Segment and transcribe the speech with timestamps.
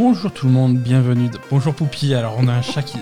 [0.00, 1.28] Bonjour tout le monde, bienvenue.
[1.50, 2.14] Bonjour Poupie.
[2.14, 2.98] Alors on a un chat qui.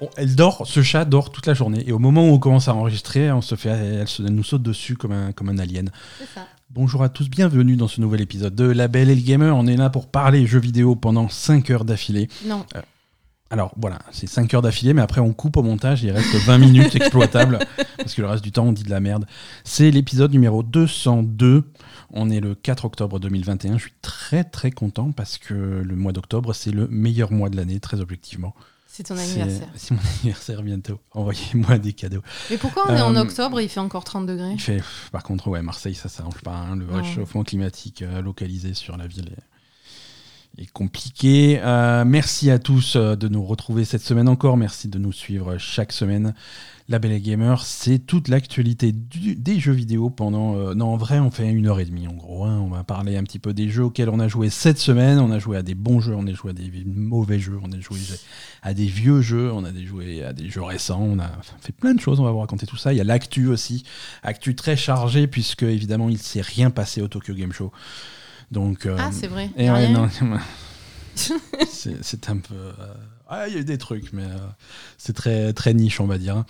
[0.00, 1.84] Bon, elle dort, ce chat dort toute la journée.
[1.86, 4.42] Et au moment où on commence à enregistrer, on se fait, elle, se- elle nous
[4.42, 5.90] saute dessus comme un, comme un alien.
[6.18, 6.46] C'est ça.
[6.70, 9.56] Bonjour à tous, bienvenue dans ce nouvel épisode de La Belle et le Gamer.
[9.56, 12.28] On est là pour parler jeux vidéo pendant 5 heures d'affilée.
[12.46, 12.66] Non,
[13.50, 16.58] Alors voilà, c'est 5 heures d'affilée, mais après on coupe au montage, il reste 20
[16.58, 17.60] minutes exploitables,
[18.08, 19.26] parce que le reste du temps on dit de la merde.
[19.64, 21.64] C'est l'épisode numéro 202,
[22.10, 26.12] on est le 4 octobre 2021, je suis très très content parce que le mois
[26.12, 28.54] d'octobre c'est le meilleur mois de l'année, très objectivement.
[28.86, 29.68] c'est ton anniversaire.
[29.76, 32.22] C'est mon anniversaire bientôt, envoyez-moi des cadeaux.
[32.50, 34.82] Mais pourquoi on est en Euh, octobre et il fait encore 30 degrés Il fait,
[35.12, 36.94] par contre, ouais, Marseille ça s'arrange pas, hein, le Non.
[37.02, 39.28] réchauffement climatique euh, localisé sur la ville
[40.56, 41.60] est, est compliqué.
[41.62, 44.56] Euh, merci à tous de nous retrouver cette semaine encore.
[44.56, 46.34] Merci de nous suivre chaque semaine.
[46.90, 50.56] La Belle et Gamer, c'est toute l'actualité des jeux vidéo pendant.
[50.56, 52.46] euh, non, en vrai, on fait une heure et demie en gros.
[52.46, 52.58] hein.
[52.64, 55.18] On va parler un petit peu des jeux auxquels on a joué cette semaine.
[55.18, 57.70] On a joué à des bons jeux, on a joué à des mauvais jeux, on
[57.72, 57.98] a joué
[58.62, 61.02] à des vieux jeux, on a joué à des jeux récents.
[61.02, 62.20] On a fait plein de choses.
[62.20, 62.94] On va vous raconter tout ça.
[62.94, 63.84] Il y a l'actu aussi,
[64.22, 67.70] actu très chargée puisque évidemment il s'est rien passé au Tokyo Game Show.
[68.50, 68.86] Donc.
[68.86, 69.50] euh, Ah, c'est vrai.
[69.58, 70.08] et ouais, non,
[71.66, 72.54] c'est un peu.
[72.54, 72.72] euh,
[73.28, 74.38] ah, il y a eu des trucs, mais euh,
[74.96, 76.44] c'est très, très niche, on va dire.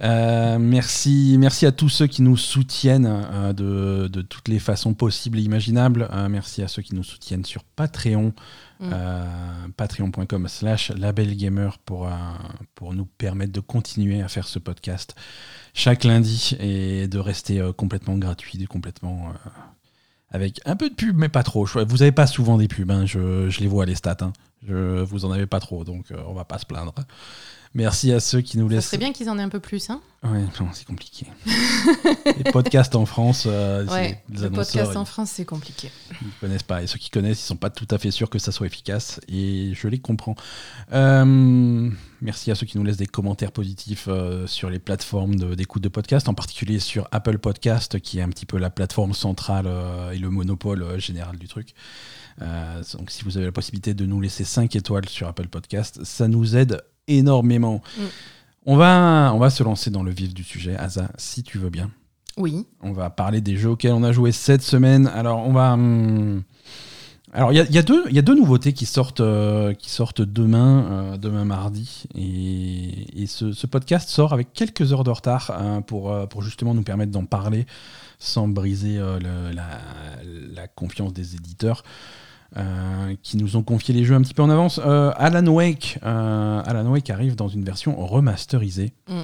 [0.00, 4.94] Euh, merci, merci à tous ceux qui nous soutiennent euh, de, de toutes les façons
[4.94, 6.08] possibles et imaginables.
[6.12, 8.32] Euh, merci à ceux qui nous soutiennent sur Patreon,
[8.80, 8.92] Mm.
[9.76, 12.08] patreon.com slash labelgamer pour,
[12.76, 15.16] pour nous permettre de continuer à faire ce podcast
[15.74, 19.32] chaque lundi et de rester complètement gratuit, complètement
[20.30, 21.64] avec un peu de pub, mais pas trop.
[21.64, 24.16] Vous n'avez pas souvent des pubs, hein, je, je les vois les stats.
[24.20, 24.32] hein.
[24.66, 26.94] Je, vous en avez pas trop, donc euh, on va pas se plaindre.
[27.74, 28.86] Merci à ceux qui nous Ça laissent.
[28.86, 29.90] serait bien qu'ils en aient un peu plus.
[29.90, 31.26] Hein Ouais, non, c'est compliqué.
[32.24, 35.90] les podcasts en France, euh, c'est- ouais, les le podcast en France, c'est compliqué.
[36.22, 36.82] ils ne connaissent pas.
[36.82, 39.20] Et ceux qui connaissent, ils sont pas tout à fait sûrs que ça soit efficace.
[39.28, 40.34] Et je les comprends.
[40.92, 45.54] Euh, merci à ceux qui nous laissent des commentaires positifs euh, sur les plateformes de-
[45.54, 49.12] d'écoute de, podcast, en particulier sur Apple Podcast, qui est un petit peu la plateforme
[49.12, 49.68] centrale
[50.12, 51.74] et le monopole général du truc.
[52.42, 56.00] Euh, donc si vous avez la possibilité de nous laisser 5 étoiles sur Apple Podcast,
[56.04, 57.82] ça nous aide énormément.
[57.96, 58.02] Mm.
[58.66, 60.76] On, va, on va se lancer dans le vif du sujet.
[60.76, 61.90] Asa, si tu veux bien.
[62.36, 62.66] Oui.
[62.82, 65.08] On va parler des jeux auxquels on a joué cette semaine.
[65.08, 65.72] Alors, on va.
[65.72, 66.42] hum,
[67.32, 70.20] Alors, il y a, y a y a deux nouveautés qui sortent, euh, qui sortent
[70.22, 72.04] demain, euh, demain mardi.
[72.14, 76.42] Et, et ce, ce podcast sort avec quelques heures de retard hein, pour, euh, pour
[76.42, 77.66] justement nous permettre d'en parler
[78.20, 79.66] sans briser le- la,
[80.54, 81.82] la confiance des éditeurs.
[82.56, 84.80] Euh, qui nous ont confié les jeux un petit peu en avance.
[84.84, 88.94] Euh, Alan Wake, euh, Alan Wake arrive dans une version remasterisée.
[89.08, 89.20] Mm.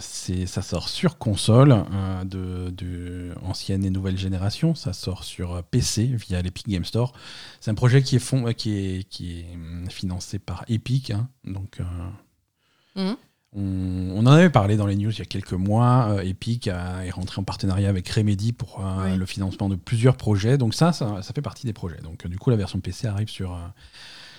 [0.00, 1.84] C'est, ça sort sur console
[2.24, 4.74] de, de ancienne et nouvelle génération.
[4.74, 7.12] Ça sort sur PC via l'Epic Game Store.
[7.60, 11.10] C'est un projet qui est, fond, qui est, qui est hum, financé par Epic.
[11.10, 11.28] hein.
[11.44, 11.80] donc,
[12.96, 13.16] Mhm.
[13.56, 16.08] On, on en avait parlé dans les news il y a quelques mois.
[16.10, 19.16] Euh, Epic a- est rentré en partenariat avec Remedy pour euh, Oui.
[19.18, 20.56] le financement de plusieurs projets.
[20.58, 22.00] Donc ça, ça, ça fait partie des projets.
[22.02, 23.58] Donc euh, du coup, la version PC arrive sur,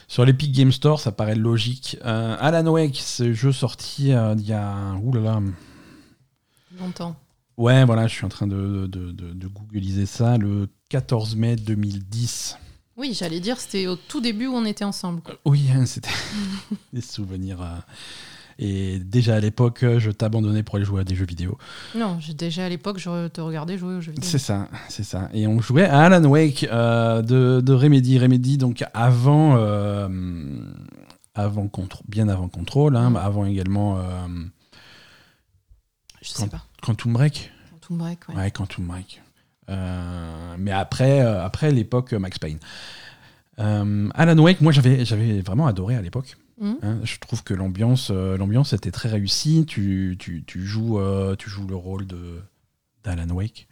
[0.08, 1.00] sur l'Epic Game Store.
[1.00, 1.98] Ça paraît logique.
[2.04, 4.96] Alan Wake, ce jeu sorti il y a...
[5.02, 5.42] Ouh là là.
[6.80, 7.16] Longtemps.
[7.58, 10.38] Ouais, voilà, je suis en train de, de, de, de googliser ça.
[10.38, 12.58] Le 14 mai 2010.
[12.98, 15.22] Oui, j'allais dire, c'était au tout début où on était ensemble.
[15.46, 16.10] Oui, c'était
[16.94, 17.60] des souvenirs.
[18.64, 21.58] Et déjà à l'époque, euh, je t'abandonnais pour aller jouer à des jeux vidéo.
[21.96, 24.30] Non, déjà à l'époque, je te regardais jouer aux jeux vidéo.
[24.30, 25.30] C'est ça, c'est ça.
[25.34, 28.20] Et on jouait à Alan Wake euh, de, de Remedy.
[28.20, 30.08] Remedy, donc avant, euh,
[31.34, 31.68] avant
[32.08, 33.16] bien avant Control, hein, Mm.
[33.16, 34.04] avant également euh,
[36.22, 36.64] Je sais pas.
[36.84, 37.52] Quantum Break.
[37.72, 38.36] Quantum Break, ouais.
[38.36, 39.24] Ouais, Quantum Break.
[40.60, 42.60] Mais après, après l'époque Max Payne.
[43.58, 46.38] Alan Wake, moi j'avais, j'avais vraiment adoré à l'époque.
[46.62, 46.78] Mhm.
[46.84, 49.66] Hein, je trouve que l'ambiance, euh, l'ambiance était très réussie.
[49.68, 52.40] Tu, tu, tu joues, euh, tu joues le rôle de
[53.04, 53.68] d'Alan Wake.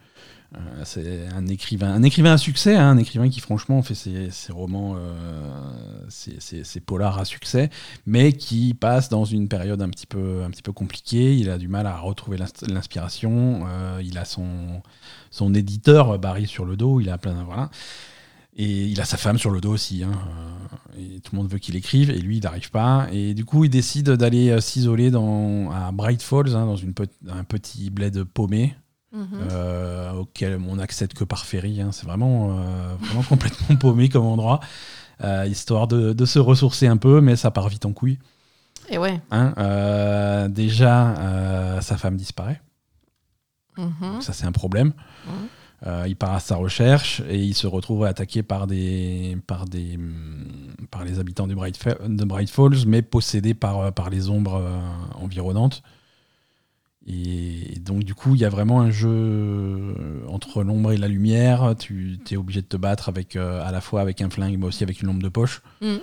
[0.55, 4.31] Euh, c'est un écrivain, un écrivain à succès, hein, un écrivain qui franchement fait ses,
[4.51, 4.97] romans,
[6.09, 7.69] ses, ses- polars à succès,
[8.07, 11.37] mais qui passe dans une période un petit peu, un petit peu compliquée.
[11.37, 13.67] Il a du mal à retrouver l'ins- l'inspiration.
[14.01, 14.81] il a son,
[15.29, 16.99] son éditeur Barry sur le dos.
[16.99, 17.69] Il a plein, voilà.
[18.61, 20.03] Et il a sa femme sur le dos aussi.
[20.03, 20.11] hein,
[20.97, 23.07] euh, et tout le monde veut qu'il écrive, et lui, il n'arrive pas.
[23.13, 26.93] Et du coup, il décide d'aller euh, s'isoler dans, à Bright Falls, hein, dans une
[26.93, 28.75] pe- un petit bled paumé,
[29.13, 29.27] Mhm.
[29.51, 31.79] euh, auquel on n'accède que par ferry.
[31.81, 31.91] hein.
[31.93, 34.59] C'est vraiment, euh, vraiment complètement paumé comme endroit,
[35.23, 38.19] euh, histoire de, de se ressourcer un peu, mais ça part vite en couille.
[38.89, 39.21] Et ouais.
[39.31, 40.47] hein.
[40.49, 42.61] Déjà, sa femme disparaît.
[43.77, 43.93] Mhm.
[44.01, 44.91] Donc ça, c'est un problème.
[45.25, 45.47] Mhm.
[45.87, 49.95] Euh, il part à sa recherche et il se retrouve attaqué par, des, par, des,
[49.95, 50.45] hum,
[50.91, 54.55] par les habitants de Bright, de Bright Falls, mais possédé par, euh, par les ombres
[54.55, 54.79] euh,
[55.15, 55.81] environnantes.
[57.07, 59.95] Et donc, du coup, il y a vraiment un jeu
[60.27, 61.73] entre l'ombre et la lumière.
[61.79, 64.83] Tu es obligé de te battre avec, à la fois avec un flingue, mais aussi
[64.83, 65.63] avec une lampe de poche.
[65.81, 65.95] Mm.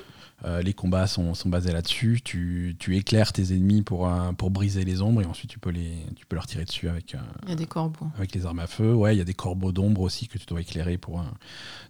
[0.44, 2.21] Euh, les combats sont, basés là-dessus.
[2.23, 5.93] Tu, éclaires tes ennemis pour, euh, pour briser les ombres et ensuite tu peux, les,
[6.15, 8.06] tu peux leur tirer dessus avec, euh, il y a des corbeaux.
[8.17, 8.94] avec les armes à feu.
[8.94, 10.99] Ouais, il y a des corbeaux d'ombre aussi que tu dois éclairer.
[10.99, 11.25] pour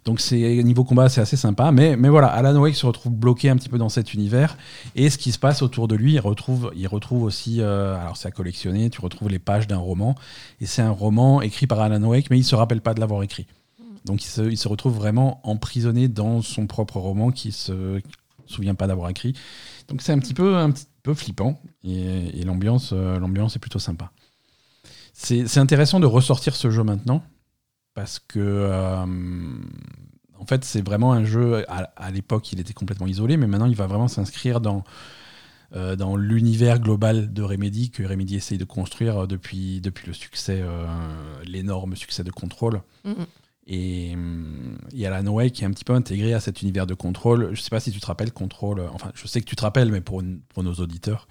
[0.05, 1.71] Donc c'est niveau combat, c'est assez sympa.
[1.71, 4.57] Mais, mais voilà, Alan Wake se retrouve bloqué un petit peu dans cet univers.
[4.95, 8.29] Et ce qui se passe autour de lui, il retrouve, il retrouve aussi, alors c'est
[8.29, 10.15] à collectionner, tu retrouves les pages d'un roman.
[10.61, 13.23] Et c'est un roman écrit par Alan Wake, mais il se rappelle pas de l'avoir
[13.23, 13.45] écrit.
[13.79, 13.83] Hmm.
[14.05, 18.01] Donc il se, il se, retrouve vraiment emprisonné dans son propre roman qui se
[18.47, 19.33] souviens pas d'avoir écrit.
[19.87, 23.79] Donc c'est un petit peu, un petit peu flippant et, l'ambiance, euh, l'ambiance est plutôt
[23.79, 24.11] sympa.
[25.13, 27.23] C'est intéressant de ressortir ce jeu maintenant
[27.95, 29.05] parce que euh,
[30.37, 31.65] en fait c'est vraiment un jeu.
[31.69, 34.83] À, l'époque il était complètement isolé, mais maintenant il va vraiment s'inscrire dans
[35.75, 40.63] euh, dans l'univers global de Remedy que Remedy essaye de construire depuis, depuis le succès,
[41.45, 42.81] l'énorme succès de Control.
[43.67, 44.15] Et
[44.93, 46.93] il y a la Noé qui est un petit peu intégré à cet univers de
[46.93, 47.47] contrôle.
[47.47, 48.81] Je ne sais pas si tu te rappelles, contrôle.
[48.93, 51.27] Enfin, je sais que tu te rappelles, mais pour, pour nos auditeurs.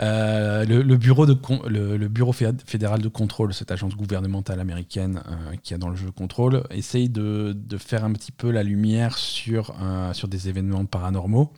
[0.00, 1.36] Euh, le, bureau de
[1.68, 6.12] le, bureau fédéral de contrôle, cette agence gouvernementale américaine euh, qui a dans le jeu
[6.12, 10.84] contrôle, essaye de, de, faire un petit peu la lumière sur, euh, sur des événements
[10.84, 11.52] paranormaux.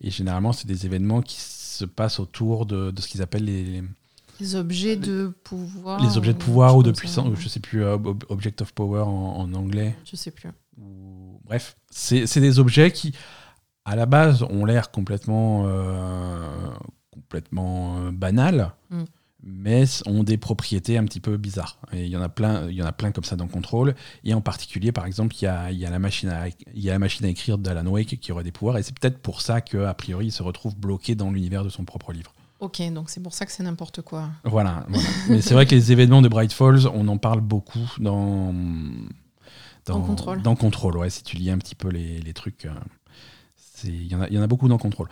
[0.00, 3.82] Et généralement, c'est des événements qui se passent autour de, de ce qu'ils appellent les,
[4.40, 6.02] les objets de pouvoir.
[6.02, 7.96] Les objets de pouvoir ou de puissance, je sais plus, euh,
[8.28, 9.94] Object of Power en, anglais.
[10.04, 10.48] Je sais plus.
[11.44, 13.14] bref, c'est des objets qui,
[13.84, 16.70] à la base, ont l'air complètement, euh,
[17.10, 19.04] complètement euh, banals, mm.
[19.42, 21.78] mais ont des propriétés un petit peu bizarres.
[21.92, 23.94] Et il y en a plein, il y en a plein comme ça dans Control.
[24.24, 26.88] Et en particulier, par exemple, il y a, y a, la machine à, il y
[26.88, 28.78] a la machine à écrire d'Alan Wake qui aurait des pouvoirs.
[28.78, 31.84] Et c'est peut-être pour ça qu'a priori, il se retrouve bloqué dans l'univers de son
[31.84, 32.32] propre livre.
[32.60, 34.28] Ok, donc c'est pour ça que c'est n'importe quoi.
[34.44, 34.86] Voilà.
[35.28, 38.54] Mais c'est vrai que les événements de Bright Falls, on en parle beaucoup dans.
[39.86, 40.42] Dans, Control.
[40.42, 41.10] Dans Control, ouais.
[41.10, 42.66] Si tu lis un petit peu les, les trucs.
[42.66, 42.70] Euh,
[43.84, 45.08] il y, en a, y en a beaucoup dans Control.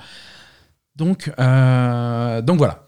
[0.95, 2.85] Donc, euh, donc voilà.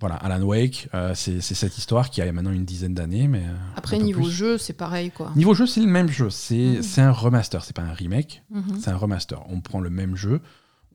[0.00, 3.28] Voilà, Alan Wake, euh, c'est cette histoire qui a maintenant une dizaine d'années.
[3.28, 3.44] mais
[3.76, 5.10] Après, niveau jeu, c'est pareil.
[5.10, 5.30] quoi.
[5.36, 6.30] Niveau jeu, c'est le même jeu.
[6.30, 7.04] C'est mhm.
[7.04, 8.80] un remaster, c'est pas un remake, mhm.
[8.80, 9.44] c'est un remaster.
[9.50, 10.40] On prend le même jeu,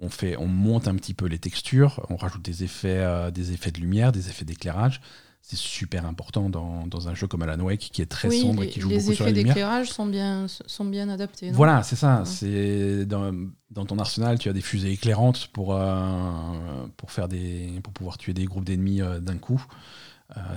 [0.02, 3.54] on, fait, on monte un petit peu les textures, on rajoute des effets, euh, des
[3.54, 5.02] effets de lumière, des effets d'éclairage.
[5.42, 8.70] C'est super important dans, dans, un jeu comme Alan Wake qui est très sombre et
[8.70, 9.34] qui joue beaucoup sur la lumière.
[9.34, 11.52] Les effets d'éclairage sont bien, sont bien adaptés.
[11.52, 12.24] voilà, c'est ça.
[12.26, 13.32] C'est dans,
[13.70, 18.18] dans, ton arsenal, tu as des fusées éclairantes pour, euh, pour, faire des, pour pouvoir
[18.18, 19.64] tuer des groupes d'ennemis euh, d'un coup.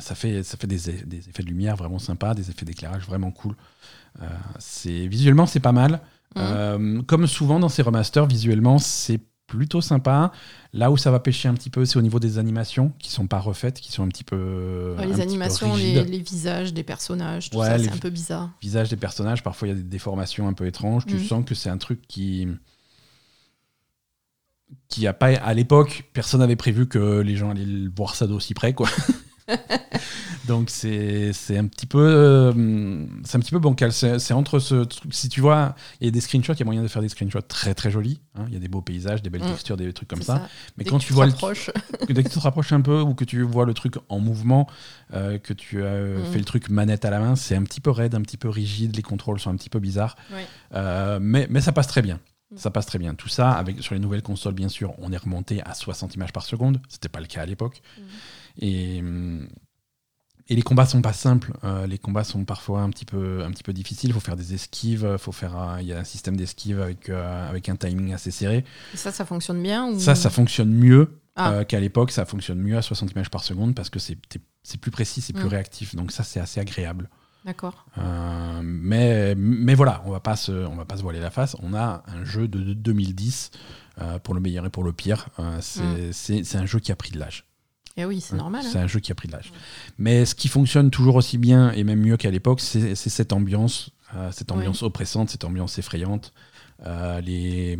[0.00, 3.31] ça fait, ça fait des, des, effets de lumière vraiment sympas, des effets d'éclairage vraiment
[3.31, 3.56] cool.
[4.58, 6.00] c'est visuellement, c'est pas mal.
[6.38, 7.02] Mmh.
[7.05, 10.31] comme souvent dans ces remasters, visuellement, c'est plutôt sympa.
[10.73, 13.26] Là où ça va pêcher un petit peu, c'est au niveau des animations qui sont
[13.26, 14.94] pas refaites, qui sont un petit peu.
[15.05, 18.50] les animations, les, visages des personnages, tout ça, c'est un peu bizarre.
[18.62, 21.06] Visages des personnages, parfois il y a des déformations un peu étranges.
[21.06, 21.25] Tu mm.
[21.25, 22.46] sens que c'est un truc qui.
[24.88, 25.29] qui a pas.
[25.29, 28.88] À l'époque, personne n'avait prévu que les gens allaient voir ça d'aussi près, quoi.
[30.49, 32.52] Donc c'est un petit peu euh,
[33.25, 33.93] c'est un petit peu bancal.
[33.93, 35.12] C'est entre ce truc.
[35.14, 37.11] Si tu vois, il y a des screenshots, il y a moyen de faire des
[37.11, 38.21] screenshots très très jolis.
[38.35, 38.45] Hein.
[38.49, 39.50] Il y a des beaux paysages, des belles mm.
[39.50, 40.49] textures, des trucs comme ça.
[40.78, 41.33] Mais quand tu, vois le,
[42.09, 44.69] dès que tu te rapproches un peu ou que tu vois le truc en mouvement,
[45.12, 46.25] euh, que tu as mm.
[46.33, 48.49] fait le truc manette à la main, c'est un petit peu raide, un petit peu
[48.49, 48.97] rigide.
[48.97, 50.17] Les contrôles sont un petit peu bizarres,
[50.75, 52.21] euh, mais mais ça passe très bien.
[52.50, 52.57] Mm.
[52.57, 53.14] Ça passe très bien.
[53.14, 56.33] Tout ça, avec, sur les nouvelles consoles, bien sûr, on est remonté à 60 images
[56.33, 56.81] par seconde.
[56.88, 57.83] C'était pas le cas à l'époque.
[58.59, 59.03] Et,
[60.50, 61.53] et les combats sont pas simples.
[61.62, 64.11] Euh, les combats sont parfois un petit peu, un petit peu difficiles.
[64.11, 65.17] Il faut faire des esquives.
[65.19, 68.31] Faut faire, euh, il y a un système d'esquive avec, euh, avec un timing assez
[68.31, 68.65] serré.
[68.95, 71.65] Et ça, ça fonctionne bien Ça, ça fonctionne mieux ah.
[71.67, 72.12] qu'à l'époque.
[72.12, 74.17] Ça fonctionne mieux à 60 images par seconde parce que c'est
[74.81, 75.49] plus précis, c'est plus mm.
[75.49, 75.95] réactif.
[75.95, 77.11] Donc ça, c'est assez agréable.
[77.45, 77.87] D'accord.
[78.62, 81.57] mais, mais voilà, on va pas se, on va pas se voiler la face.
[81.62, 83.50] On a un jeu de 2010
[84.23, 85.29] pour le meilleur et pour le pire.
[85.61, 87.48] C'est un jeu qui a pris de l'âge.
[87.99, 88.62] Eh oui, c'est normal.
[88.62, 88.83] C'est hein.
[88.83, 89.52] un jeu qui a pris de l'âge.
[89.99, 93.90] Mais ce qui fonctionne toujours aussi bien et même mieux qu'à l'époque, c'est cette ambiance,
[94.14, 96.33] euh, cette ambiance oppressante, cette ambiance effrayante.
[96.87, 97.76] Euh, les,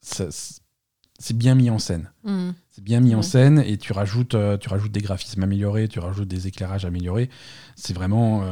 [0.00, 2.10] c'est bien mis en scène.
[2.24, 2.50] Mmh.
[2.70, 5.98] C'est bien mis en scène et tu rajoutes, euh, tu rajoutes des graphismes améliorés, tu
[5.98, 7.28] rajoutes des éclairages améliorés.
[7.76, 8.42] C'est vraiment.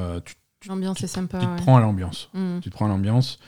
[0.69, 1.39] L'ambiance est sympa.
[1.39, 2.29] Tu te prends à l'ambiance.
[2.35, 2.61] Mmh.
[2.61, 3.39] Tu te prends à l'ambiance.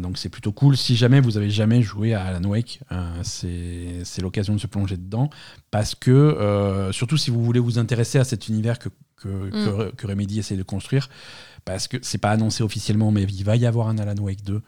[0.00, 0.76] Donc c'est plutôt cool.
[0.76, 2.80] Si jamais vous avez jamais joué à Alan Wake,
[3.22, 5.30] c'est l'occasion de se plonger dedans.
[5.70, 9.92] Parce que, surtout si vous voulez vous intéresser à cet univers que, que, mm.
[9.92, 11.08] que, Remedy essaie de construire,
[11.64, 14.62] parce que c'est pas annoncé officiellement, mais il va y avoir un Alan Wake 2.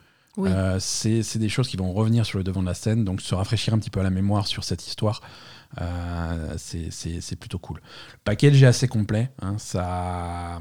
[0.78, 3.74] c'est des choses qui vont revenir sur le devant de la scène, donc se rafraîchir
[3.74, 5.22] un petit peu à la mémoire sur cette histoire.
[5.80, 7.80] Euh, c'est plutôt cool.
[8.12, 9.30] Le package est assez complet.
[9.40, 10.60] Hein, ça,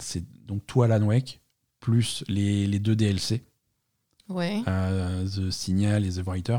[0.00, 1.40] c'est donc tout Alan Wake
[1.80, 3.44] plus les, les deux DLC.
[4.28, 4.62] Ouais.
[4.68, 6.58] Euh, The Signal et The Writer.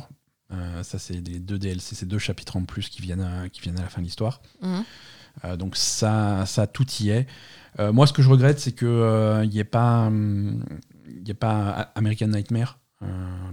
[0.51, 3.61] Euh, ça, c'est les deux DLC, c'est deux chapitres en plus qui viennent à, qui
[3.61, 4.41] viennent à la fin de l'histoire.
[4.61, 5.57] Mhm.
[5.57, 7.27] donc ça, ça, tout y est.
[7.77, 10.65] moi, ce que je regrette, c'est qu'il n'y ait pas, hum,
[11.07, 12.79] il ait pas American Nightmare.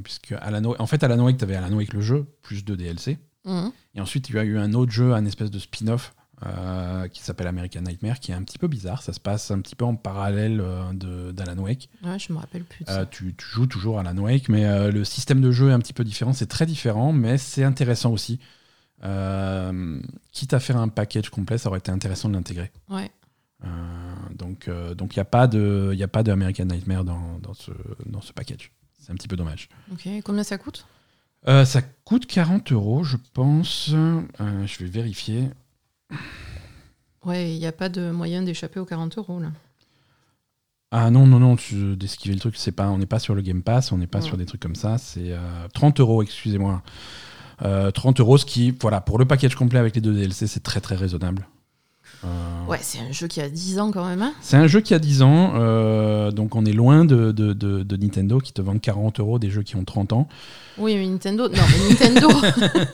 [0.02, 3.18] puisque Alan en fait, Alan Wake, tu avais Alan Wake le jeu, plus deux DLC.
[3.44, 3.70] Mhm.
[3.94, 7.22] Et ensuite, il y a eu un autre jeu, un espèce de spin-off euh, qui
[7.22, 9.02] s'appelle American Nightmare, qui est un petit peu bizarre.
[9.02, 11.88] Ça se passe un petit peu en parallèle euh, d'Alan Wake.
[12.04, 12.84] Ouais, je me rappelle plus.
[12.88, 16.04] Euh, tu, joues toujours Alan Wake, mais le système de jeu est un petit peu
[16.04, 16.32] différent.
[16.32, 18.38] C'est très différent, mais c'est intéressant aussi.
[20.32, 22.70] quitte à faire un package complet, ça aurait été intéressant de l'intégrer.
[22.88, 23.10] Ouais.
[24.34, 27.54] donc, donc il n'y a pas de, il a pas de American Nightmare dans, dans,
[27.54, 27.70] ce,
[28.04, 28.72] dans ce package.
[28.98, 29.68] C'est un petit peu dommage.
[29.92, 30.08] Ok.
[30.24, 30.84] Combien ça coûte?
[31.48, 33.90] Euh, ça coûte 40 euros, je pense.
[33.92, 34.22] Euh,
[34.66, 35.48] je vais vérifier.
[37.24, 39.48] Ouais, il n'y a pas de moyen d'échapper aux 40 euros là.
[40.92, 41.56] Ah non, non, non,
[41.96, 44.20] d'esquiver le truc, c'est pas, on n'est pas sur le Game Pass, on n'est pas
[44.20, 45.34] sur des trucs comme ça, c'est
[45.74, 46.82] 30 euh, euros, excusez-moi.
[47.58, 50.80] 30 euros, ce qui, voilà, pour le package complet avec les deux DLC, c'est très
[50.80, 51.48] très raisonnable.
[52.24, 54.22] Euh, ouais, c'est un jeu qui a 10 ans quand même.
[54.22, 54.34] Hein.
[54.40, 57.96] c'est un jeu qui a 10 ans, euh, donc on est loin de, de, de,
[57.96, 60.28] Nintendo qui te vend 40 euros des jeux qui ont 30 ans.
[60.78, 62.28] Oui, mais Nintendo, non, mais Nintendo,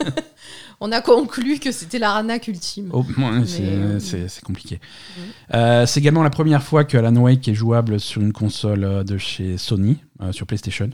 [0.79, 2.89] on a conclu que c'était l'arnaque ultime.
[2.93, 3.05] Oh,
[3.45, 4.79] c'est compliqué.
[5.53, 9.17] Euh, c'est également la première fois que Alan Wake est jouable sur une console de
[9.17, 9.97] chez Sony,
[10.31, 10.89] sur PlayStation.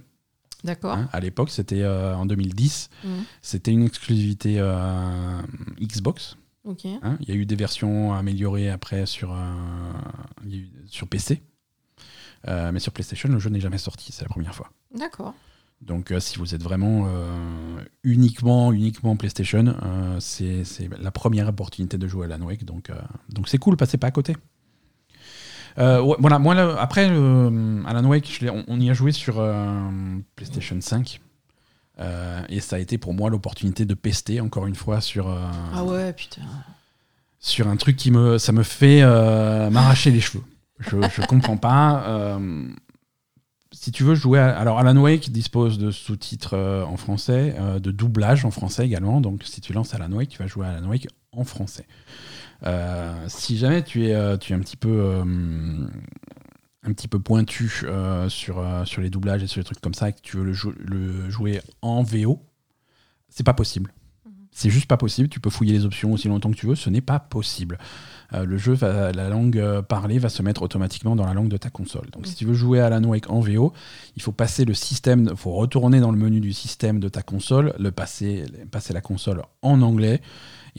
[0.64, 0.94] D'accord.
[0.94, 2.90] Hein, à l'époque, c'était en 2010.
[3.04, 3.08] Mmh.
[3.42, 4.62] C'était une exclusivité
[5.80, 6.38] Xbox.
[6.66, 9.36] Hein, il y a eu des versions améliorées après sur,
[10.88, 11.42] sur PC.
[12.48, 14.72] Euh, mais sur PlayStation, le jeu n'est jamais sorti, c'est la première fois.
[14.96, 15.34] D'accord.
[15.82, 19.76] Donc euh, si vous êtes vraiment euh, uniquement, uniquement PlayStation,
[20.20, 20.64] c'est
[21.00, 22.66] la première opportunité de jouer à Alan Wake.
[22.66, 22.92] Donc
[23.30, 24.36] donc c'est cool, passez pas à côté.
[25.78, 29.42] voilà, moi après Alan Wake, on, on, y a joué sur
[30.36, 31.22] PlayStation 5.
[32.00, 35.30] Euh, et ça a été pour moi l'opportunité de pester encore une fois sur.
[35.30, 35.40] Euh,
[35.74, 36.42] ah ouais, putain.
[37.40, 40.44] Sur un truc qui me, ça me fait euh, m'arracher les cheveux.
[40.80, 42.38] Je, je comprends pas.
[43.72, 48.52] si tu veux jouer, alors Alan Wake dispose de sous-titres en français, de doublage en
[48.52, 49.20] français également.
[49.20, 51.86] Donc si tu lances Alan Wake, tu vas jouer à Alan Wake en français.
[53.28, 55.24] si jamais tu es, tu es un petit peu
[56.84, 59.94] un petit peu pointu euh, sur, euh, sur les doublages et sur les trucs comme
[59.94, 62.42] ça et que tu veux le, le jouer en VO,
[63.28, 63.92] c'est pas possible.
[64.26, 64.32] Mhm.
[64.52, 65.28] C'est juste pas possible.
[65.30, 67.78] Tu peux fouiller les options aussi longtemps que tu veux, ce n'est pas possible.
[68.34, 71.58] Euh, le jeu, va, la langue parlée va se mettre automatiquement dans la langue de
[71.58, 72.10] ta console.
[72.12, 73.74] Donc, si tu veux jouer à Alan Wake en VO,
[74.16, 77.24] il faut passer le système, il faut retourner dans le menu du système de ta
[77.24, 80.22] console, le passer, passer la console en anglais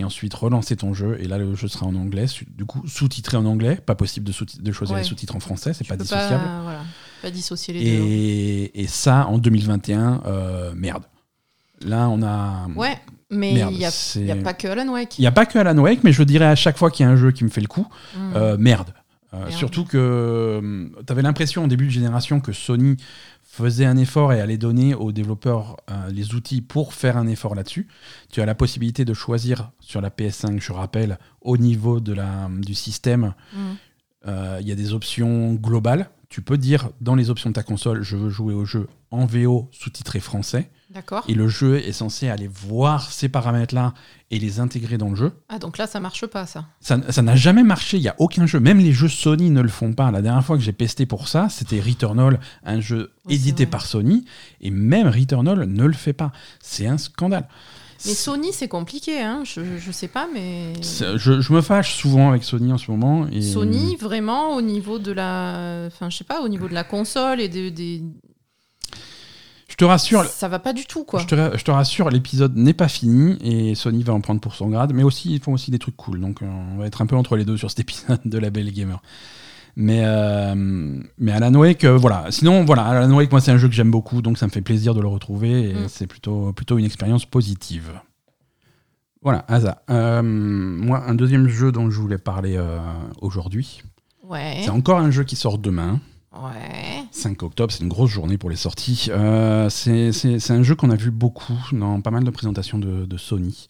[0.01, 1.19] et ensuite relancer ton jeu.
[1.21, 3.77] Et là, le jeu sera en anglais, du coup sous-titré en anglais.
[3.77, 6.43] Pas possible de, de choisir les sous-titres en français, c'est pas dissociable.
[6.43, 6.81] Pas, voilà,
[7.23, 8.81] pas dissocier les et, deux.
[8.81, 11.05] Et ça, en 2021, euh, merde.
[11.83, 12.67] Là, on a.
[12.77, 12.99] Ouais,
[13.31, 13.85] mais il n'y
[14.31, 15.19] a, pas que Alan Wake.
[15.19, 17.09] Il n'y a pas que Alan Wake, mais je dirais à chaque fois qu'il y
[17.09, 18.33] a un jeu qui me fait le coup, hmm.
[18.35, 18.93] euh, merde.
[19.33, 22.97] Euh, surtout que tu avais l'impression en début de génération que Sony
[23.51, 27.57] faisait un effort et allait donner aux développeurs euh, les outils pour faire un effort
[27.57, 27.89] là-dessus.
[28.31, 32.49] Tu as la possibilité de choisir sur la PS5, je rappelle, au niveau de la,
[32.49, 33.59] du système, mm.
[34.29, 36.11] euh, il y a des options globales.
[36.31, 39.27] Tu peux dire dans les options de ta console, je veux jouer au jeu en
[39.27, 40.71] VO sous-titré français.
[40.89, 41.25] D'accord.
[41.27, 43.95] Et le jeu est censé aller voir ces paramètres-là
[44.31, 45.33] et les intégrer dans le jeu.
[45.49, 47.97] Ah, donc là, ça marche pas, ça Ça n'a jamais marché.
[47.97, 48.61] Il n'y a aucun jeu.
[48.61, 50.13] Même les jeux Sony ne le font pas.
[50.13, 54.25] La dernière fois que j'ai pesté pour ça, c'était Returnal, un jeu édité par Sony.
[54.61, 56.31] Et même Returnal ne le fait pas.
[56.61, 57.49] C'est un scandale.
[58.07, 60.73] Mais Sony, c'est compliqué, hein je, je sais pas, mais.
[60.83, 63.27] Je, je, me fâche souvent avec Sony en ce moment.
[63.29, 63.43] Et...
[63.43, 65.85] Sony, vraiment, au niveau de la.
[65.87, 68.03] Enfin, je sais pas, au niveau de la console et des,
[69.71, 70.25] je te rassure.
[70.25, 71.21] Ça va pas du tout, quoi.
[71.21, 74.55] Je te, je te rassure, l'épisode n'est pas fini et Sony va en prendre pour
[74.55, 76.21] son grade, mais aussi ils font aussi des trucs cool.
[76.21, 78.51] Donc euh, on va être un peu entre les deux sur cet épisode de la
[78.51, 79.01] Belle Gamer.
[79.77, 80.55] Mais, euh,
[81.19, 82.27] mais Alan Wake, euh, voilà.
[82.31, 84.61] Sinon, voilà, Alan Wake, moi, c'est un jeu que j'aime beaucoup, donc ça me fait
[84.61, 85.89] plaisir de le retrouver et mm.
[85.89, 87.93] c'est plutôt, plutôt une expérience positive.
[89.23, 89.83] Voilà, Asa.
[89.89, 92.59] moi, un deuxième jeu dont je voulais parler
[93.21, 93.83] aujourd'hui.
[94.25, 94.61] Ouais.
[94.63, 96.01] C'est encore un jeu qui sort demain.
[96.33, 97.05] Ouais.
[97.11, 99.09] 5 octobre, c'est une grosse journée pour les sorties.
[99.11, 103.05] Euh, c'est c'est un jeu qu'on a vu beaucoup dans pas mal de présentations de,
[103.05, 103.67] de Sony.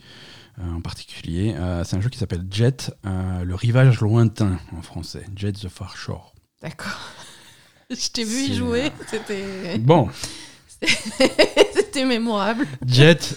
[0.59, 4.83] Euh, en particulier, Euh, c'est un jeu qui s'appelle Jet, euh, le rivage lointain en
[4.83, 6.35] français, Jet the Far Shore.
[6.63, 6.99] D'accord.
[7.91, 10.09] Je t'ai vu y jouer, c'était Bon,
[11.75, 12.67] c'était mémorable.
[12.87, 13.37] Jet,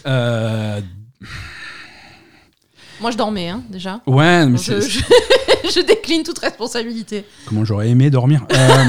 [3.02, 4.02] Moi, je dormais, hein, déjà.
[4.06, 5.00] ouais, mais Je, c'est- je-
[5.76, 7.26] je décline toute responsabilité.
[7.46, 8.46] Comment j'aurais aimé dormir.
[8.54, 8.86] Euh,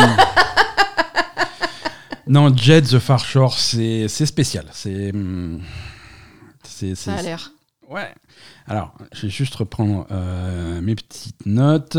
[2.27, 4.67] non, Jet the Far Shore, c'est spécial.
[4.73, 5.11] C'est.
[5.15, 5.61] hum,
[6.63, 7.53] c'est- Ça a l'air.
[7.91, 8.15] Ouais.
[8.67, 11.99] Alors, je vais juste reprendre euh, mes petites notes,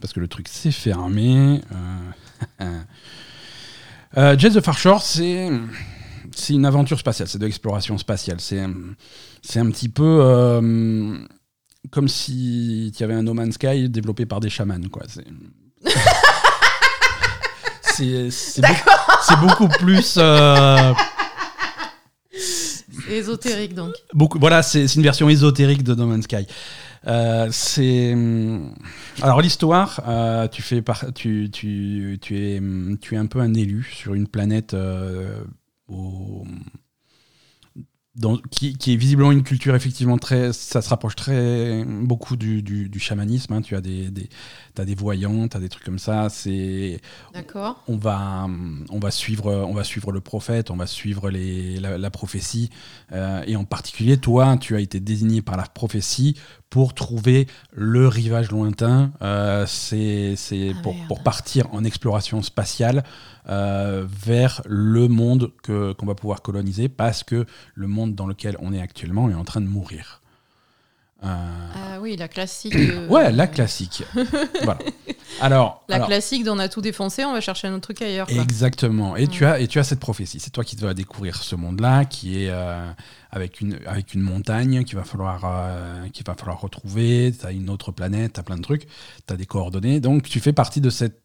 [0.00, 1.60] parce que le truc s'est fermé.
[2.60, 2.64] Euh,
[4.16, 5.48] euh, Jet the Far Shore, c'est
[6.34, 8.40] c'est une aventure spatiale, c'est de l'exploration spatiale.
[8.40, 8.64] C'est
[9.42, 11.16] c'est un petit peu euh,
[11.90, 15.02] comme si il y avait un No Man's Sky développé par des chamans, quoi.
[15.08, 15.24] C'est
[17.82, 18.90] c'est c'est beaucoup,
[19.22, 20.14] c'est beaucoup plus.
[20.18, 20.92] euh,
[23.16, 23.92] ésotérique, donc.
[24.40, 26.46] Voilà, c'est une version ésotérique de No Man's Sky.
[27.06, 28.74] Euh, c'est hum,
[29.22, 30.00] alors l'histoire.
[30.06, 34.28] euh, tu fais par, tu es hum, tu es un peu un élu sur une
[34.28, 35.42] planète euh,
[35.88, 36.44] au-
[38.14, 40.52] dans- qui, qui est visiblement une culture effectivement très.
[40.52, 43.54] Ça se rapproche très beaucoup du, du, du chamanisme.
[43.54, 43.62] hein.
[43.62, 44.28] Tu as des, des
[44.74, 46.28] t'as des voyants, t'as des trucs comme ça.
[46.28, 47.00] C'est
[47.32, 47.82] D'accord.
[47.88, 48.46] on va,
[48.90, 52.68] on va suivre, on va suivre le prophète, on va suivre les, la, la prophétie,
[53.12, 56.36] euh, et en particulier toi, tu as été désigné par la prophétie
[56.72, 59.12] pour trouver le rivage lointain.
[59.20, 63.04] Euh, c'est c'est Ah, pour, pour partir en exploration spatiale
[63.50, 68.56] euh, vers le monde que qu'on va pouvoir coloniser, parce que le monde dans lequel
[68.58, 70.22] on est actuellement est en train de mourir.
[71.24, 71.28] Euh,
[71.74, 72.74] Ah oui, la classique.
[72.74, 74.02] euh, ouais, la classique.
[74.64, 74.78] voilà.
[75.40, 78.26] Alors, La alors- classique d'on a tout défoncé, on va chercher un autre truc ailleurs.
[78.28, 78.42] quoi.
[78.42, 79.16] Exactement.
[79.16, 80.38] Et, tu as, et tu as cette prophétie.
[80.40, 82.90] C'est toi qui vas découvrir ce monde-là, qui est euh,
[83.30, 87.32] avec, une, avec une montagne qu'il va, falloir, euh, qu'il va falloir retrouver.
[87.38, 88.86] Tu as une autre planète, tu as plein de trucs,
[89.26, 90.00] tu as des coordonnées.
[90.00, 91.20] Donc tu fais partie de cette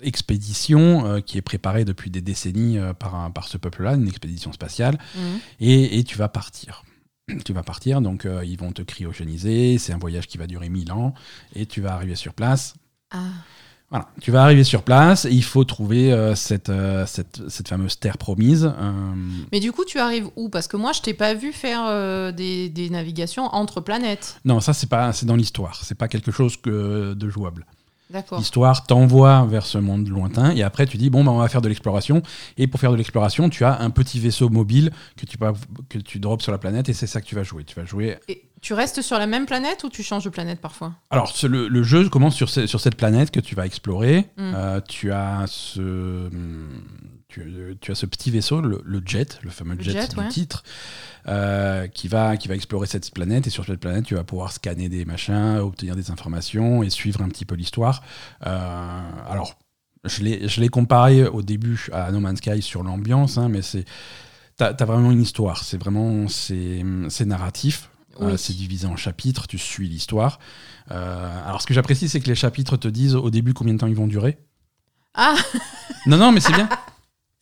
[0.00, 4.52] expédition euh, qui est préparée depuis des décennies par, un- par ce peuple-là, une expédition
[4.52, 4.98] spatiale.
[5.16, 5.38] Mhm.
[5.60, 6.82] Et, et tu vas partir.
[7.44, 9.76] Tu vas partir, donc euh, ils vont te cryogéniser.
[9.76, 11.12] C'est un voyage qui va durer 1000 ans.
[11.54, 12.74] Et tu vas arriver sur place.
[13.10, 13.18] Ah,
[13.90, 17.68] Voilà, tu vas arriver sur place et il faut trouver euh, cette, euh, cette, cette
[17.68, 18.64] fameuse terre promise.
[18.78, 19.12] euh,
[19.50, 20.50] Mais du coup, tu arrives où?
[20.50, 24.40] Parce que moi, je t'ai pas vu faire des, des navigations entre planètes.
[24.44, 27.64] non, ça c'est pas c'est dans l'histoire, c'est pas quelque chose que de jouable.
[28.38, 31.60] L'histoire t'envoie vers ce monde lointain et après tu dis bon ben on va faire
[31.60, 32.22] de l'exploration
[32.56, 35.36] et pour faire de l'exploration tu as un petit vaisseau mobile que tu
[35.88, 37.64] que tu drops sur la planète et c'est ça que tu vas jouer.
[37.64, 38.16] Tu vas jouer.
[38.28, 40.94] Et tu restes sur la même planète ou tu changes de planète parfois?
[41.10, 44.26] Alors le, le jeu commence sur, ce- sur cette planète que tu vas explorer.
[44.36, 44.52] Mm.
[44.54, 46.28] Euh, tu as ce
[47.28, 50.16] tu, tu as ce petit vaisseau, le, le jet, le fameux Le jet, jet, du
[50.18, 50.28] ouais.
[50.28, 50.64] titre,
[51.26, 53.46] euh, qui, va, qui va explorer cette planète.
[53.46, 57.20] Et sur cette planète, tu vas pouvoir scanner des machins, obtenir des informations et suivre
[57.22, 58.02] un petit peu l'histoire.
[58.46, 59.58] Euh, alors,
[60.04, 60.22] je
[60.60, 63.84] l'ai comparé au début à No Man's Sky sur l'ambiance, hein, mais c'est
[64.56, 65.64] t'as as vraiment une histoire.
[65.64, 66.82] C'est vraiment c'est
[67.26, 67.90] narratif.
[68.20, 70.40] Euh, c'est divisé en chapitres, tu suis l'histoire.
[70.88, 73.86] Alors, ce que j'apprécie, c'est que les chapitres te disent au début combien de temps
[73.86, 74.38] ils vont durer.
[75.14, 75.34] Ah,
[76.06, 76.68] Non, non, mais c'est bien.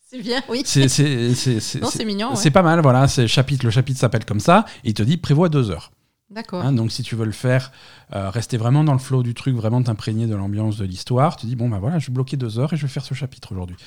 [0.09, 0.61] c'est bien, oui.
[0.65, 2.29] C'est c'est- c'est- c'est- Non, c'est- c'est mignon.
[2.29, 2.35] ouais.
[2.35, 3.07] c'est pas mal, voilà.
[3.07, 5.91] C'est chapitre, le chapitre s'appelle comme ça, et il te dit prévois deux heures.
[6.29, 6.61] D'accord.
[6.61, 6.73] hein.
[6.73, 7.71] donc si tu veux le faire,
[8.13, 11.45] euh, rester vraiment dans le flow du truc, vraiment t'imprégner de l'ambiance de l'histoire, tu
[11.45, 13.53] dis bon bah voilà, je vais bloquer deux heures et je vais faire ce chapitre
[13.53, 13.77] aujourd'hui.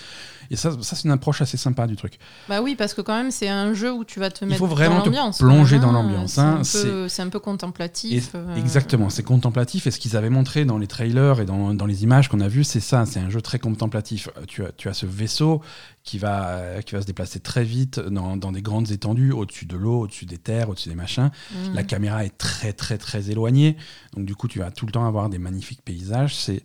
[0.52, 2.18] Et ça, ça c'est une approche assez sympa du truc.
[2.48, 4.66] Bah oui, parce que quand même, c'est un jeu où tu vas te mettre faut
[4.66, 5.92] vraiment dans te plonger dans hein.
[5.92, 6.56] l'ambiance, C'est hein.
[6.60, 8.30] un C'est- un peu Et- contemplatif.
[8.34, 9.86] euh, Exactement, c'est contemplatif.
[9.86, 12.48] Et ce qu'ils avaient montré dans les trailers et dans, dans les images qu'on a
[12.48, 13.06] vues, c'est ça.
[13.06, 14.28] C'est un jeu très contemplatif.
[14.36, 15.62] Euh, Tu as, tu as ce vaisseau
[16.02, 19.66] qui va, euh, qui va se déplacer très vite dans, dans des grandes étendues, au-dessus
[19.66, 21.30] de l'eau, au-dessus des terres, au-dessus des machins.
[21.54, 21.74] mhm.
[21.74, 23.76] La caméra est très, très, très éloignée.
[24.16, 26.34] Donc, du coup, tu vas tout le temps avoir des magnifiques paysages.
[26.34, 26.62] C'est,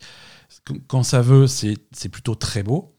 [0.88, 2.95] quand ça veut, c'est, c'est plutôt très beau.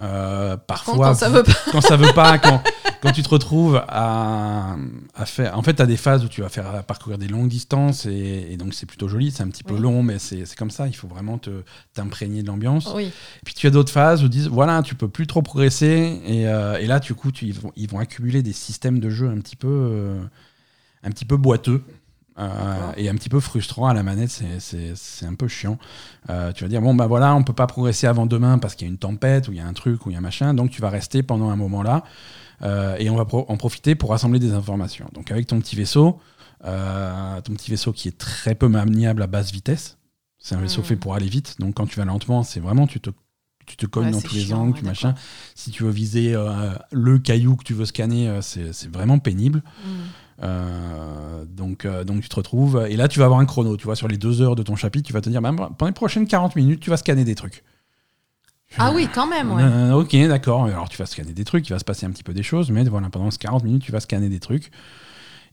[0.00, 1.52] Euh, parfois, quand ça veut pas.
[1.72, 2.62] quand ça veut pas, quand,
[3.02, 4.76] quand tu te retrouves à,
[5.14, 5.58] à faire.
[5.58, 8.46] En fait, tu as des phases où tu vas faire parcourir des longues distances et,
[8.50, 9.30] et donc c'est plutôt joli.
[9.32, 9.80] C'est un petit peu Oui.
[9.80, 10.86] long, mais c'est comme ça.
[10.86, 11.40] Il faut vraiment
[11.94, 12.92] t'imprégner de l'ambiance.
[12.94, 13.10] Oui.
[13.44, 16.78] Puis tu as d'autres phases où disent voilà, tu peux plus trop progresser et, euh,
[16.78, 19.38] et là, du coup, tu, ils, vont, ils vont accumuler des systèmes de jeu un
[19.40, 20.22] petit peu, euh,
[21.02, 21.82] un petit peu boiteux.
[22.38, 25.78] Euh, et un petit peu frustrant à la manette, c'est- un peu chiant.
[26.30, 28.86] Euh, tu vas dire bon bah voilà, on peut pas progresser avant demain parce qu'il
[28.86, 30.22] y a une tempête ou il y a un truc ou il y a un
[30.22, 32.04] machin, donc tu vas rester pendant un moment là
[32.62, 35.08] euh, et on va pro- en profiter pour rassembler des informations.
[35.14, 36.20] Donc avec ton petit vaisseau,
[36.62, 39.98] ton petit vaisseau qui est très peu maniable à basse vitesse,
[40.38, 40.84] c'est un vaisseau Mm.
[40.84, 43.10] fait pour aller vite, donc quand tu vas lentement, c'est vraiment tu te
[43.66, 45.14] tu te cognes Ouais, dans tous les chiant, angles, ouais, tu machin.
[45.54, 46.34] Si tu veux viser
[46.90, 49.62] le caillou que tu veux scanner, c'est vraiment pénible.
[49.84, 49.88] Mm.
[50.42, 52.86] Euh, donc, euh, donc tu te retrouves.
[52.88, 53.76] Et là, tu vas avoir un chrono.
[53.76, 55.86] Tu vois, sur les deux heures de ton chapitre, tu vas te dire bah, pendant
[55.88, 57.64] les prochaines 40 minutes, tu vas scanner des trucs.
[58.76, 59.62] Ah oui, quand même, ouais.
[59.62, 60.66] Euh, ok, d'accord.
[60.66, 62.70] Alors, tu vas scanner des trucs, il va se passer un petit peu des choses,
[62.70, 64.70] mais voilà, pendant ces 40 minutes, tu vas scanner des trucs.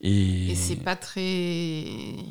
[0.02, 1.86] Et, Et c'est pas très.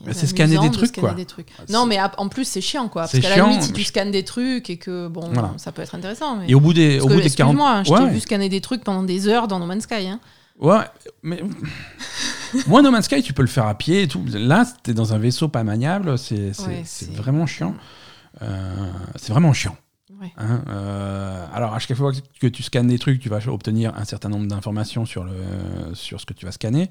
[0.05, 1.15] Bah, c'est scanner des de trucs, scanner quoi.
[1.15, 1.49] des trucs.
[1.71, 3.03] Non, mais en plus, c'est chiant, quoi.
[3.03, 5.55] Parce qu'à la limite, si tu scannes des trucs et que, bon, Voilà.
[5.57, 6.37] ça peut être intéressant.
[6.37, 6.51] Mais...
[6.51, 8.21] Et au bout des, Parce au que, bout des 40 excuse-moi, hein, je t'ai vu
[8.21, 10.07] scanner des trucs pendant des heures dans No Man's Sky.
[10.07, 10.21] Hein.
[10.59, 10.85] Ouais,
[11.23, 11.43] mais
[12.67, 14.25] moi, No Man's Sky, tu peux le faire à pied et tout.
[14.33, 17.75] Là, t'es dans un vaisseau pas maniable, c'est Ouais, vraiment chiant.
[18.43, 19.77] Euh, c'est vraiment chiant.
[20.21, 20.33] Ouais.
[20.39, 20.63] hein.
[20.69, 24.29] Euh, alors, à chaque fois que tu scannes des trucs, tu vas obtenir un certain
[24.29, 25.33] nombre d'informations sur, le,
[25.95, 26.91] sur ce que tu vas scanner.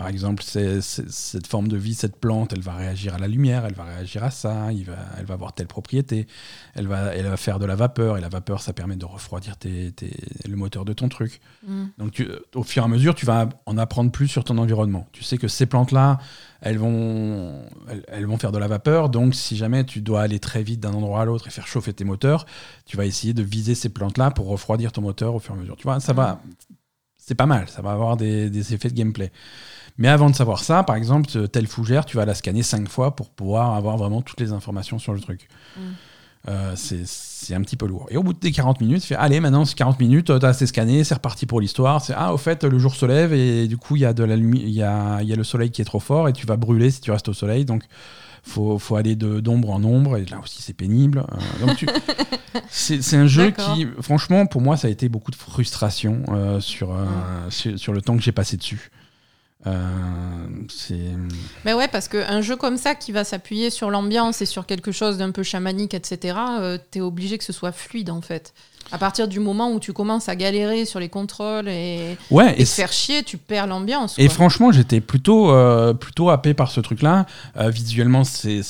[0.00, 3.28] Par exemple, c'est- c'est- cette forme de vie, cette plante, elle va réagir à la
[3.28, 6.26] lumière, elle va réagir à ça, il va, elle va avoir telle propriété,
[6.74, 9.58] elle va, elle va faire de la vapeur, et la vapeur, ça permet de refroidir
[9.58, 10.16] tes- tes-
[10.48, 11.42] le moteur de ton truc.
[11.68, 11.84] Mm.
[11.98, 15.06] Donc, tu- au fur et à mesure, tu vas en apprendre plus sur ton environnement.
[15.12, 16.16] Tu sais que ces plantes-là,
[16.62, 17.60] elles vont,
[17.90, 19.10] elles, elles vont faire de la vapeur.
[19.10, 21.92] Donc, si jamais tu dois aller très vite d'un endroit à l'autre et faire chauffer
[21.92, 22.46] tes moteurs,
[22.86, 25.60] tu vas essayer de viser ces plantes-là pour refroidir ton moteur au fur et à
[25.60, 25.76] mesure.
[25.76, 26.40] Tu vois, ça va,
[27.18, 27.68] c'est pas mal.
[27.68, 29.30] Ça va avoir des, des effets de gameplay.
[30.00, 33.14] Mais avant de savoir ça, par exemple, telle fougère, tu vas la scanner cinq fois
[33.14, 35.46] pour pouvoir avoir vraiment toutes les informations sur le truc.
[35.76, 35.80] Mm.
[36.48, 38.06] Euh, c'est c'est un petit peu lourd.
[38.10, 40.66] Et au bout des 40 minutes, tu fais Allez, maintenant, c'est 40 minutes, t'as assez
[40.66, 42.02] scanné, c'est reparti pour l'histoire.
[42.02, 44.24] C'est Ah, au fait, le jour se lève et du coup, il y, a de
[44.24, 46.90] la y, a, y a le soleil qui est trop fort et tu vas brûler
[46.90, 47.66] si tu restes au soleil.
[47.66, 47.84] Donc,
[48.42, 51.24] faut, faut aller d'ombre en ombre et là aussi, c'est pénible.
[51.30, 51.86] Euh, donc, tu-
[52.70, 56.92] c'est un jeu qui, franchement, pour moi, ça a été beaucoup de frustration euh, sur,
[56.92, 57.04] euh,
[57.50, 58.90] sur, sur le temps que j'ai passé dessus.
[59.66, 60.98] Euh, c'est.
[61.64, 64.92] Mais ouais, parce qu'un jeu comme ça qui va s'appuyer sur l'ambiance et sur quelque
[64.92, 68.54] chose d'un peu chamanique, etc., euh, t'es obligé que ce soit fluide en fait.
[68.92, 72.62] À partir du moment où tu commences à galérer sur les contrôles et, Ouais, et
[72.62, 74.18] et te faire chier, tu perds l'ambiance.
[74.18, 77.26] Et franchement, j'étais plutôt, euh, plutôt happé par ce truc-là.
[77.56, 78.62] Euh, visuellement, c'est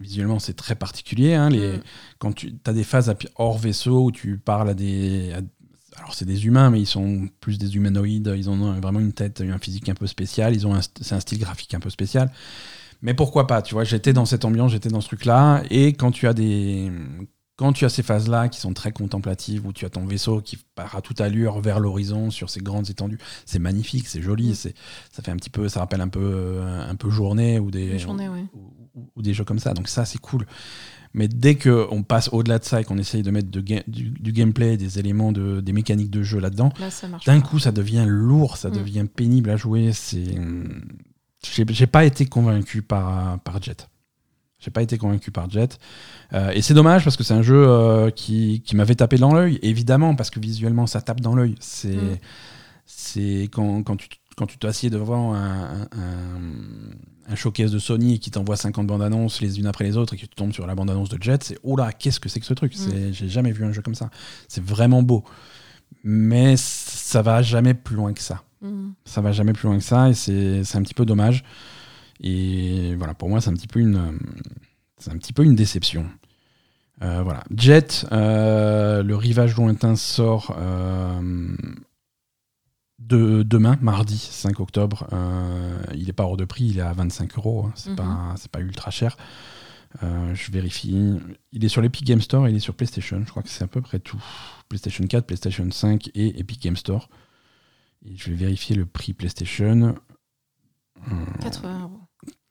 [0.00, 1.34] visuellement c'est très particulier.
[1.34, 1.82] hein, les, Mm.
[2.18, 5.32] Quand tu as des phases hors vaisseau où tu parles à des.
[5.32, 5.40] à-
[6.02, 8.32] alors, c'est des humains, mais ils sont plus des humanoïdes.
[8.36, 10.54] Ils ont vraiment une tête, un physique un peu spécial.
[10.54, 12.30] Ils ont c'est un style graphique un peu spécial.
[13.02, 15.62] Mais pourquoi pas Tu vois, j'étais dans cette ambiance, j'étais dans ce truc-là.
[15.70, 16.90] Et quand tu as des.
[17.56, 20.56] Quand tu as ces phases-là qui sont très contemplatives, où tu as ton vaisseau qui
[20.74, 24.54] part à toute allure vers l'horizon sur ces grandes étendues, c'est magnifique, c'est joli, Mm.
[24.54, 24.74] c'est
[25.12, 27.98] ça fait un petit peu, ça rappelle un peu, euh, un peu journée ou des
[27.98, 28.46] journée, ouais.
[28.54, 29.74] ou, ou- ou des jeux comme ça.
[29.74, 30.46] Donc ça, c'est cool.
[31.14, 33.82] Mais dès que on passe au-delà de ça et qu'on essaye de mettre de ga-
[33.86, 36.88] du, du gameplay, des éléments, de, des mécaniques de jeu là-dedans, Là,
[37.26, 38.72] d'un coup, ça devient lourd, ça Mm.
[38.72, 39.90] devient pénible à jouer.
[39.92, 40.34] C'est,
[41.44, 43.88] j'ai pas été convaincu par par Jet.
[44.58, 45.78] J'ai pas été convaincu par Jet.
[46.34, 49.34] Euh, et c'est dommage parce que c'est un jeu euh, qui, qui m'avait tapé dans
[49.34, 51.56] l'œil, évidemment, parce que visuellement, ça tape dans l'œil.
[51.60, 52.18] C'est Mm.
[52.86, 56.40] c'est quand, quand tu quand tu t'assieds devant un, un,
[57.28, 60.14] un showcase de Sony et qui t'envoie 50 bandes annonces les unes après les autres
[60.14, 62.28] et que tu tombes sur la bande annonce de Jet, c'est oh là, qu'est-ce que
[62.28, 62.72] c'est que ce truc?
[62.74, 64.10] C'est- J'ai jamais vu un jeu comme ça.
[64.48, 65.24] C'est vraiment beau.
[66.04, 68.42] Mais ça va jamais plus loin que ça.
[68.62, 68.90] Mm.
[69.04, 71.44] Ça va jamais plus loin que ça et c'est un petit peu dommage.
[72.20, 74.18] Et voilà, pour moi, c'est un petit peu une,
[74.98, 76.06] c'est un petit peu une déception.
[77.02, 77.42] Euh, voilà.
[77.56, 81.20] Jet, euh, le rivage lointain sort euh,
[83.08, 85.06] de, demain, mardi 5 octobre.
[85.12, 87.66] Euh, il est pas hors de prix, il est à 25 euros.
[87.66, 87.72] hein.
[87.74, 87.96] C'est Mhm.
[87.96, 89.16] pas, c'est pas ultra cher.
[90.02, 91.18] Euh, je vérifie.
[91.52, 93.22] Il est sur l'Epic Game Store, il est sur PlayStation.
[93.24, 94.22] Je crois que c'est à peu près tout.
[94.68, 97.08] PlayStation 4, PlayStation 5 et Epic Game Store.
[98.06, 99.94] Et je vais vérifier le prix PlayStation.
[101.08, 101.12] Euh,
[101.42, 102.00] 80 euros.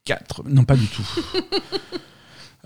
[0.06, 0.44] 4.
[0.48, 1.08] Non, pas du tout.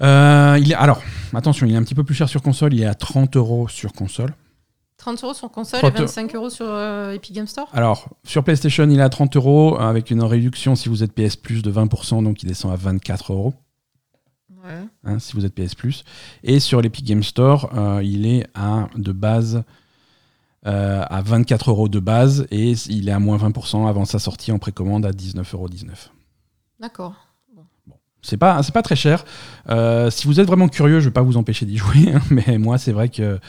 [0.01, 1.01] Euh, il est, alors,
[1.33, 2.73] attention, il est un petit peu plus cher sur console.
[2.73, 4.33] Il est à 30 euros sur console.
[4.97, 7.67] 30 euros sur console 30 et 25 euros sur euh, Epic Game Store?
[7.73, 11.35] Alors, sur PlayStation, il est à 30 euros avec une réduction si vous êtes PS
[11.35, 13.53] Plus de 20%, donc il descend à 24 euros
[14.63, 14.83] Ouais.
[15.03, 16.03] hein, si vous êtes PS Plus.
[16.43, 19.63] Et sur l'Epic Game Store, euh, il est à de base
[20.65, 24.51] euh, à 24 euros de base et il est à moins 20% avant sa sortie
[24.51, 25.69] en précommande à 19,19 euros.
[26.79, 27.13] D'accord.
[28.23, 29.23] C'est pas, c'est pas très cher.
[30.09, 32.79] Si vous êtes vraiment curieux, je vais pas vous empêcher d'y jouer, hein, mais moi,
[32.79, 33.39] c'est vrai que.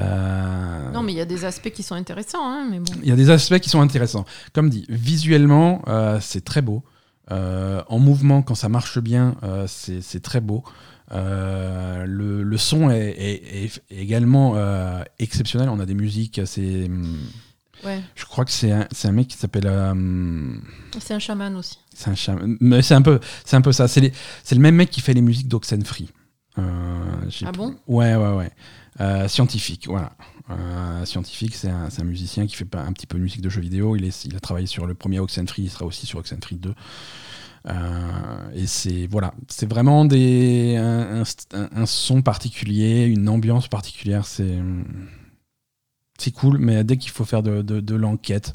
[0.00, 2.92] Euh, Non, mais il y a des aspects qui sont intéressants, hein, mais bon.
[3.02, 4.24] Il y a des aspects qui sont intéressants.
[4.52, 6.82] Comme dit, visuellement, euh, c'est très beau.
[7.30, 10.64] Euh, en mouvement, quand ça marche bien, c'est très beau.
[11.12, 15.68] Euh, le, le son est, est- est également euh, exceptionnel.
[15.68, 16.86] On a des musiques, c'est.
[16.86, 17.18] hum,
[17.84, 18.00] Ouais.
[18.14, 19.66] Je crois que c'est un, mec qui s'appelle.
[19.66, 20.54] euh,
[21.00, 21.78] C'est un chaman aussi.
[21.92, 22.56] c'est un chaman.
[22.60, 23.88] Mais c'est un peu, c'est un peu ça.
[23.88, 24.00] C'est
[24.52, 26.08] le même mec qui fait les musiques d'Oxenfree.
[26.56, 27.74] Ah bon?
[27.88, 28.50] Ouais, ouais, ouais.
[29.00, 30.12] Euh, scientifique, voilà.
[30.50, 33.60] Euh, scientifique, c'est un, un musicien qui fait un petit peu de musique de jeux
[33.62, 33.96] vidéo.
[33.96, 36.74] Il, est, il a travaillé sur le premier Oxenfree, il sera aussi sur Oxenfree 2.
[37.68, 41.22] Euh, et c'est voilà, c'est vraiment des, un,
[41.86, 44.26] son particulier, une ambiance particulière.
[44.26, 44.58] C'est
[46.18, 48.52] c'est cool, mais dès qu'il faut faire de, de- l'enquête,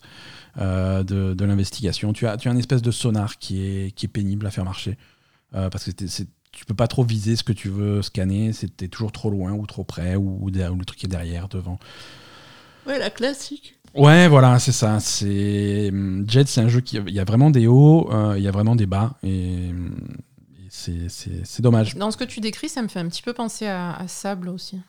[0.58, 4.06] euh, de, de l'investigation, tu as, tu as une espèce de sonar qui est, qui
[4.06, 4.98] est pénible à faire marcher.
[5.52, 9.12] Parce que c'est- tu peux pas trop viser ce que tu veux scanner, c'était toujours
[9.12, 11.78] trop loin ou trop près, ou, le truc est derrière, devant.
[12.88, 13.76] Ouais, la classique.
[13.94, 15.00] Ouais, voilà, c'est ça.
[15.00, 18.44] C'est hum, Jet, c'est un jeu qui il y a vraiment des hauts, euh, il
[18.44, 19.96] y a vraiment des bas, et, hum,
[20.58, 21.96] et c'est- c'est c'est dommage.
[21.96, 24.50] Dans ce que tu décris, ça me fait un petit peu penser à, à Sable
[24.50, 24.80] aussi.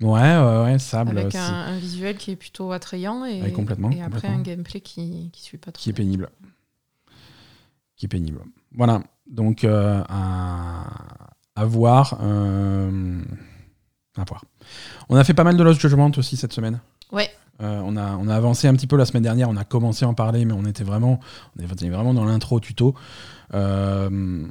[0.00, 3.52] Ouais, ouais, ouais, sable, avec c'est- un, un visuel qui est plutôt attrayant et, Ouais,
[3.52, 4.38] complètement, et après complètement.
[4.38, 5.82] un gameplay qui, qui suit pas trop.
[5.82, 6.30] qui est pénible.
[7.96, 8.40] Qui est pénible.
[8.72, 10.84] Voilà, donc euh, à,
[11.56, 12.18] à voir.
[12.22, 13.20] euh,
[14.16, 14.44] à voir.
[15.08, 16.80] On a fait pas mal de Lost Judgment aussi cette semaine.
[17.12, 17.30] Ouais.
[17.60, 20.04] Euh, on, a, on a avancé un petit peu la semaine dernière, on a commencé
[20.04, 21.18] à en parler, mais on était vraiment,
[21.58, 22.94] on était vraiment dans l'intro tuto.
[23.54, 24.46] Euh,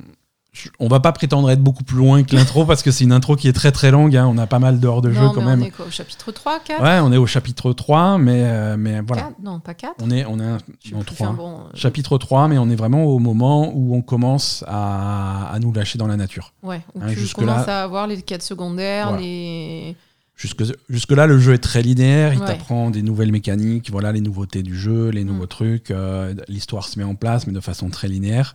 [0.79, 3.35] on va pas prétendre être beaucoup plus loin que l'intro parce que c'est une intro
[3.35, 4.15] qui est très très longue.
[4.15, 4.25] hein.
[4.27, 5.61] On a pas mal d'heures de jeu quand même.
[5.61, 8.75] on est quoi, au chapitre 3, 4, Ouais, on est au chapitre 3, mais, euh,
[8.77, 9.31] mais voilà.
[9.43, 9.95] Non, pas 4.
[10.01, 11.15] On est, on est un- Je sais non, plus.
[11.15, 11.27] 3.
[11.27, 15.49] Enfin, bon, euh, Chapitre 3, mais on est vraiment au moment où on commence à,
[15.51, 16.53] à nous lâcher dans la nature.
[16.63, 19.21] Ouais, où Hein, tu jusque-là- commences à avoir les quêtes secondaires, Voilà.
[19.23, 19.95] les...
[20.35, 22.45] Jusque, jusque-là, le jeu est très linéaire, il Ouais.
[22.45, 25.47] t'apprend des nouvelles mécaniques, voilà les nouveautés du jeu, les nouveaux Mm.
[25.47, 28.53] trucs, euh, l'histoire se met en place, mais de façon très linéaire.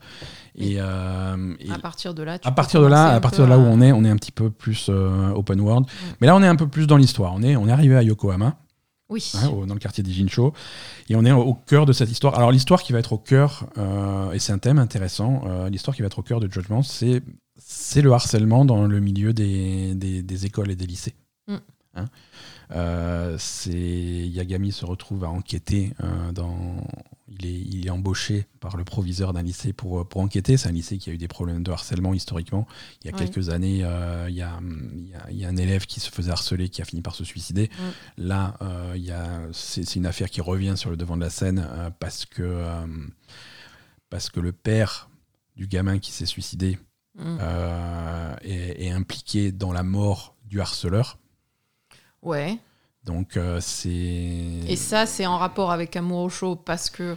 [0.56, 3.48] Et, euh, et à partir de là, tu à partir de là, à partir de
[3.48, 5.86] là où à- on est, on est un petit peu plus euh, open world.
[6.20, 7.32] Mais là, on est un peu plus dans l'histoire.
[7.34, 8.56] On est, on est arrivé à Yokohama.
[9.08, 9.32] Oui.
[9.34, 10.54] hein, au- dans le quartier d'Ijincho.
[11.10, 12.34] Et on est au, au cœur de cette histoire.
[12.36, 16.02] Alors l'histoire qui va être au cœur, euh, et c'est un thème intéressant, l'histoire qui
[16.02, 17.22] va être au cœur de Judgment, c'est
[17.58, 21.14] c'est le harcèlement dans le milieu des, des, des écoles et des lycées.
[21.46, 21.56] Mm.
[21.96, 22.04] Hein
[22.74, 26.76] Yagami se retrouve à enquêter euh, dans
[27.34, 30.58] il est, il est embauché par le proviseur d'un lycée pour, pour enquêter.
[30.58, 32.66] C'est un lycée qui a eu des problèmes de harcèlement historiquement.
[33.02, 33.24] Il y a Ouais.
[33.24, 34.58] quelques années, euh, il, y a,
[34.94, 37.00] il, y a, il y a un élève qui se faisait harceler qui a fini
[37.00, 37.70] par se suicider.
[38.18, 41.30] Là, euh, il y a, c'est, une affaire qui revient sur le devant de la
[41.30, 42.86] scène euh, parce, que, euh,
[44.10, 45.08] parce que le père
[45.56, 46.78] du gamin qui s'est suicidé
[47.14, 47.38] Mm.
[47.42, 51.18] euh, est, est impliqué dans la mort du harceleur.
[52.22, 52.58] Ouais.
[53.04, 53.88] Donc, euh, c'est.
[53.90, 57.16] Et ça, c'est en rapport avec Amourosho parce que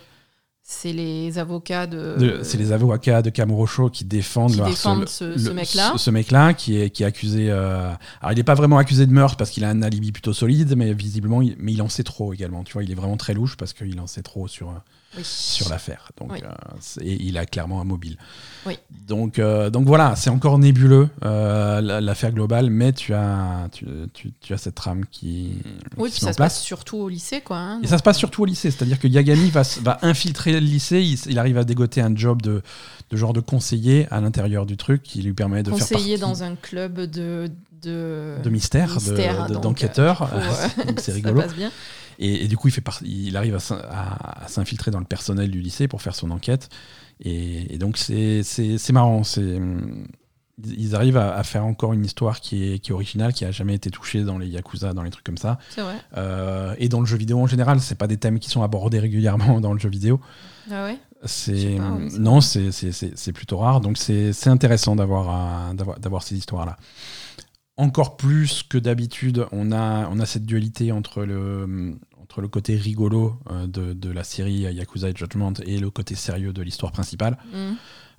[0.64, 2.16] c'est les avocats de.
[2.18, 5.92] De- c'est les avocats de Kamurocho qui défendent Qui le défendent ce- mec-là.
[5.92, 7.52] Ce, ce mec-là qui est, qui est accusé.
[7.52, 10.34] euh, Alors, il n'est pas vraiment accusé de meurtre parce qu'il a un alibi plutôt
[10.34, 12.64] solide, mais visiblement, il, mais il en sait trop également.
[12.64, 14.74] Tu vois, il est vraiment très louche parce qu'il en sait trop sur, euh,
[15.18, 15.24] Oui.
[15.24, 16.12] sur l'affaire.
[16.20, 16.40] Donc, Oui.
[16.44, 18.18] euh, et il a clairement un mobile.
[18.66, 18.78] Oui.
[19.08, 23.86] Donc, euh, donc voilà, c'est encore nébuleux euh, la- l'affaire globale, mais tu as, tu,
[24.14, 25.54] tu- tu as cette trame qui,
[25.98, 27.58] Oui, qui puis ça se passe surtout au lycée, quoi.
[27.58, 30.60] hein, Et ça se passe surtout au lycée, c'est-à-dire que Yagami va, va infiltrer le
[30.60, 32.62] lycée, il, arrive à dégoter un job de,
[33.12, 36.44] de genre de conseiller à l'intérieur du truc qui lui permet de faire conseiller dans
[36.44, 37.50] un club de.
[37.86, 38.98] De, de mystère,
[39.62, 40.24] d'enquêteur.
[40.34, 41.42] euh, Donc c'est ça rigolo.
[41.42, 41.72] passe bien.
[42.20, 45.00] Et, et du coup, il, fait par- il arrive à, s'in- à- à s'infiltrer dans
[45.00, 46.70] le personnel du lycée pour faire son enquête.
[47.24, 48.42] Et, et donc, c'est,
[48.92, 49.24] marrant.
[49.24, 49.60] C'est,
[50.66, 53.52] ils arrivent à, à faire encore une histoire qui est, qui est originale, qui a
[53.52, 55.58] jamais été touchée dans les Yakuza, dans les trucs comme ça.
[55.78, 55.96] Vrai.
[56.18, 59.00] Euh, et dans le jeu vidéo en général, c'est pas des thèmes qui sont abordés
[59.00, 60.22] régulièrement dans le jeu vidéo.
[60.72, 60.98] Ah ouais?
[61.26, 61.78] C'est,
[62.20, 63.82] non, c'est, plutôt rare.
[63.82, 66.78] Donc, c'est, intéressant d'avoir, euh, ces histoires-là.
[67.78, 71.98] Encore plus que d'habitude, on a, cette dualité entre le,
[72.50, 77.38] côté rigolo euh, de, la série Yakuza Judgment et le côté sérieux de l'histoire principale.
[77.54, 77.74] Mm.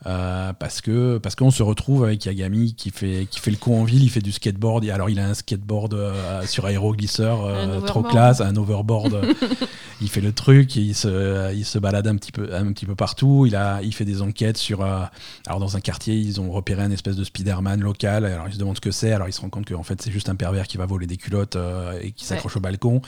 [0.04, 3.80] Euh, parce que parce qu'on se retrouve avec Yagami qui fait qui fait le con
[3.80, 7.44] en ville, il fait du skateboard et alors il a un skateboard euh, sur aéroglisseur
[7.46, 8.10] euh, trop overboard.
[8.10, 9.22] classe, un overboard.
[10.02, 12.94] il fait le truc, il se il se balade un petit peu un petit peu
[12.94, 13.44] partout.
[13.46, 15.00] Il a il fait des enquêtes sur euh,
[15.46, 18.26] alors dans un quartier ils ont repéré un espèce de Spider-Man local.
[18.26, 19.12] Alors il se demande ce que c'est.
[19.12, 21.16] Alors il se rend compte qu'en fait c'est juste un pervers qui va voler des
[21.16, 21.56] culottes
[22.02, 23.00] et qui s'accroche au balcon.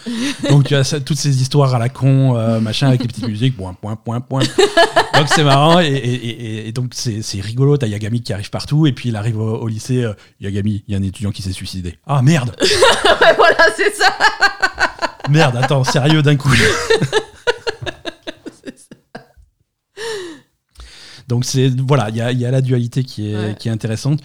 [0.49, 3.57] Donc tu as ça- toutes ces histoires à la con machin avec les petites musiques
[3.59, 4.43] point point point point.
[5.15, 6.15] Donc c'est marrant et, et-
[6.65, 7.77] et- et donc c'est c'est rigolo.
[7.77, 10.05] T'as Yagami qui arrive partout et puis il arrive au, au lycée.
[10.05, 11.99] euh, Yagami, il y a un étudiant qui s'est suicidé.
[12.07, 12.55] Ah merde,
[13.37, 14.17] voilà, c'est ça.
[15.31, 15.57] merde.
[15.57, 16.51] Attends, sérieux d'un coup.
[21.29, 23.55] Donc c'est voilà, il y a, y a la dualité qui est, Ouais.
[23.59, 24.21] qui est intéressante.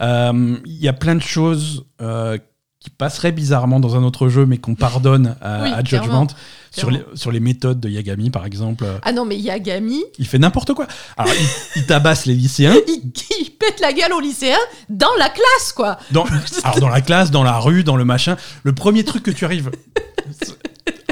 [0.00, 2.36] Euh, Il y a plein de choses euh,
[2.80, 6.06] qui passerait bizarrement dans un autre jeu, mais qu'on pardonne à, Oui, à clairement.
[6.22, 6.26] Judgment
[6.70, 7.16] sur les, Clairement.
[7.16, 8.84] sur les méthodes de Yagami, par exemple.
[9.02, 10.86] Ah non, mais Yagami, Il fait n'importe quoi.
[11.16, 12.74] Alors, il, il tabasse les lycéens.
[12.86, 13.10] il,
[13.40, 15.98] il pète la gueule aux lycéens dans la classe, quoi.
[16.12, 16.24] Dans,
[16.62, 18.36] alors, dans la classe, dans la rue, dans le machin.
[18.62, 19.70] Le premier truc que tu arrives.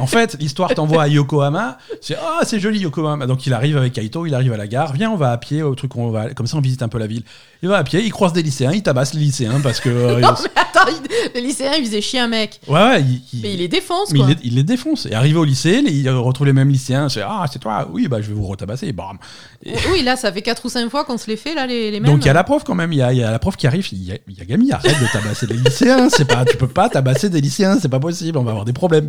[0.00, 1.78] En fait, l'histoire t'envoie à Yokohama.
[2.02, 3.26] C'est ah, c'est joli Yokohama.
[3.26, 4.92] Donc il arrive avec Kaito, il arrive à la gare.
[4.92, 6.98] Viens, on va à pied au truc, on va comme ça, on visite un peu
[6.98, 7.22] la ville.
[7.62, 9.88] Il va à pied, il croise des lycéens, il tabasse les lycéens parce que.
[9.88, 12.60] euh, Non, mais attends, il- le lycéen, il faisait chier un mec.
[12.68, 15.06] ouais, ouais, il, il- Mais il les défonce, mais il les, il les défonce.
[15.06, 17.08] Et arrivé au lycée, les- il retrouve les mêmes lycéens.
[17.08, 17.88] C'est ah, c'est toi.
[17.90, 18.92] Oui, bah je vais vous retabasser.
[18.92, 19.16] Bam.
[19.64, 21.90] Et- Oui, là, ça fait 4 ou 5 fois qu'on se les fait, là, les,
[21.90, 22.12] les mêmes.
[22.12, 23.38] Donc il y a la prof quand même, il y a, il y a la
[23.38, 26.10] prof qui arrive, il y a, il y a Gami, arrête de tabasser les lycéens,
[26.10, 28.74] c'est pas, tu peux pas tabasser des lycéens, c'est pas possible, on va avoir des
[28.74, 29.08] problèmes.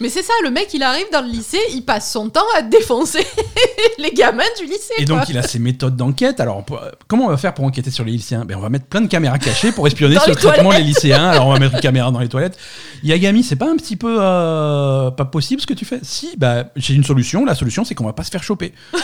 [0.00, 2.62] Mais c'est ça, le mec, il arrive dans le lycée, il passe son temps à
[2.62, 3.24] défoncer
[3.98, 4.92] les gamins du lycée.
[4.98, 5.18] Et quoi.
[5.18, 6.76] donc il a ses méthodes d'enquête, alors peut-
[7.06, 8.44] comment on va faire pour enquêter sur les lycéens?
[8.44, 11.46] Ben, On va mettre plein de caméras cachées pour espionner les secrètement les lycéens, alors
[11.46, 12.58] on va mettre une caméra dans les toilettes.
[13.02, 16.00] Yagami, c'est pas un petit peu euh, pas possible ce que tu fais?
[16.02, 18.72] Si, bah j'ai une solution, la solution c'est qu'on va pas se faire choper.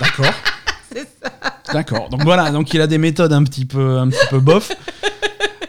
[0.00, 0.32] D'accord.
[0.94, 1.30] C'est ça.
[1.72, 2.08] D'accord.
[2.10, 4.72] Donc voilà, donc il a des méthodes un petit peu, un petit peu bof.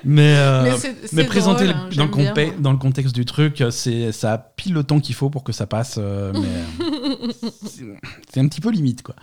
[0.05, 3.25] Mais, euh, Mais c'est- mais c'est présenter drôle, hein, dans, le bien, dans contexte du
[3.25, 5.95] truc, c'est ça a pile le temps qu'il faut pour que ça passe.
[5.97, 7.27] euh, mais
[7.65, 7.83] c'est-
[8.33, 9.15] c'est un petit peu limite, quoi.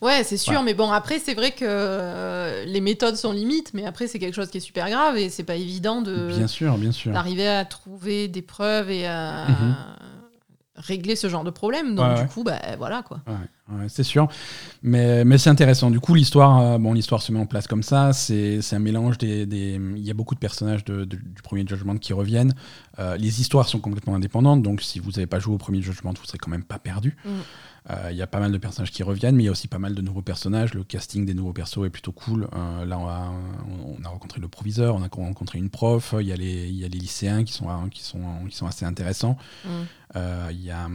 [0.00, 3.84] Ouais, c'est sûr, mais bon, après, c'est vrai que euh, les méthodes sont limites, mais
[3.84, 6.76] après, c'est quelque chose qui est super grave et c'est pas évident de Bien sûr,
[6.78, 7.12] bien sûr.
[7.12, 9.74] d'arriver à trouver des preuves et à Mhm.
[10.78, 11.94] Régler ce genre de problème.
[11.94, 12.26] Donc, Ouais, du ouais.
[12.28, 13.20] coup, bah voilà quoi.
[13.26, 14.28] Ouais, c'est sûr.
[14.82, 15.90] Mais, mais c'est intéressant.
[15.90, 18.12] Du coup, l'histoire, euh, bon, l'histoire se met en place comme ça.
[18.14, 21.42] C'est c'est un mélange des, des- Il y a beaucoup de personnages de- de- du
[21.42, 22.54] premier Judgment qui reviennent.
[22.98, 24.62] Euh, les histoires sont complètement indépendantes.
[24.62, 27.16] Donc, si vous n'avez pas joué au premier Judgment, vous serez quand même pas perdu.
[27.24, 27.28] Mm.
[27.90, 29.68] Euh, Il y a pas mal de personnages qui reviennent, mais il y a aussi
[29.68, 30.74] pas mal de nouveaux personnages.
[30.74, 32.48] Le casting des nouveaux persos est plutôt cool.
[32.54, 33.32] Euh, là, on a,
[34.00, 36.14] on a rencontré le proviseur, on a rencontré une prof.
[36.20, 38.66] Il y a les, il y a les lycéens qui sont, qui sont, qui sont
[38.66, 39.36] assez intéressants.
[39.64, 39.68] Mm.
[40.50, 40.88] Il y a.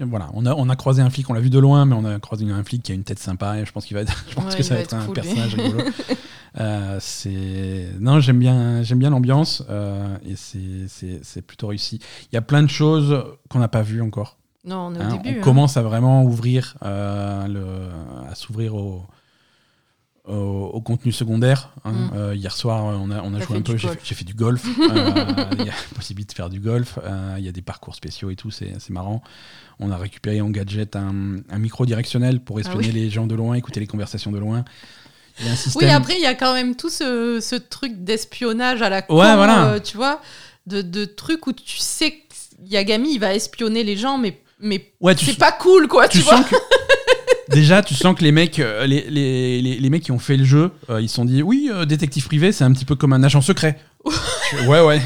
[0.00, 2.04] Voilà, on a, on a croisé un flic, on l'a vu de loin, mais on
[2.04, 4.24] a croisé un flic qui a une tête sympa et je pense qu'il va être,
[4.28, 5.82] je pense Ouais, que il ça va être, être un cool, personnage rigolo.
[6.58, 12.00] Euh, c'est non, j'aime bien, j'aime bien l'ambiance euh, et c'est- plutôt réussi.
[12.30, 14.38] Il y a plein de choses qu'on n'a pas vues encore.
[14.64, 15.08] Non, on est au hein.
[15.22, 15.36] début.
[15.36, 15.44] on hein.
[15.44, 19.06] commence à vraiment ouvrir, euh, le, à s'ouvrir au,
[20.26, 21.70] au, au contenu secondaire.
[21.84, 21.92] hein.
[22.32, 22.34] Mm.
[22.34, 23.76] Hier soir, on a, on a T'as joué un peu.
[24.02, 24.64] J'ai fait du golf.
[25.58, 26.98] Il y a possibilité de faire du golf.
[27.38, 28.50] Il y a des parcours spéciaux et tout.
[28.50, 29.22] C'est c'est marrant.
[29.80, 33.00] On a récupéré en gadget un, un micro directionnel pour espionner Ah oui.
[33.00, 34.64] les gens de loin, écouter les conversations de loin.
[35.40, 35.88] Il y a un système.
[35.88, 39.14] Oui, après, il y a quand même tout ce, ce truc d'espionnage à la con,
[39.18, 39.66] Ouais, voilà.
[39.66, 40.20] euh, tu vois,
[40.66, 42.16] de, de trucs où tu sais que
[42.66, 46.24] Yagami, il va espionner les gens, mais, mais Ouais, c'est pas cool, quoi, tu, tu
[46.24, 46.38] vois.
[46.38, 46.56] sens que
[47.50, 50.36] déjà tu sens que les mecs euh, les, les, les, les mecs qui ont fait
[50.36, 52.94] le jeu euh, ils se sont dit oui euh, détective privé c'est un petit peu
[52.94, 53.78] comme un agent secret
[54.66, 55.00] ouais ouais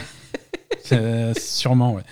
[1.39, 2.03] sûrement ouais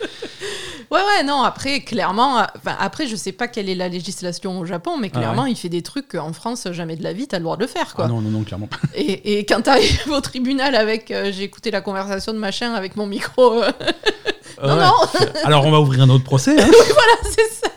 [0.91, 2.45] Ouais, ouais, non, après, clairement, euh,
[2.81, 5.69] après, je sais pas quelle est la législation au Japon, mais Ah clairement, il fait
[5.69, 8.07] des trucs qu'en France, jamais de la vie, t'as le droit de le faire, quoi.
[8.07, 8.79] Ah non non non clairement pas.
[8.95, 12.97] Et, et quand t'arrives au tribunal avec, euh, j'ai écouté la conversation de machin avec
[12.97, 13.71] mon micro, euh,
[14.63, 14.85] non, Ouais.
[14.85, 14.93] non,
[15.45, 16.67] alors on va ouvrir un autre procès hein.
[16.71, 17.71] voilà, c'est ça.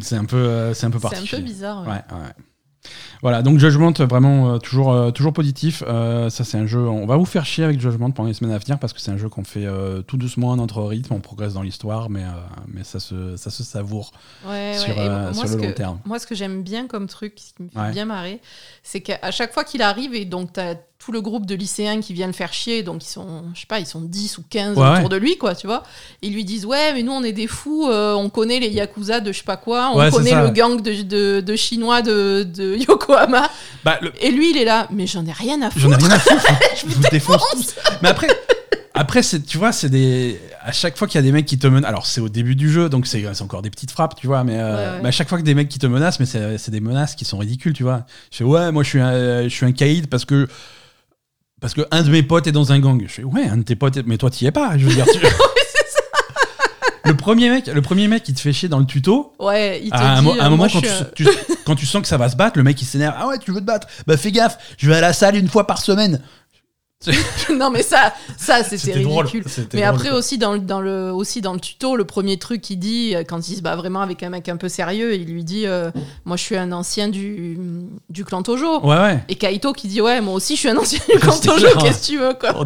[0.00, 1.82] c'est un peu c'est un peu C'est un particulier peu bizarre.
[1.82, 2.32] Ouais, ouais.
[3.26, 5.82] Voilà, donc Judgment, vraiment euh, toujours, euh, toujours positif.
[5.88, 6.78] Euh, ça, c'est un jeu.
[6.78, 9.10] On va vous faire chier avec Judgment pendant les semaines à venir parce que c'est
[9.10, 9.66] un jeu qu'on fait
[10.06, 11.12] tout doucement à notre rythme.
[11.14, 12.22] On progresse dans l'histoire, mais,
[12.72, 14.12] mais ça, se, ça se savoure
[14.48, 15.08] Ouais, sur, ouais.
[15.08, 15.98] Moi, sur le long que- terme.
[16.04, 17.90] Moi, ce que j'aime bien comme truc, ce qui me fait Ouais.
[17.90, 18.40] bien marrer,
[18.84, 22.14] c'est qu'à chaque fois qu'il arrive, et donc t'as tout le groupe de lycéens qui
[22.14, 24.76] viennent le faire chier, donc ils sont, je sais pas, ils sont 10 ou 15
[24.78, 25.08] Ouais, autour ouais.
[25.10, 25.82] de lui, quoi, tu vois.
[26.22, 29.20] Ils lui disent, ouais, mais nous, on est des fous, euh, on connaît les Yakuza
[29.20, 32.44] de je sais pas quoi, on Ouais, connaît le gang de, de, de Chinois de,
[32.44, 33.15] de Yokohama.
[33.84, 36.06] Bah, le- Et lui, il est là, mais j'en ai rien à J'en ai foutre.
[36.06, 36.50] rien à foutre.
[36.50, 36.56] hein.
[36.76, 37.74] Je je vous défonce tous.
[38.02, 38.28] Mais après,
[38.94, 40.40] après c'est, tu vois, c'est des.
[40.64, 41.88] À chaque fois qu'il y a des mecs qui te menacent.
[41.88, 44.42] Alors, c'est au début du jeu, donc c'est, encore des petites frappes, tu vois.
[44.44, 45.00] Mais, euh, Ouais, ouais.
[45.02, 47.14] mais à chaque fois que des mecs qui te menacent, mais c'est, c'est des menaces
[47.14, 48.04] qui sont ridicules, tu vois.
[48.32, 50.48] Je fais, ouais, moi, je suis un, je suis un caïd parce que.
[51.60, 53.00] Parce que un de mes potes est dans un gang.
[53.06, 54.76] Je fais, ouais, un de tes potes, est- mais toi, t'y es pas.
[54.76, 55.18] Je veux dire, tu-
[57.06, 59.90] Le premier mec, le premier mec qui te fait chier dans le tuto, Ouais, il
[59.90, 60.80] te à un, dit, mo- à un euh, moment, moi, quand
[61.14, 61.26] tu,
[61.64, 63.14] quand tu sens que ça va se battre, le mec il s'énerve.
[63.18, 63.86] Ah ouais, tu veux te battre?
[64.06, 66.20] Bah fais gaffe, je vais à la salle une fois par semaine.
[67.54, 69.26] non, mais ça, ça c'était C'était drôle.
[69.26, 69.44] ridicule.
[69.52, 70.18] C'était Mais drôle, après quoi.
[70.18, 73.22] aussi dans, le, dans le, aussi dans le tuto, le premier truc qu'il dit, euh,
[73.22, 75.90] quand il se bat vraiment avec un mec un peu sérieux, il lui dit euh,
[76.24, 77.58] Moi je suis un ancien du,
[78.08, 78.80] du clan Tojo.
[78.80, 79.24] Ouais, ouais.
[79.28, 81.72] Et Kaito qui dit Ouais, moi aussi je suis un ancien du clan Tojo, clair,
[81.76, 81.80] hein.
[81.82, 82.64] qu'est-ce que tu veux quoi?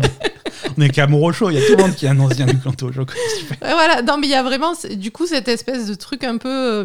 [0.78, 2.90] On est, Kamurocho, il y a tout le monde qui est un ancien du Kanto.
[2.92, 3.00] Je
[3.60, 6.48] voilà, non mais il y a vraiment du coup cette espèce de truc un peu.
[6.48, 6.84] euh,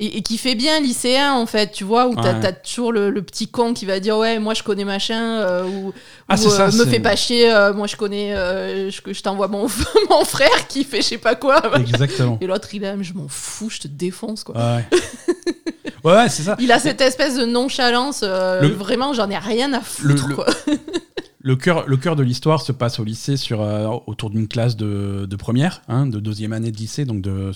[0.00, 2.40] et, et qui fait bien lycéen en fait, tu vois, où t'as Ouais.
[2.40, 5.64] t'as toujours le, le petit con qui va dire ouais, moi je connais machin, euh,
[5.64, 5.92] ou,
[6.28, 9.00] Ah, ou, c'est ça, euh, me fais pas chier, euh, moi je connais, euh, je,
[9.12, 9.66] je t'envoie mon,
[10.10, 11.60] mon frère qui fait je sais pas quoi.
[11.80, 12.38] Exactement.
[12.40, 14.54] Et l'autre il mais je m'en fous, je te défonce quoi.
[14.56, 14.84] Ouais,
[16.04, 16.54] ouais, ouais, c'est ça.
[16.60, 20.34] Il a cette espèce de nonchalance, euh, Le- vraiment j'en ai rien à foutre le-
[20.36, 20.46] quoi.
[21.48, 24.76] Le cœur, le cœur de l'histoire se passe au lycée sur, euh, autour d'une classe
[24.76, 27.52] de, de première, hein, de deuxième année de lycée, donc de,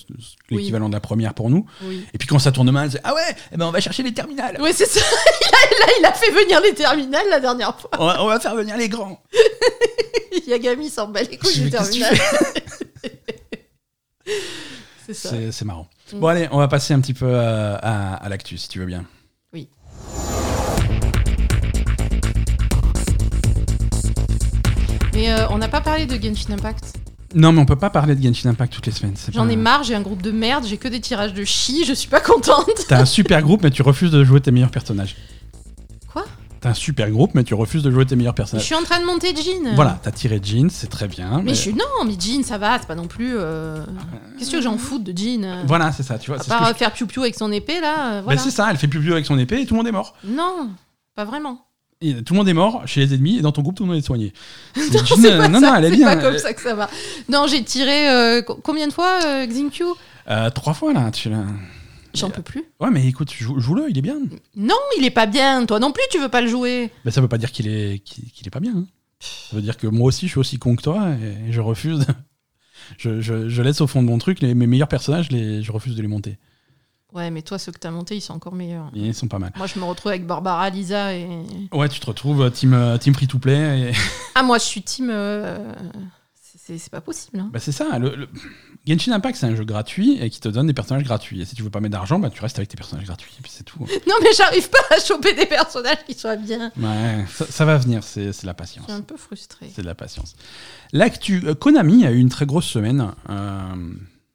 [0.48, 1.66] l'équivalent de la première pour nous.
[1.82, 2.02] Oui.
[2.14, 4.14] Et puis quand ça tourne mal, c'est Ah ouais, eh ben on va chercher les
[4.14, 4.56] terminales.
[4.62, 5.00] Oui, c'est ça.
[5.80, 7.90] Là, il a fait venir les terminales la dernière fois.
[7.98, 9.22] On va, on va faire venir les grands.
[10.46, 12.16] Yagami s'en bat les couilles des terminales.
[15.06, 15.28] C'est ça.
[15.50, 15.86] C'est marrant.
[16.14, 16.18] Mm.
[16.18, 18.86] Bon, allez, on va passer un petit peu à, à, à l'actu, si tu veux
[18.86, 19.04] bien.
[19.52, 19.68] Oui.
[25.22, 26.96] Mais euh, on n'a pas parlé de Genshin Impact.
[27.36, 29.14] Non, mais on peut pas parler de Genshin Impact toutes les semaines.
[29.16, 31.44] c'est J'en pas- ai marre, j'ai un groupe de merde, j'ai que des tirages de
[31.44, 32.66] chi, je suis pas contente.
[32.88, 35.14] T'as un super groupe, mais tu refuses de jouer tes meilleurs personnages.
[36.12, 36.24] Quoi?
[36.60, 38.64] T'as un super groupe, mais tu refuses de jouer tes meilleurs Je personnages.
[38.66, 39.74] suis en train de monter Jean.
[39.76, 41.40] Voilà, t'as tiré Jean, c'est très bien.
[41.44, 41.72] Mais, je suis.
[41.72, 43.34] Non, mais Jean, ça va, c'est pas non plus.
[43.36, 43.84] euh,
[44.40, 46.40] Qu'est-ce que j'en fous de Jean euh, Voilà, c'est ça, tu vois.
[46.40, 48.40] À c'est ce que part je- euh, faire piou-piou avec son épée, là, euh, voilà.
[48.40, 50.14] c'est ça, elle fait plus vieux avec son épée et tout le monde est mort.
[50.24, 50.70] non,
[51.14, 51.60] pas vraiment.
[52.02, 53.90] Et tout le monde est mort chez les ennemis et dans ton groupe tout le
[53.90, 54.32] monde est soigné.
[54.76, 56.06] Non, Jean, c'est pas non, ça, non, elle est c'est bien.
[56.06, 56.90] pas comme ça que ça va.
[57.28, 59.84] Non, j'ai tiré euh, co- combien de fois euh, Xingqiu
[60.28, 61.44] Euh, trois fois là, tu l'as.
[62.14, 62.62] J'en peux plus.
[62.78, 64.16] Ouais, mais écoute, joue- joue-le, il est bien.
[64.54, 65.64] Non, il est pas bien.
[65.64, 66.90] Toi non plus, tu veux pas le jouer.
[67.06, 68.72] Mais ça veut pas dire qu'il est, qu'il, qu'il est pas bien.
[68.76, 68.86] hein.
[69.20, 72.04] Ça veut dire que moi aussi je suis aussi con que toi et je refuse.
[72.98, 75.72] je, je- je laisse au fond de mon truc les, mes meilleurs personnages, les, je
[75.72, 76.38] refuse de les monter.
[77.14, 78.90] Ouais, mais toi, ceux que t'as montés, ils sont encore meilleurs.
[78.94, 79.52] Ils sont pas mal.
[79.56, 81.28] Moi, je me retrouve avec Barbara, Lisa et.
[81.72, 83.90] Ouais, tu te retrouves euh, team, euh, team free to play.
[83.90, 83.92] Et...
[84.34, 85.10] Ah, moi, je suis team.
[85.10, 85.72] euh,
[86.58, 87.38] c'est- pas possible.
[87.38, 87.50] hein.
[87.52, 87.98] Bah, c'est ça.
[87.98, 88.28] Le, le-
[88.86, 91.42] Genshin Impact, c'est un jeu gratuit et qui te donne des personnages gratuits.
[91.42, 93.32] Et si tu veux pas mettre d'argent, bah, tu restes avec tes personnages gratuits.
[93.38, 93.78] Et puis c'est tout.
[94.08, 96.72] Non, mais j'arrive pas à choper des personnages qui soient bien.
[96.78, 98.84] Ouais, ça, ça va venir, c'est, c'est la Je patience.
[98.84, 99.70] suis un peu frustrée.
[99.74, 100.34] C'est de la patience.
[100.94, 103.12] L'actu, Konami a eu une très grosse semaine.
[103.28, 103.74] euh,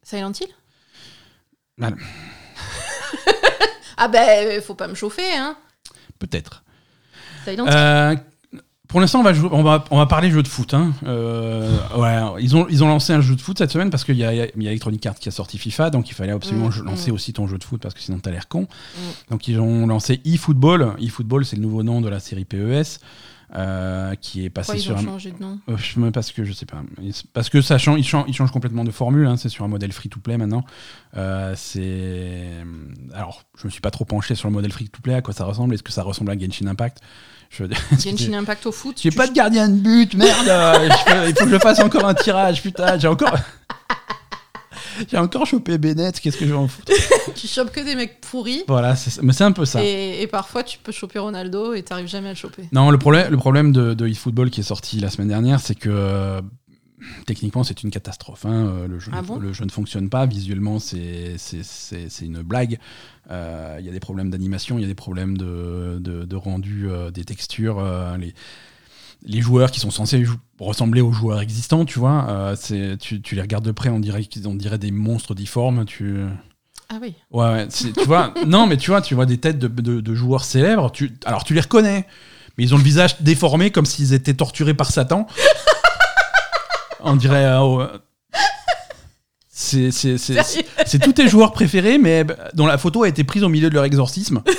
[0.03, 0.47] Silent Hill?
[1.79, 1.95] Voilà.
[3.99, 5.55] Ah, ben, faut pas me chauffer, hein.
[6.19, 6.63] peut-être.
[7.47, 8.15] Euh,
[8.87, 10.73] pour l'instant, on va, jouer- on, va, on va parler jeu de foot.
[10.75, 10.91] hein.
[11.05, 14.15] Euh, ouais, ils, ont, ils ont lancé un jeu de foot cette semaine parce qu'il
[14.15, 17.09] y y a Electronic Arts qui a sorti FIFA, donc il fallait absolument Mm, lancer
[17.11, 17.13] mm.
[17.15, 18.61] aussi ton jeu de foot parce que sinon t'as l'air con.
[18.61, 18.99] Mm.
[19.31, 20.93] Donc ils ont lancé eFootball.
[20.99, 22.99] eFootball, c'est le nouveau nom de la série PES.
[23.55, 25.59] Euh, qui est passé Pourquoi ils sur ont un, changé de nom?
[25.69, 26.81] Euh, je sais même pas ce que je sais pas.
[27.33, 29.25] Parce que ça change, il change, il change complètement de formule.
[29.25, 30.65] hein, c'est sur un modèle free to play maintenant.
[31.15, 32.63] Euh, c'est
[33.13, 35.13] alors je me suis pas trop penché sur le modèle free to play.
[35.13, 36.99] À quoi ça ressemble Est-ce que ça ressemble à Genshin Impact?
[37.49, 40.51] Je Genshin Impact au foot J'ai pas de gardien de but, merde.
[41.27, 42.97] il faut que je fasse encore un tirage, putain.
[42.99, 43.35] J'ai encore.
[45.09, 46.91] J'ai encore chopé Bennett, qu'est-ce que je vais en foutre
[47.35, 48.63] Tu chopes que des mecs pourris.
[48.67, 49.83] Voilà, mais c'est un peu ça.
[49.83, 52.63] Et, et parfois, tu peux choper Ronaldo et t'arrives jamais à le choper.
[52.71, 55.75] Non, le problème, le problème de, de eFootball qui est sorti la semaine dernière, c'est
[55.75, 56.41] que euh,
[57.25, 58.45] techniquement, c'est une catastrophe.
[58.45, 58.65] hein.
[58.67, 60.25] Euh, Le, jeu, Ah bon le jeu ne fonctionne pas.
[60.25, 61.35] Visuellement, c'est
[62.21, 62.79] une blague.
[63.29, 66.35] Euh, Il y a des problèmes d'animation, il y a des problèmes de, de- de
[66.35, 67.79] rendu euh, des textures.
[67.79, 68.33] euh, les,
[69.23, 73.21] les joueurs qui sont censés jou- ressembler aux joueurs existants, tu vois, euh, c'est- tu,
[73.21, 75.85] tu les regardes de près, on dirait, qu'ils- on dirait des monstres difformes.
[75.85, 76.23] Tu...
[76.89, 77.13] Ah oui.
[77.31, 80.45] Ouais, tu vois, non, mais tu vois, tu vois des têtes de, de- de joueurs
[80.45, 80.91] célèbres.
[80.91, 82.07] Tu, alors tu les reconnais,
[82.57, 85.27] mais ils ont le visage déformé comme s'ils étaient torturés par Satan.
[87.01, 87.45] On dirait.
[87.45, 87.83] euh, oh,
[89.49, 93.07] c'est c'est- c'est- Sérieux c'est tous tes joueurs préférés, mais bah, dont la photo a
[93.09, 94.41] été prise au milieu de leur exorcisme.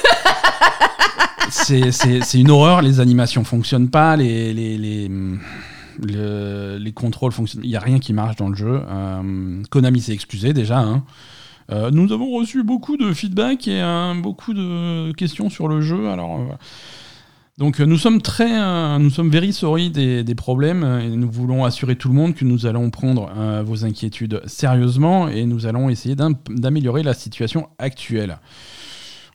[1.51, 5.09] C'est- une horreur, les animations fonctionnent pas, les, les, les,
[6.03, 7.64] le- les contrôles fonctionnent.
[7.64, 8.80] Il n'y a rien qui marche dans le jeu.
[8.88, 10.78] Euh, Konami s'est excusé déjà.
[10.78, 11.05] hein.
[11.70, 16.09] Euh, nous avons reçu beaucoup de feedback et euh, beaucoup de questions sur le jeu.
[16.09, 16.40] Alors,
[17.59, 22.09] donc nous sommes très, nous sommes very sorry des, problèmes et nous voulons assurer tout
[22.09, 23.30] le monde que nous allons prendre
[23.64, 28.38] vos inquiétudes sérieusement et nous allons essayer d'am- d'améliorer la situation actuelle.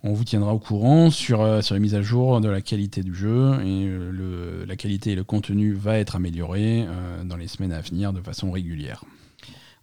[0.06, 3.04] On vous tiendra au courant sur, euh, sur les mises à jour de la qualité
[3.04, 7.38] du jeu et euh, le- la qualité et le contenu va être amélioré euh, dans
[7.38, 9.04] les semaines à venir de façon régulière.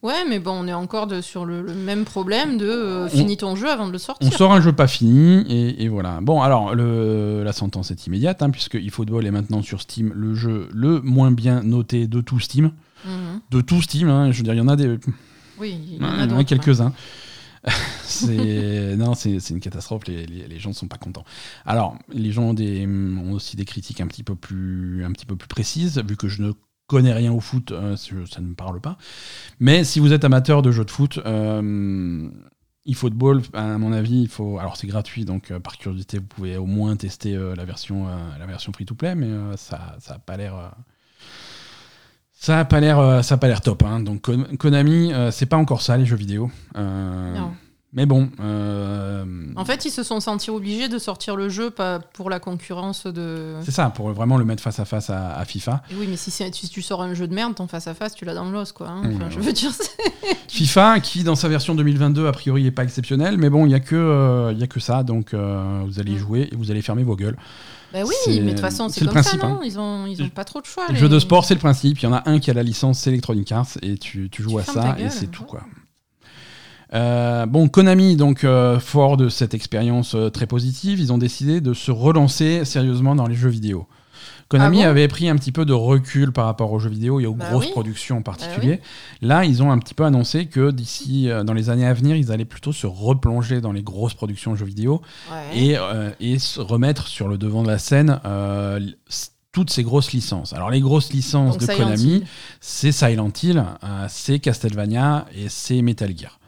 [0.02, 3.08] Ouais, mais bon, on est encore de- sur le, le même problème de euh, On-
[3.08, 4.32] finis ton jeu avant de le On sortir.
[4.34, 6.18] sort un jeu pas fini et, et voilà.
[6.20, 10.34] Bon, alors le, la sentence est immédiate hein, puisque eFootball est maintenant sur Steam le
[10.34, 12.72] jeu le moins bien noté de tout Steam.
[13.06, 13.40] Mhm.
[13.50, 14.98] De tout Steam, hein, je veux dire, il y en a des,
[15.58, 16.92] Oui, il y en a quelques-uns.
[18.02, 20.06] c'est non, c'est une catastrophe.
[20.06, 21.24] Les, gens ne sont pas contents.
[21.66, 25.48] Alors, les gens ont, aussi des critiques un petit peu plus, un petit peu plus
[25.48, 26.52] précises, vu que je ne
[26.86, 28.98] connais rien au foot, euh, ça ne me parle pas.
[29.60, 32.28] Mais si vous êtes amateur de jeux de foot, euh,
[32.86, 34.58] eFootball, à mon avis, il faut.
[34.58, 38.06] Alors c'est gratuit, donc par curiosité, vous pouvez au moins tester la version,
[38.38, 40.74] la version free-to-play, mais ça, ça a pas l'air.
[42.42, 43.82] Ça a pas l'air, ça a pas l'air top.
[43.82, 44.00] Hein.
[44.00, 46.50] Donc Konami, c'est pas encore ça les jeux vidéo.
[46.74, 47.52] non.
[47.92, 48.28] Mais bon.
[48.38, 49.24] Euh,
[49.56, 53.06] en fait, ils se sont sentis obligés de sortir le jeu pas pour la concurrence
[53.06, 53.56] de.
[53.62, 55.82] C'est ça, pour vraiment le mettre face à face à, FIFA.
[55.96, 58.24] oui, mais si, si, tu sors un jeu de merde, ton face à face, tu
[58.24, 58.88] l'as dans l'os, quoi.
[58.88, 59.02] Hein.
[59.30, 59.72] je veux dire.
[60.48, 63.74] FIFA, qui dans sa version 2022, a priori, n'est pas exceptionnel, mais bon, il n'y
[63.74, 66.18] a, que, euh, y a que ça, donc euh, vous allez mm.
[66.18, 67.36] jouer et vous allez fermer vos gueules.
[67.92, 69.60] Bah oui, mais de toute façon, c'est comme principe, ça, non hein.
[69.64, 70.84] Ils ont, ils ont pas trop de choix.
[70.88, 71.98] Le jeu de sport, c'est le principe.
[72.00, 74.58] Il y en a un qui a la licence Electronic Arts et tu, tu joues
[74.58, 75.62] à ça et c'est tout, quoi.
[76.92, 81.60] Euh, bon, Konami, donc euh, fort de cette expérience euh, très positive, ils ont décidé
[81.60, 83.86] de se relancer sérieusement dans les jeux vidéo.
[84.50, 87.26] Konami ah avait pris un petit peu de recul par rapport aux jeux vidéo et
[87.26, 88.80] aux bah grosses productions en bah particulier.
[89.22, 92.32] Là, ils ont un petit peu annoncé que d'ici, dans les années à venir, ils
[92.32, 95.00] allaient plutôt se replonger dans les grosses productions de jeux vidéo
[95.54, 95.76] et,
[96.18, 98.20] et, se remettre sur le devant de la scène
[99.52, 100.52] toutes ces grosses licences.
[100.52, 102.24] Alors les grosses licences de Konami,
[102.60, 103.64] c'est Silent Hill,
[104.08, 106.38] c'est Castlevania et c'est Metal Gear.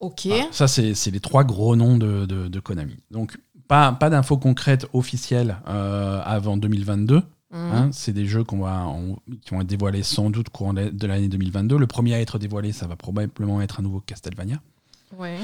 [0.00, 0.28] Ok.
[0.50, 2.96] ça, c'est les trois gros noms de, de, Konami.
[3.10, 3.38] Donc,
[3.68, 7.16] pas, pas d'infos concrètes officielles euh, avant 2022.
[7.16, 7.22] Mhm.
[7.52, 7.88] Hein.
[7.92, 8.84] c'est des jeux qu'on va,
[9.42, 11.76] qui vont être dévoilés sans doute courant de l'année 2022.
[11.78, 14.56] Le premier à être dévoilé, ça va probablement être un nouveau Castlevania.
[15.16, 15.36] Ouais.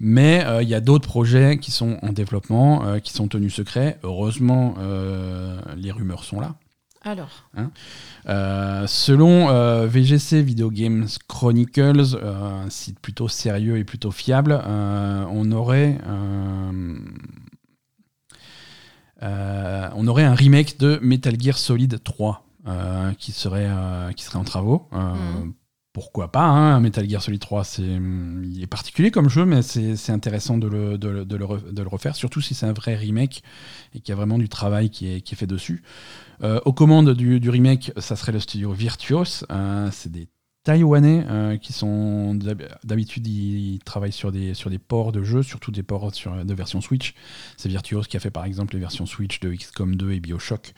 [0.00, 3.54] Mais euh, il y a d'autres projets qui sont en développement, euh, qui sont tenus
[3.54, 3.98] secrets.
[4.02, 4.76] Heureusement,
[5.76, 6.54] les rumeurs sont là.
[7.02, 7.70] Alors hein
[8.28, 14.60] euh, Selon euh, VGC Video Games Chronicles, euh, un site plutôt sérieux et plutôt fiable,
[14.66, 15.98] on aurait
[19.20, 22.44] on aurait un remake de Metal Gear Solid 3
[23.18, 23.70] qui, serait,
[24.16, 24.88] qui serait en travaux.
[24.92, 25.54] Mhm.
[25.94, 30.12] Pourquoi pas hein, Metal Gear Solid 3, c'est, il est particulier comme jeu, mais c'est,
[30.12, 33.42] intéressant de le, de, le, de le, refaire, surtout si c'est un vrai remake
[33.94, 35.82] et qu'il y a vraiment du travail qui est, qui est fait dessus.
[36.44, 39.44] Euh, aux commandes du, remake, ça serait le studio Virtuos.
[39.50, 40.28] Euh, c'est des
[40.68, 42.38] Taïwanais euh, qui sont
[42.84, 46.54] d'habitude ils travaillent sur des sur des ports de jeux, surtout des ports sur, de
[46.54, 47.14] version Switch.
[47.56, 50.74] C'est Virtuos qui a fait par exemple les versions Switch de XCOM 2 et BioShock.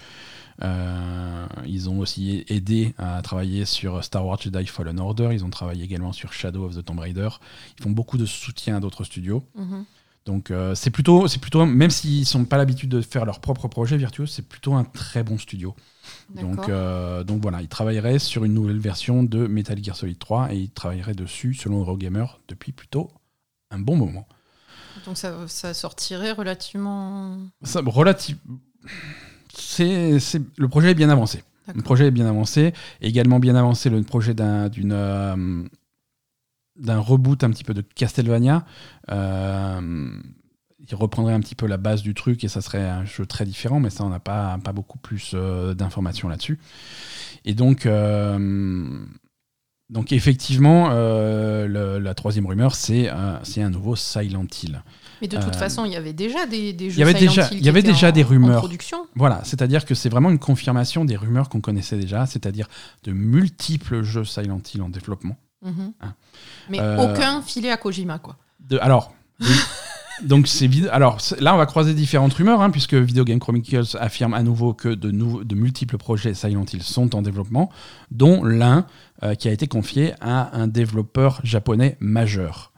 [1.66, 5.30] ils ont aussi aidé à travailler sur Star Wars Jedi Fallen Order.
[5.32, 7.30] Ils ont travaillé également sur Shadow of the Tomb Raider.
[7.76, 9.42] Ils font beaucoup de soutien à d'autres studios.
[9.58, 9.84] Mm-hmm.
[10.24, 13.66] Donc euh, c'est plutôt, c'est plutôt, même s'ils sont pas l'habitude de faire leur propre
[13.66, 15.74] projet Virtuos, c'est plutôt un très bon studio.
[16.34, 20.52] Donc, euh, donc voilà, ils travailleraient sur une nouvelle version de Metal Gear Solid 3
[20.52, 23.10] et ils travailleraient dessus, selon Eurogamer, depuis plutôt
[23.70, 24.26] un bon moment.
[25.06, 27.38] Donc ça, ça sortirait relativement.
[27.62, 28.36] Ça, relative.
[29.52, 30.18] C'est,
[30.56, 31.42] le projet est bien avancé.
[31.74, 32.72] Le projet est bien avancé.
[33.00, 35.64] Également bien avancé le projet d'une euh,
[36.76, 38.64] d'un reboot un petit peu de Castlevania.
[39.10, 40.10] Euh,
[40.90, 43.44] il reprendrait un petit peu la base du truc et ça serait un jeu très
[43.44, 46.58] différent, mais ça, on n'a pas, pas beaucoup plus euh, d'informations là-dessus.
[47.44, 48.98] Et donc, euh,
[49.88, 54.82] donc effectivement, la troisième rumeur, c'est un nouveau Silent Hill.
[55.20, 57.48] Mais de toute façon, il y avait déjà des, jeux il y avait Silent déjà,
[57.50, 58.58] Hill Il y avait déjà des rumeurs.
[58.58, 59.06] production.
[59.14, 62.68] Voilà, c'est-à-dire que c'est vraiment une confirmation des rumeurs qu'on connaissait déjà, c'est-à-dire
[63.04, 65.36] de multiples jeux Silent Hill en développement.
[65.62, 65.92] Mhm.
[66.00, 66.14] Hein.
[66.70, 68.36] Mais euh, aucun filet à Kojima, quoi.
[68.60, 69.14] De, alors,
[70.22, 70.48] donc
[70.90, 74.74] alors là on va croiser différentes rumeurs hein, puisque Video Game Chronicles affirme à nouveau
[74.74, 77.70] que de, de multiples projets Silent Hill sont en développement,
[78.10, 78.86] dont l'un
[79.22, 82.72] euh, qui a été confié à un développeur japonais majeur.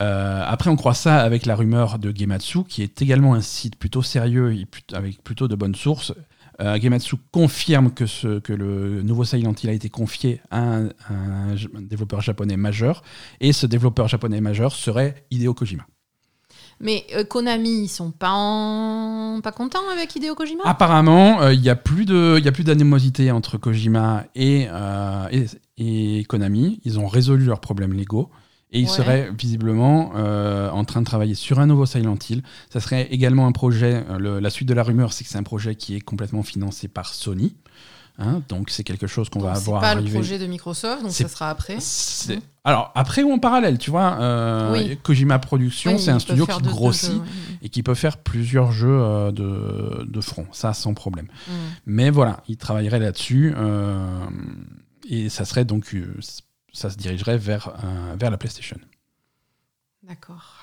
[0.00, 3.76] Euh, après, on croit ça avec la rumeur de Gematsu, qui est également un site
[3.76, 6.12] plutôt sérieux et avec plutôt de bonnes sources,
[6.60, 10.88] euh, Gematsu confirme que, ce, que le nouveau Silent Hill a été confié à un,
[11.80, 13.02] développeur japonais majeur,
[13.40, 15.86] et ce développeur japonais majeur serait Hideo Kojima.
[16.80, 20.62] Mais euh, Konami, ils sont pas, pas contents avec Hideo Kojima?
[20.64, 24.66] Apparemment, euh, il n'y a plus d'animosité entre Kojima et,
[25.30, 26.80] et, et, Konami.
[26.84, 28.30] Ils ont résolu leurs problèmes légaux.
[28.72, 32.42] Et il serait visiblement euh, en train de travailler sur un nouveau Silent Hill.
[32.72, 35.42] Ça serait également un projet, euh, la suite de la rumeur, c'est que c'est un
[35.42, 37.56] projet qui est complètement financé par Sony.
[38.20, 39.82] Hein, donc c'est quelque chose qu'on va avoir.
[39.82, 41.76] C'est pas le projet de Microsoft, donc ça sera après.
[41.76, 42.34] Mmh.
[42.64, 47.22] Alors après ou en parallèle, tu vois, euh, Kojima Productions, c'est un studio qui grossit
[47.62, 51.26] et qui peut faire plusieurs jeux de, de, front, ça sans problème.
[51.26, 51.52] Mmh.
[51.86, 53.54] Mais voilà, il travaillerait là-dessus
[55.08, 55.94] et ça serait donc
[56.72, 58.78] ça se dirigerait vers, euh, vers la PlayStation.
[60.02, 60.59] D'accord.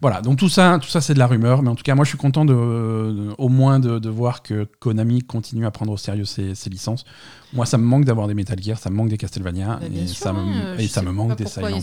[0.00, 2.04] Voilà, donc tout ça, tout ça c'est de la rumeur, mais en tout cas, moi
[2.04, 6.24] je suis content de, au moins de, voir que Konami continue à prendre au sérieux
[6.24, 7.04] ses, licences.
[7.52, 10.06] Moi, ça me manque d'avoir des Metal Gear, ça me manque des Castlevania, bah, et,
[10.06, 11.82] ça me, et ça me manque des Silent Hill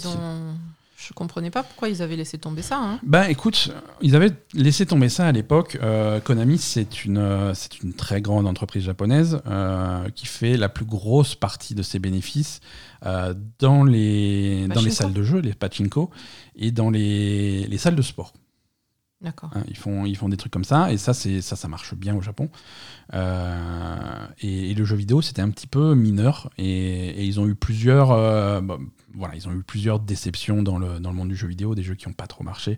[0.95, 2.80] Je comprenais pas pourquoi ils avaient laissé tomber ça.
[2.80, 2.99] Hein.
[3.03, 5.78] Bah écoute, ils avaient laissé tomber ça à l'époque.
[5.82, 10.70] Euh, Konami, c'est une, euh, c'est une très grande entreprise japonaise euh, qui fait la
[10.70, 12.61] plus grosse partie de ses bénéfices
[13.60, 16.10] dans, les, dans les salles de jeu, les pachinko,
[16.56, 18.34] et dans les, les salles de sport.
[19.22, 19.49] D'accord.
[19.56, 19.64] hein.
[19.70, 22.16] ils, font, ils font des trucs comme ça, et ça, c'est, ça, ça marche bien
[22.16, 22.49] au Japon.
[23.14, 27.47] Euh, et, et le jeu vidéo, c'était un petit peu mineur, et, et ils ont
[27.47, 28.12] eu plusieurs...
[28.12, 28.78] euh, bah,
[29.14, 31.84] voilà, ils ont eu plusieurs déceptions dans le, dans le monde du jeu vidéo, des
[31.84, 32.78] jeux qui n'ont pas trop marché.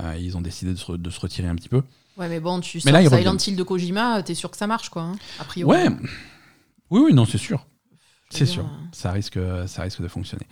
[0.00, 1.82] Euh, et ils ont décidé de se, de se retirer un petit peu.
[2.16, 3.36] Ouais, mais bon, tu Mais sors là, Silent.
[3.36, 5.02] Hill de Kojima, t'es sûr que ça marche, quoi.
[5.02, 5.70] hein, a priori.
[5.70, 5.88] Ouais,
[6.90, 7.66] oui, oui, non, c'est sûr.
[8.30, 10.46] C'est dire, sûr, ça risque, ça risque de fonctionner.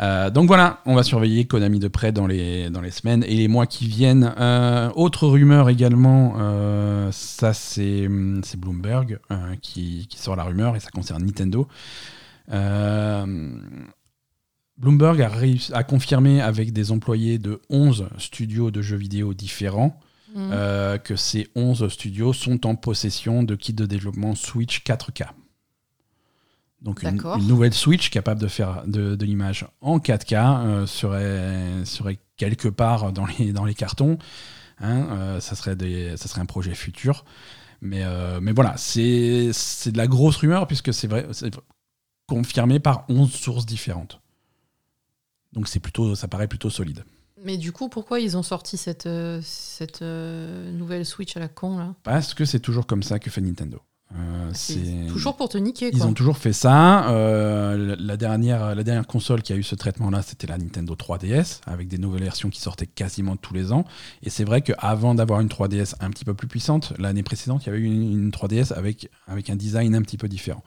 [0.00, 3.34] Euh, donc voilà, on va surveiller Konami de près dans les, dans les semaines et
[3.34, 4.32] les mois qui viennent.
[4.38, 9.18] Euh, autre rumeur également, euh, ça c'est hum, Bloomberg
[9.60, 11.66] qui, qui sort la rumeur et ça concerne Nintendo.
[14.78, 19.98] Bloomberg a, réussi- a confirmé avec des employés de 11 studios de jeux vidéo différents
[20.36, 25.26] euh, que ces 11 studios sont en possession de kits de développement Switch 4K.
[26.82, 30.34] Donc une, nouvelle Switch capable de faire de, de l'image en 4K
[30.66, 34.18] euh, serait, serait quelque part dans les, dans les cartons.
[34.80, 37.24] Hein, euh, ça, serait des, ça serait un projet futur.
[37.80, 41.26] Mais, euh, mais voilà, c'est de la grosse rumeur puisque c'est vrai,
[42.26, 44.20] confirmé par 11 sources différentes.
[45.52, 47.04] Donc c'est plutôt, ça paraît plutôt solide.
[47.44, 49.08] Mais du coup, pourquoi ils ont sorti cette,
[49.42, 51.94] cette nouvelle Switch à la con, là?
[52.02, 53.80] Parce que c'est toujours comme ça que fait Nintendo.
[54.18, 56.06] Euh, C'est toujours pour te niquer, Ils quoi.
[56.06, 57.08] ont toujours fait ça.
[57.10, 61.60] Euh, la, dernière, la dernière console qui a eu ce traitement-là, c'était la Nintendo 3DS,
[61.66, 63.84] avec des nouvelles versions qui sortaient quasiment tous les ans.
[64.22, 67.66] Et c'est vrai qu'avant d'avoir une 3DS un petit peu plus puissante, l'année précédente, il
[67.66, 70.62] y avait eu une, une 3DS avec, avec un design un petit peu différent.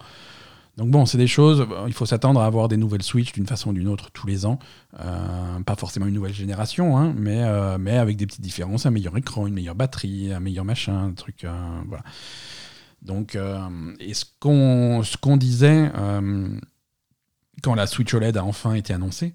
[0.77, 3.45] Donc bon, c'est des choses, euh, il faut s'attendre à avoir des nouvelles Switch d'une
[3.45, 4.59] façon ou d'une autre tous les ans.
[4.99, 7.43] Euh, pas forcément une nouvelle génération, hein, mais,
[7.77, 11.11] mais avec des petites différences, un meilleur écran, une meilleure batterie, un meilleur machin, un
[11.13, 11.45] truc...
[11.87, 12.03] voilà.
[13.05, 13.59] Donc, euh,
[13.99, 16.47] et ce qu'on disait euh,
[17.61, 19.33] quand la Switch OLED a enfin été annoncée,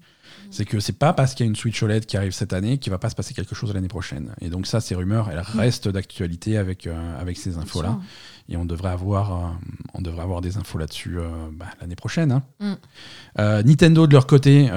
[0.49, 2.77] c'est que c'est pas parce qu'il y a une Switch OLED qui arrive cette année
[2.77, 4.33] qu'il va pas se passer quelque chose l'année prochaine.
[4.41, 7.99] Et donc ça, ces rumeurs, elles restent d'actualité avec, euh, avec ces infos-là.
[8.49, 9.47] Et on devrait avoir, euh,
[9.93, 12.31] on devrait avoir des infos là-dessus euh, bah, l'année prochaine.
[12.33, 12.43] hein.
[12.59, 13.61] Mm.
[13.65, 14.69] Nintendo, de leur côté,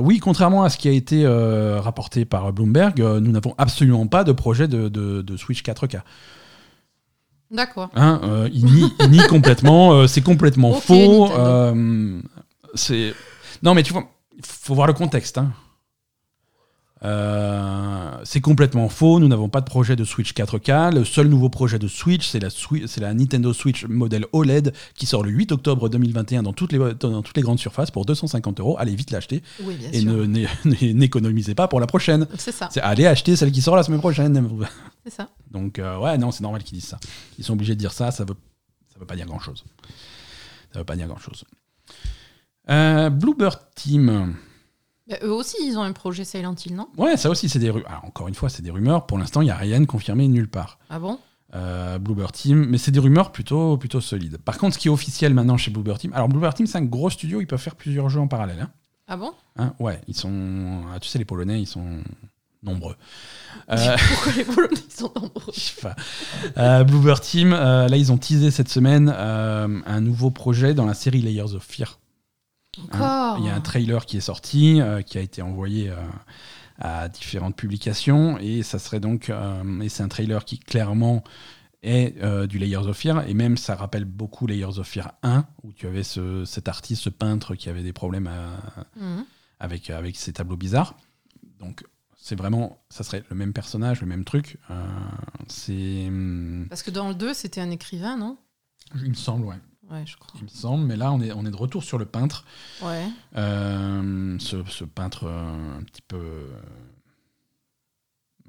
[0.00, 4.32] oui, contrairement à ce qui a été rapporté par Bloomberg, nous n'avons absolument pas de
[4.32, 6.00] projet de, de- de Switch 4K.
[7.50, 7.90] D'accord.
[7.94, 11.30] Hein, euh, il nie, il nie complètement, euh, c'est complètement faux.
[11.32, 12.20] Euh,
[12.74, 13.14] c'est
[13.62, 14.04] non, mais tu vois,
[14.36, 15.38] il faut voir le contexte.
[15.38, 15.52] hein.
[17.04, 19.20] Euh, c'est complètement faux.
[19.20, 20.94] Nous n'avons pas de projet de Switch 4K.
[20.94, 22.40] Le seul nouveau projet de Switch, c'est
[23.00, 27.22] la, Nintendo Switch modèle OLED qui sort le 8 octobre 2021 dans toutes les, dans
[27.22, 28.76] toutes les grandes surfaces pour 250 euros.
[28.78, 32.26] Allez vite l'acheter Oui, et ne- ne- n'économisez pas pour la prochaine.
[32.38, 32.70] C'est ça.
[32.82, 34.48] Allez acheter celle qui sort la semaine prochaine.
[35.04, 35.28] C'est ça.
[35.50, 36.98] Donc euh, ouais, non, c'est normal qu'ils disent ça.
[37.38, 38.34] Ils sont obligés de dire ça, ça veut,
[38.92, 39.62] ça veut pas dire grand-chose.
[40.72, 41.44] Ça veut pas dire grand-chose.
[42.70, 44.34] Euh, Bluebird Team.
[45.08, 46.88] Bah, eux aussi, ils ont un projet Silent Hill, non?
[46.96, 48.00] Ouais, ça aussi, c'est des rumeurs.
[48.04, 49.06] Encore une fois, c'est des rumeurs.
[49.06, 50.78] Pour l'instant, il n'y a rien de confirmé nulle part.
[50.88, 51.18] Ah bon?
[51.54, 54.38] Euh, Bluebird Team, mais c'est des rumeurs plutôt, plutôt solides.
[54.38, 56.82] Par contre, ce qui est officiel maintenant chez Bluebird Team, alors Bluebird Team, c'est un
[56.84, 58.60] gros studio, ils peuvent faire plusieurs jeux en parallèle.
[58.60, 58.70] hein.
[59.06, 59.32] Ah bon?
[59.56, 60.82] Hein, ouais, ils sont.
[60.92, 61.98] ah, tu sais, les Polonais, ils sont
[62.62, 62.96] nombreux.
[63.70, 65.52] Euh, Pourquoi les Polonais ils sont nombreux?
[65.54, 65.94] Je sais pas.
[66.56, 70.94] Euh, Bluebird Team, euh, là, ils ont teasé cette semaine un nouveau projet dans la
[70.94, 71.98] série Layers of Fear.
[72.78, 75.90] Hein, Encore Il y a un trailer qui est sorti, euh, qui a été envoyé
[75.90, 75.96] euh,
[76.78, 81.22] à différentes publications, et ça serait donc, euh, et c'est un trailer qui clairement
[81.82, 85.44] est euh, du Layers of Fear, et même ça rappelle beaucoup Layers of Fear 1,
[85.62, 89.24] où tu avais ce- cet artiste, ce peintre qui avait des problèmes à- Mhm.
[89.60, 90.96] avec, avec ces tableaux bizarres.
[91.60, 91.84] Donc
[92.16, 94.56] c'est vraiment, ça serait le même personnage, le même truc.
[94.70, 94.74] Euh,
[95.48, 98.38] c'est, hum, Parce que dans le 2, c'était un écrivain, non?
[98.96, 99.56] Il me semble, ouais.
[99.90, 100.32] Ouais, je crois.
[100.38, 102.44] Il me semble, mais là on est, on est de retour sur le peintre.
[102.82, 103.06] Ouais.
[103.36, 106.16] Euh, ce, ce peintre euh, un petit peu.
[106.16, 106.48] euh,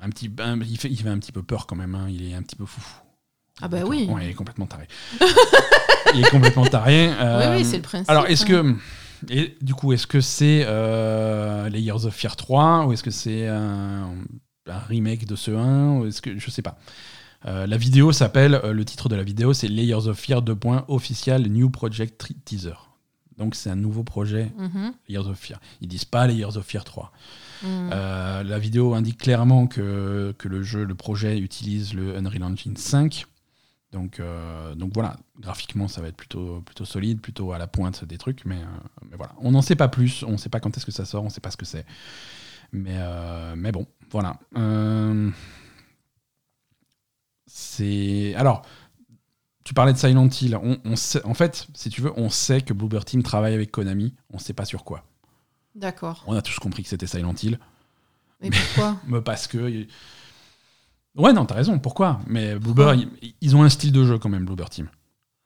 [0.02, 2.30] Un petit, un- il, fait, il fait un petit peu peur quand même, hein, il
[2.30, 2.96] est un petit peu foufou.
[3.62, 4.06] Ah bah oui.
[4.10, 4.88] Ouais, il est complètement taré.
[6.14, 7.10] il est complètement taré.
[7.10, 8.10] euh, oui, oui, c'est le principe.
[8.10, 8.76] Alors, est-ce hein.
[9.28, 9.34] que.
[9.34, 13.48] Et du coup, est-ce que c'est euh, Layers of Fear 3 ou est-ce que c'est
[13.48, 14.10] un,
[14.68, 16.78] un remake de ce 1 ou est-ce que je sais pas.
[17.48, 20.58] Euh, la vidéo s'appelle, euh, le titre de la vidéo c'est Layers of Fear 2.
[20.88, 22.74] Official New Project Teaser.
[23.38, 24.94] Donc c'est un nouveau projet Mhm.
[25.08, 25.60] Layers of Fear.
[25.82, 27.12] Ils disent pas Layers of Fear 3.
[27.64, 27.90] Mhm.
[27.94, 32.78] Euh, la vidéo indique clairement que, que le jeu, le projet utilise le Unreal Engine
[32.78, 33.26] 5.
[33.92, 34.22] Donc,
[34.76, 38.44] donc voilà, graphiquement, ça va être plutôt, plutôt solide, plutôt à la pointe des trucs,
[38.44, 38.60] mais,
[39.10, 39.32] mais voilà.
[39.40, 41.28] On n'en sait pas plus, on ne sait pas quand est-ce que ça sort, on
[41.28, 41.86] ne sait pas ce que c'est.
[42.74, 42.98] Mais,
[43.56, 44.38] mais bon, voilà.
[47.58, 48.34] C'est.
[48.36, 48.64] Alors,
[49.64, 50.60] tu parlais de Silent Hill.
[50.62, 53.72] On, on sait, en fait, si tu veux, on sait que Bloober Team travaille avec
[53.72, 55.06] Konami, on ne sait pas sur quoi.
[55.74, 56.22] D'accord.
[56.28, 57.58] On a tous compris que c'était Silent Hill.
[58.42, 59.88] Mais pourquoi Mais parce que.
[61.16, 62.20] Ouais, non, t'as raison, pourquoi?
[62.28, 64.90] Mais Bloober, ils, ils ont un style de jeu quand même, Bloober Team.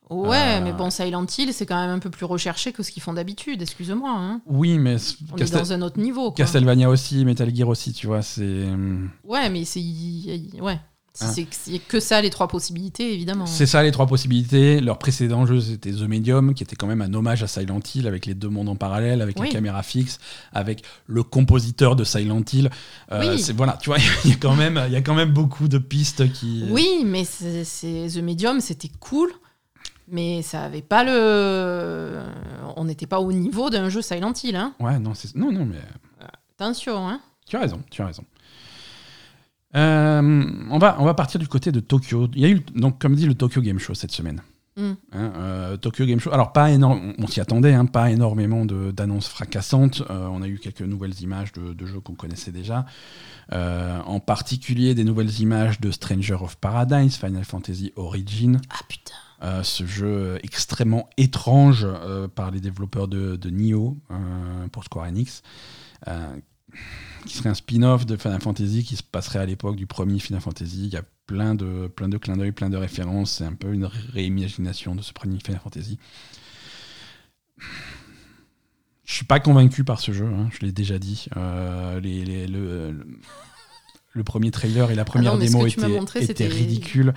[0.10, 2.90] Ouais, Euh, mais bon, Silent Hill, c'est quand même un peu plus recherché que ce
[2.90, 4.10] qu'ils font d'habitude, excuse-moi.
[4.12, 4.42] Hein.
[4.48, 4.96] Oui, mais
[5.32, 6.32] On Castel- est dans un autre niveau.
[6.32, 6.38] Quoi.
[6.38, 8.68] Castlevania aussi, Metal Gear aussi, tu vois, c'est.
[9.24, 9.80] Ouais, mais c'est.
[10.60, 10.80] Ouais.
[11.14, 11.46] Si Hein.
[11.52, 13.46] c'est que ça, les trois possibilités, évidemment.
[13.46, 14.80] C'est ça les trois possibilités.
[14.80, 18.08] Leur précédent jeu, c'était The Medium, qui était quand même un hommage à Silent Hill,
[18.08, 19.48] avec les deux mondes en parallèle, avec Oui.
[19.48, 20.20] la caméra fixe,
[20.54, 22.70] avec le compositeur de Silent Hill.
[23.12, 23.52] Euh, Oui.
[23.58, 25.78] Voilà, tu vois, il y, a quand même- il y a quand même beaucoup de
[25.80, 26.64] pistes qui.
[26.70, 29.30] Oui, mais c'est c'est- The Medium, c'était cool,
[30.08, 32.20] mais ça avait pas le.
[32.78, 34.74] On n'était pas au niveau d'un jeu Silent Hill, hein.
[34.80, 35.78] Ouais, non, c'est- non, non, mais
[36.58, 37.20] Attention, hein.
[37.48, 38.24] tu as raison, tu as raison.
[39.76, 42.28] Euh, on, va, on va partir du côté de Tokyo.
[42.34, 44.42] Il y a eu, donc, comme dit, le Tokyo Game Show cette semaine.
[44.78, 44.82] Mm.
[45.12, 46.32] Hein, euh, Tokyo Game Show.
[46.32, 50.04] Alors, pas énorme, on s'y attendait, hein, pas énormément de- d'annonces fracassantes.
[50.10, 52.86] Euh, on a eu quelques nouvelles images de, de jeux qu'on connaissait déjà.
[53.52, 58.60] En particulier des nouvelles images de Stranger of Paradise, Final Fantasy Origin.
[58.70, 59.14] Ah putain.
[59.42, 65.06] Euh, ce jeu extrêmement étrange euh, par les développeurs de, de Nioh euh, pour Square
[65.08, 65.44] Enix,
[67.26, 70.42] qui serait un spin-off de Final Fantasy qui se passerait à l'époque du premier Final
[70.42, 70.86] Fantasy.
[70.86, 73.34] Il y a plein de, plein de clins d'œil, plein de références.
[73.34, 75.98] C'est un peu une réimagination de ce premier Final Fantasy.
[79.06, 81.26] Je suis pas convaincu par ce jeu, hein, je l'ai déjà dit.
[81.36, 83.08] Euh, les- les- le, le-
[84.14, 87.14] le premier trailer et la première Ah non, démo étaient, montré, étaient c'était- ridicules.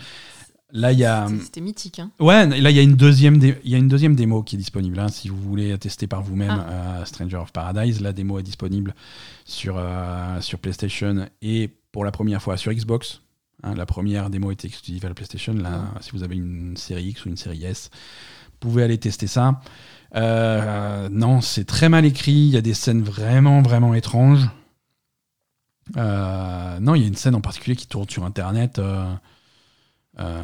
[0.72, 1.26] Là, il y a.
[1.28, 2.10] C'était- C'était mythique, hein.
[2.18, 4.58] Ouais, là il y a une deuxième, dé- y a une deuxième démo qui est
[4.58, 4.98] disponible.
[4.98, 6.70] hein, si vous voulez tester par vous-même Ah.
[7.00, 8.94] euh, Stranger of Paradise, la démo est disponible
[9.44, 13.20] sur sur, sur PlayStation et pour la première fois sur Xbox.
[13.64, 15.52] Hein, la première démo était exclusive à la PlayStation.
[15.54, 19.26] Là, si vous avez une série X ou une série S, vous pouvez aller tester
[19.26, 19.60] ça.
[20.16, 22.32] Euh, non, c'est très mal écrit.
[22.32, 24.48] Il y a des scènes vraiment, vraiment étranges.
[25.96, 28.80] Euh, non, il y a une scène en particulier qui tourne sur Internet.
[30.18, 30.42] Euh,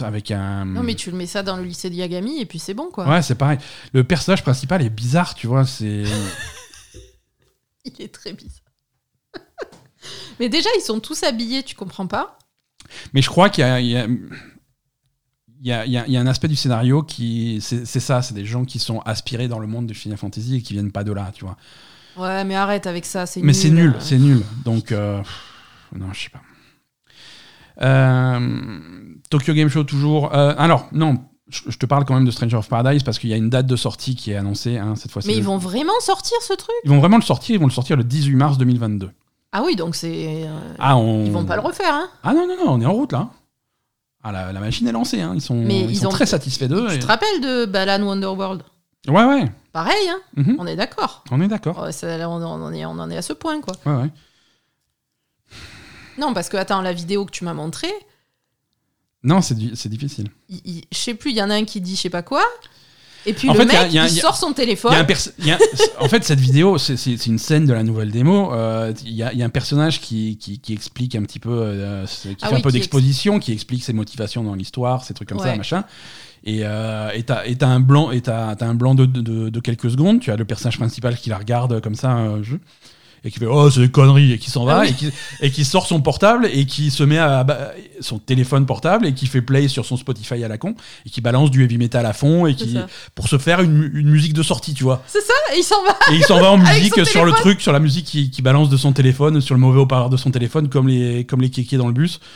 [0.00, 0.64] avec un.
[0.66, 2.90] Non, mais tu le mets ça dans le lycée de Yagami et puis c'est bon,
[2.90, 3.08] quoi.
[3.08, 3.58] Ouais, c'est pareil.
[3.92, 5.64] Le personnage principal est bizarre, tu vois.
[5.64, 6.04] C'est.
[7.84, 8.60] Il est très bizarre.
[10.40, 12.38] mais déjà, ils sont tous habillés, tu comprends pas
[13.14, 13.80] Mais je crois qu'il y a.
[13.80, 14.06] il y a-
[15.62, 17.60] il y a, il y a- il y a un aspect du scénario qui.
[17.62, 20.62] C'est ça, c'est des gens qui sont aspirés dans le monde de Final Fantasy et
[20.62, 21.56] qui viennent pas de là, tu vois.
[22.16, 23.46] Ouais, mais arrête avec ça, c'est nul.
[23.46, 24.42] Mais c'est nul, c'est nul.
[24.64, 25.22] Donc, euh,
[25.94, 26.40] non, je sais pas.
[27.82, 28.58] Euh,
[29.30, 30.34] Tokyo Game Show toujours.
[30.34, 31.16] Euh, alors, non,
[31.48, 33.66] je, te parle quand même de Stranger of Paradise parce qu'il y a une date
[33.66, 35.28] de sortie qui est annoncée hein, cette fois-ci.
[35.28, 36.74] Mais ils vont vraiment sortir ce truc?
[36.84, 39.10] Ils vont vraiment le sortir, ils vont le sortir le 18 mars 2022.
[39.52, 40.44] Ah oui, donc c'est.
[40.46, 41.24] euh, Ah, on...
[41.24, 43.28] Ils vont pas le refaire, hein Ah non, non, non, on est en route là.
[44.22, 45.32] Ah, la, la machine est lancée, hein.
[45.34, 46.86] ils sont, Mais ils ils sont ont- très satisfaits d'eux.
[46.88, 48.62] Tu et- te rappelles de Balan Wonderworld?
[49.08, 51.24] Ouais, ouais, Pareil, hein mhm, On est d'accord.
[51.30, 51.78] on est d'accord.
[51.78, 53.74] On en est à ce point, quoi.
[53.86, 54.10] Ouais, ouais.
[56.20, 57.92] Non, parce que, attends, la vidéo que tu m'as montrée,
[59.22, 59.54] Non, c'est
[59.88, 60.28] difficile.
[60.48, 62.22] il- il- je sais plus, il y en a un qui dit je sais pas
[62.22, 62.42] quoi.
[63.26, 64.18] Et puis En le fait, il y a- mec, il y a- il il y
[64.18, 64.92] a- sort son téléphone.
[64.92, 65.04] y a un
[65.98, 68.50] en fait, cette vidéo, c'est- une scène de la nouvelle démo.
[68.54, 71.38] euh, Il y, a, il y a un personnage qui, qui, qui explique un petit
[71.38, 75.04] peu, euh, qui Ah fait oui, un peu d'exposition, qui explique ses motivations dans l'histoire,
[75.04, 75.84] ces trucs comme ça, machin.
[76.44, 79.50] Et euh, et t'as et t'as un blanc, et t'as t'as un blanc de, de,
[79.50, 80.20] de quelques secondes.
[80.20, 82.58] Tu as le personnage principal qui la regarde comme ça, euh, jeu,
[83.24, 84.88] et qui fait oh c'est des conneries et qui s'en va Ah oui.
[84.90, 85.10] et, qui,
[85.40, 87.44] et qui sort son portable et qui se met à
[88.00, 90.74] son téléphone portable et qui fait play sur son Spotify à la con
[91.06, 92.86] et qui balance du heavy metal à fond et qui ça.
[93.14, 95.02] pour se faire une, une musique de sortie, tu vois.
[95.06, 95.96] C'est ça, et il s'en va.
[96.12, 98.68] Et il s'en va en musique sur le truc, sur la musique qui, qui balance
[98.70, 101.76] de son téléphone, sur le mauvais haut-parleur de son téléphone, comme les, comme les kékés
[101.76, 102.20] dans le bus.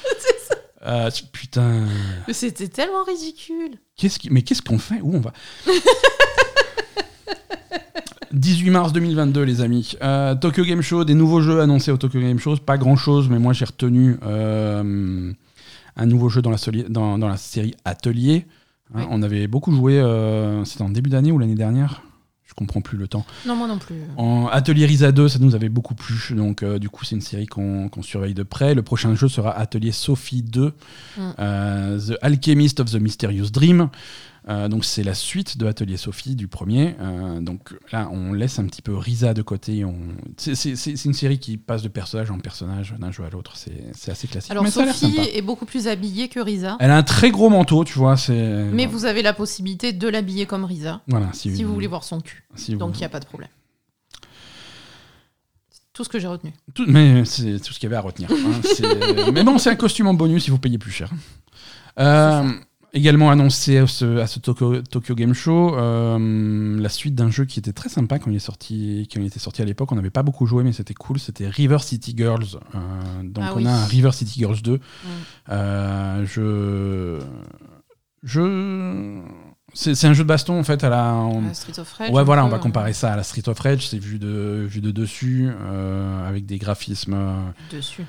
[0.87, 1.87] Euh, putain.
[2.28, 3.78] Mais C'était tellement ridicule.
[3.97, 5.01] Qu'est-ce qui- mais qu'est-ce qu'on fait?
[5.03, 5.32] Où on va?
[8.35, 9.95] 18 mars 2022, les amis.
[10.03, 12.57] Euh, Tokyo Game Show, des nouveaux jeux annoncés au Tokyo Game Show.
[12.57, 15.32] Pas grand-chose, mais moi j'ai retenu euh,
[15.97, 18.47] un nouveau jeu dans la, soli- dans, dans la série Atelier.
[18.95, 19.07] Hein.
[19.11, 22.03] On avait beaucoup joué, euh, c'était en début d'année ou l'année dernière?
[22.47, 23.24] Je comprends plus le temps.
[23.49, 23.97] Non, moi non plus.
[24.16, 26.14] En Atelier Risa 2, ça nous avait beaucoup plu.
[26.37, 28.74] Donc, euh, du coup, c'est une série qu'on surveille de près.
[28.74, 30.72] Le prochain jeu sera Atelier Sophie 2,
[31.16, 31.20] Mm.
[31.41, 33.89] euh, The Alchemist of the Mysterious Dream.
[34.47, 36.97] Euh, donc c'est la suite de Atelier Sophie du premier.
[37.01, 39.85] Euh, donc là, on laisse un petit peu Risa de côté.
[39.87, 39.97] On...
[40.37, 40.75] C'est-
[41.05, 43.55] une série qui passe de personnage en personnage, d'un jeu à l'autre.
[43.57, 44.51] C'est assez classique.
[44.51, 46.77] Alors mais Sophie est beaucoup plus habillée que Risa.
[46.81, 48.17] Elle a un très gros manteau, tu vois.
[48.29, 52.05] Mais vous avez la possibilité de l'habiller comme Risa, Voilà, si, si vous voulez voir
[52.05, 52.45] son cul.
[52.55, 53.49] si vous- Donc il n'y a pas de problème.
[55.93, 56.53] Tout ce que j'ai retenu.
[56.75, 58.29] Tout- mais c'est tout ce qu'il y avait à retenir.
[58.31, 59.31] hein.
[59.33, 61.09] Mais bon, c'est un costume en bonus si vous payez plus cher.
[62.01, 62.51] Euh,
[62.95, 67.45] également annoncé à ce, à ce Tokyo, Tokyo Game Show euh, la suite d'un jeu
[67.45, 69.93] qui était très sympa quand il est sorti, quand il était sorti à l'époque.
[69.93, 71.19] On n'avait pas beaucoup joué, mais c'était cool.
[71.19, 72.47] C'était River City Girls.
[72.75, 72.79] Euh,
[73.25, 73.67] donc Ah on oui.
[73.67, 74.81] a un River City Girls 2.
[75.51, 77.21] Euh, je,
[78.23, 79.21] je,
[79.75, 81.15] c'est c'est un jeu de baston en fait à la.
[81.15, 82.11] en- Street of Rage.
[82.11, 83.89] Ouais, voilà, peu, on va comparer ça à la Street of Rage.
[83.89, 85.49] C'est vu de, vu de dessus,
[86.27, 87.17] avec des graphismes.
[87.73, 88.05] Dessus.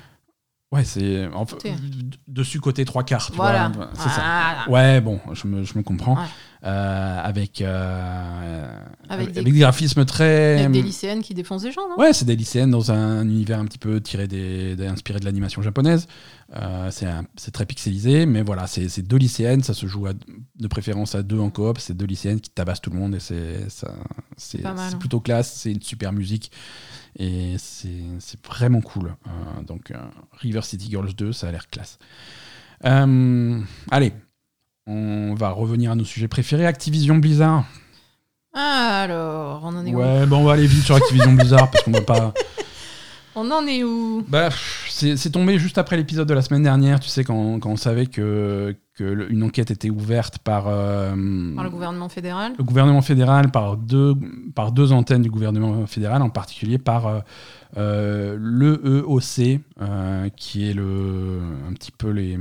[0.72, 1.28] Ouais, c'est.
[1.48, 1.70] Côté.
[1.70, 3.26] d- dessus, côté trois quarts.
[3.30, 3.68] tu Voilà.
[3.68, 4.64] vois, C'est ça.
[4.68, 6.16] Ouais, bon, je me, je me comprends.
[6.16, 6.26] Ouais.
[6.64, 8.68] Euh, avec, euh,
[9.08, 10.58] Avec avec, des- des graphismes très.
[10.58, 11.96] Avec des lycéennes qui défoncent des gens, non?
[12.02, 15.24] Ouais, c'est des lycéennes dans un univers un petit peu tiré des, des- inspiré de
[15.24, 16.08] l'animation japonaise.
[16.56, 20.06] Euh, c'est un- c'est très pixelisé, mais voilà, c'est c'est deux lycéennes, ça se joue
[20.06, 21.78] à- de préférence à deux en coop.
[21.78, 23.94] C'est deux lycéennes qui tabassent tout le monde et c'est ça-
[24.36, 24.62] c'est
[24.98, 25.52] plutôt classe.
[25.54, 26.50] C'est une super musique
[27.18, 29.14] et c'est vraiment cool.
[29.26, 29.96] Euh, donc euh,
[30.40, 31.98] River City Girls 2, ça a l'air classe.
[32.84, 33.60] Euh,
[33.90, 34.12] allez,
[34.86, 36.66] on va revenir à nos sujets préférés.
[36.66, 37.64] Activision Blizzard.
[38.52, 39.98] Ah, alors, on en est où?
[39.98, 42.34] Ouais, bon, on va aller vite sur Activision Blizzard parce qu'on va pas.
[43.38, 44.48] On en est où Bah,
[44.88, 48.06] c'est tombé juste après l'épisode de la semaine dernière, tu sais, quand, quand on savait
[48.06, 51.14] que, que le- une enquête était ouverte par, euh,
[51.54, 54.14] Par le gouvernement fédéral le gouvernement fédéral, par deux,
[54.54, 57.20] par deux antennes du gouvernement fédéral, en particulier par euh,
[57.76, 62.38] euh, l'EEOC, euh, qui est le, un petit peu les.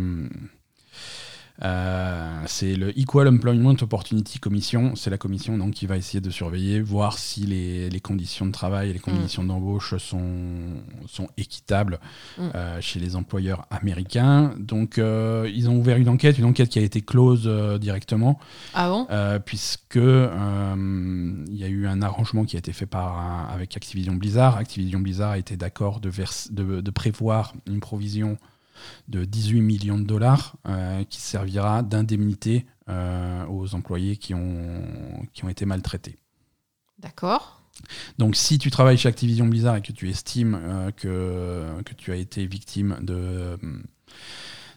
[1.64, 4.96] Euh, c'est le Equal Employment Opportunity Commission.
[4.96, 8.52] C'est la commission donc, qui va essayer de surveiller, voir si les, les conditions de
[8.52, 10.22] travail et les conditions d'embauche sont,
[11.08, 12.00] sont équitables
[12.38, 12.42] Mm.
[12.56, 14.54] euh, chez les employeurs américains.
[14.60, 17.48] Donc, euh, ils ont ouvert une enquête, une enquête qui a été close
[17.80, 18.40] directement.
[18.74, 19.08] Ah bon?
[19.46, 24.14] Puisque il y a eu un arrangement qui a été fait par un- avec Activision
[24.16, 24.58] Blizzard.
[24.58, 28.38] Activision Blizzard a été d'accord de, vers- de, de prévoir une provision
[29.08, 34.84] de 18 millions de dollars euh, qui servira d'indemnité euh, aux employés qui ont,
[35.34, 36.18] qui ont été maltraités.
[37.00, 37.62] D'accord.
[38.18, 42.12] Donc si tu travailles chez Activision Blizzard et que tu estimes euh, que, que tu
[42.12, 43.58] as été victime de,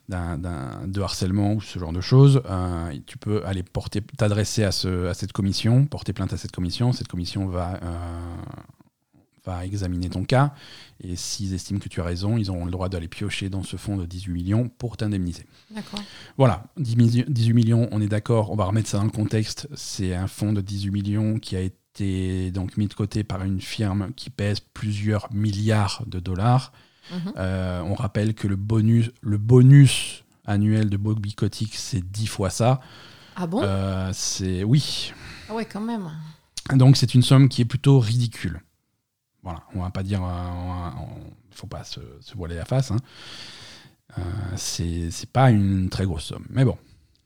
[0.08, 4.64] d'un, d'un- de harcèlement ou ce genre de choses, euh, tu peux aller porter, t'adresser
[4.64, 6.92] à, ce, à cette commission, porter plainte à cette commission.
[6.92, 8.36] Cette commission va, euh,
[9.48, 10.52] va examiner ton cas
[11.02, 13.76] et s'ils estiment que tu as raison, ils auront le droit d'aller piocher dans ce
[13.76, 15.44] fonds de 18 millions pour t'indemniser.
[15.74, 16.00] D'accord.
[16.36, 19.68] Voilà, 10 mi- 18 millions, on est d'accord, on va remettre ça dans le contexte.
[19.74, 23.60] C'est un fonds de 18 millions qui a été donc mis de côté par une
[23.60, 26.72] firme qui pèse plusieurs milliards de dollars.
[27.12, 27.32] Mhm.
[27.38, 32.50] Euh, on rappelle que le bonus, le bonus annuel de Bobby Kotick, c'est 10 fois
[32.50, 32.80] ça.
[33.36, 33.60] Ah bon?
[33.62, 35.12] Euh, c'est oui.
[35.48, 36.10] Ah ouais, quand même.
[36.74, 38.60] Donc c'est une somme qui est plutôt ridicule.
[39.48, 40.20] Voilà, on va pas dire,
[41.50, 42.00] il faut pas se,
[42.34, 42.90] voiler la face.
[42.90, 42.98] Hein.
[44.18, 44.22] Euh,
[44.56, 46.76] c'est pas une très grosse somme, mais bon.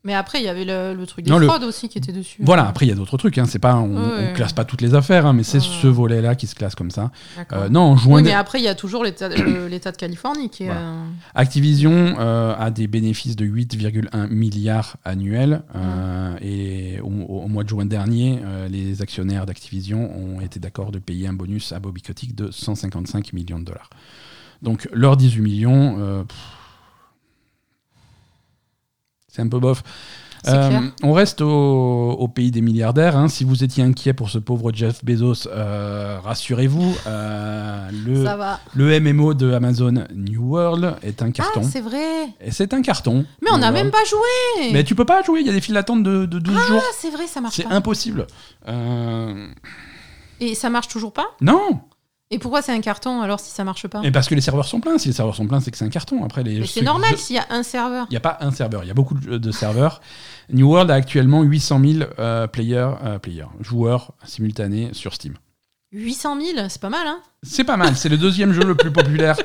[0.04, 2.10] Mais après, il y avait le, le truc des Non, le- fraudes aussi qui était
[2.10, 2.38] dessus.
[2.42, 4.30] Voilà, après il y a d'autres trucs, hein, c'est pas, on, Ouais.
[4.30, 5.64] on classe pas toutes les affaires, hein, mais c'est Ouais.
[5.82, 7.12] ce volet-là qui se classe comme ça.
[7.52, 10.64] Euh, non, en juin, oui, mais après, il y a toujours l'État de Californie qui
[10.64, 10.66] est.
[10.66, 10.80] Voilà.
[10.80, 11.04] euh,
[11.36, 15.62] Activision euh, a des bénéfices de 8,1 milliards annuels
[16.40, 18.40] et au, au mois de juin dernier,
[18.70, 23.32] les actionnaires d'Activision ont été d'accord de payer un bonus à Bobby Kotick de 155
[23.32, 23.90] millions de dollars.
[24.62, 26.36] Donc leurs 18 millions, pff,
[29.32, 29.82] c'est un peu bof.
[30.48, 31.46] Euh, on reste au,
[32.18, 33.16] au pays des milliardaires.
[33.16, 33.28] hein.
[33.28, 38.58] Si vous étiez inquiet pour ce pauvre Jeff Bezos, euh, rassurez-vous, euh, le, Ça va.
[38.74, 41.60] le MMO de Amazon New World est un carton.
[41.62, 42.24] Ah, c'est vrai.
[42.40, 43.24] Et c'est un carton.
[43.40, 44.72] Mais on n'a même pas joué.
[44.72, 46.80] Mais tu peux pas jouer, il y a des files d'attente de, de 12 jours.
[46.82, 48.26] Ah, c'est vrai, ça marche C'est impossible.
[48.66, 49.46] Euh,
[50.40, 51.26] Et ça marche toujours pas?
[51.40, 51.80] Non
[52.32, 54.64] Et pourquoi c'est un carton alors si ça marche pas Et parce que les serveurs
[54.64, 54.96] sont pleins.
[54.96, 56.24] Si les serveurs sont pleins, c'est que c'est un carton.
[56.24, 58.06] Après, les c'est normal s'il y a un serveur.
[58.08, 60.00] Il n'y a pas un serveur, il y a beaucoup de, de serveurs.
[60.50, 65.34] New World a actuellement 800 000 euh, players, euh, players, joueurs simultanés sur Steam.
[65.92, 68.90] 800 000, c'est pas mal, hein C'est pas mal, c'est le deuxième jeu le plus
[68.90, 69.36] populaire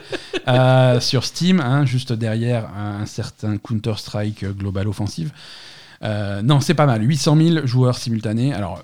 [0.48, 5.34] euh, sur Steam, hein, juste derrière un certain Counter-Strike Global Offensive.
[6.04, 8.54] Euh, non, c'est pas mal, 800 000 joueurs simultanés.
[8.54, 8.82] Alors,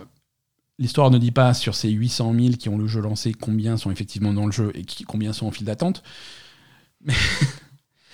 [0.79, 3.91] l'histoire ne dit pas sur ces 800 000 qui ont le jeu lancé combien sont
[3.91, 6.03] effectivement dans le jeu et qui, combien sont en file d'attente.
[7.05, 7.13] Mais,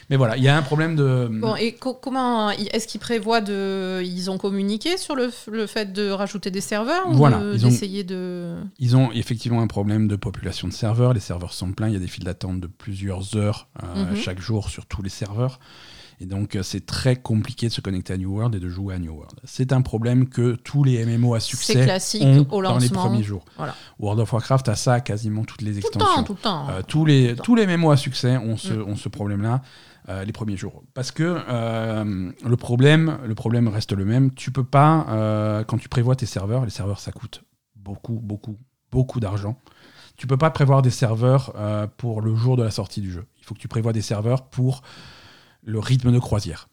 [0.09, 1.29] Mais voilà, il y a un problème de.
[1.31, 4.01] Bon, et co- comment est-ce qu'ils prévoient de.
[4.03, 7.69] Ils ont communiqué sur le, le fait de rajouter des serveurs ou Voilà, de- ont-
[7.69, 8.55] d'essayer de.
[8.79, 11.13] Ils ont effectivement un problème de population de serveurs.
[11.13, 11.89] Les serveurs sont pleins.
[11.89, 14.15] Il y a des files d'attente de plusieurs heures euh, Mhm.
[14.15, 15.59] chaque jour sur tous les serveurs.
[16.21, 18.95] Et donc, euh, c'est très compliqué de se connecter à New World et de jouer
[18.95, 19.39] à New World.
[19.45, 21.89] C'est un problème que tous les MMO à succès
[22.21, 23.45] ont au dans les premiers jours.
[23.57, 23.73] Voilà.
[23.99, 26.15] World of Warcraft a ça quasiment toutes les Tout le extensions.
[26.15, 26.69] temps, tout le temps.
[26.69, 27.43] Euh, tous, les, le temps.
[27.43, 28.89] tous les MMO à succès ont ce, Mm.
[28.89, 29.61] ont ce problème-là
[30.09, 30.83] euh, les premiers jours.
[30.93, 34.33] Parce que euh, le, problème, le problème reste le même.
[34.33, 37.43] Tu peux pas, euh, quand tu prévois tes serveurs, les serveurs ça coûte
[37.75, 38.57] beaucoup, beaucoup,
[38.91, 39.57] beaucoup d'argent.
[40.17, 41.53] Tu peux pas prévoir des serveurs
[41.95, 43.25] pour le jour de la sortie du jeu.
[43.39, 44.81] Il faut que tu prévois des serveurs pour
[45.63, 46.67] le rythme de croisière.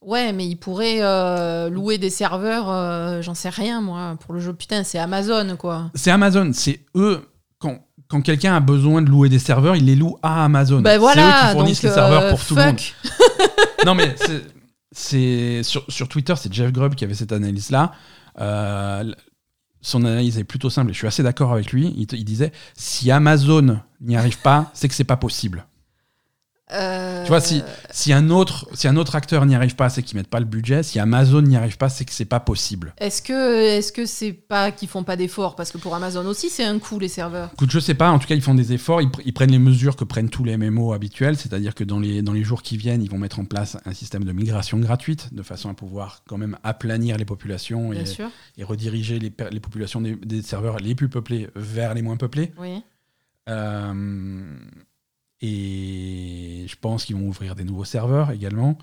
[0.00, 4.40] Ouais, mais ils pourraient euh, louer des serveurs, euh, j'en sais rien moi, pour le
[4.40, 4.52] jeu.
[4.52, 5.90] Putain, c'est Amazon quoi.
[5.94, 7.26] C'est Amazon, c'est eux.
[7.58, 10.80] Quand, quand quelqu'un a besoin de louer des serveurs, il les loue à Amazon.
[10.82, 12.78] Ben c'est eux voilà, qui fournissent donc, les serveurs euh, pour tout le monde.
[13.86, 14.14] non, mais
[14.92, 17.92] c'est- sur, sur Twitter, c'est Jeff Grubb qui avait cette analyse-là.
[18.40, 19.16] Euh, l-
[19.80, 21.94] son analyse est plutôt simple et je suis assez d'accord avec lui.
[21.96, 25.66] Il disait si Amazon n'y arrive pas, c'est que c'est pas possible.
[26.72, 30.02] Euh, Tu vois, si, si, un autre, si un autre acteur n'y arrive pas, c'est
[30.02, 30.82] qu'ils mettent pas le budget.
[30.82, 32.94] Si Amazon n'y arrive pas, c'est que c'est pas possible.
[32.98, 35.56] Est-ce que est-ce que c'est pas qu'ils font pas d'efforts?
[35.56, 37.50] Parce que pour Amazon aussi c'est un coût les serveurs.
[37.54, 39.50] Écoute, je sais pas, en tout cas, ils font des efforts, ils, pr- ils prennent
[39.50, 42.62] les mesures que prennent tous les MMO habituels, c'est-à-dire que dans les, dans les jours
[42.62, 45.74] qui viennent, ils vont mettre en place un système de migration gratuite, de façon à
[45.74, 48.04] pouvoir quand même aplanir les populations et,
[48.58, 52.52] et rediriger les, les populations des, des serveurs les plus peuplés vers les moins peuplés.
[52.58, 52.82] Oui.
[53.48, 54.44] Euh,
[55.44, 58.78] et je pense qu'ils vont ouvrir des nouveaux serveurs également,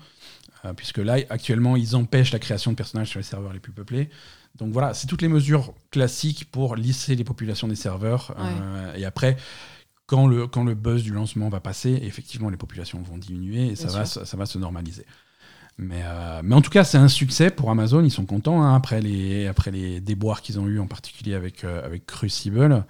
[0.64, 3.72] euh, puisque là, actuellement, ils empêchent la création de personnages sur les serveurs les plus
[3.72, 4.08] peuplés.
[4.56, 8.34] Donc voilà, c'est toutes les mesures classiques pour lisser les populations des serveurs.
[8.38, 9.36] euh, et après,
[10.06, 13.76] quand le, quand le buzz du lancement va passer, effectivement, les populations vont diminuer et
[13.76, 14.26] ça Bien va, sûr.
[14.26, 15.06] ça va se normaliser.
[15.78, 18.04] Mais, euh, mais en tout cas, c'est un succès pour Amazon.
[18.04, 21.64] Ils sont contents hein, après, les, après les déboires qu'ils ont eu, en particulier avec,
[21.64, 22.84] euh, avec Crucible.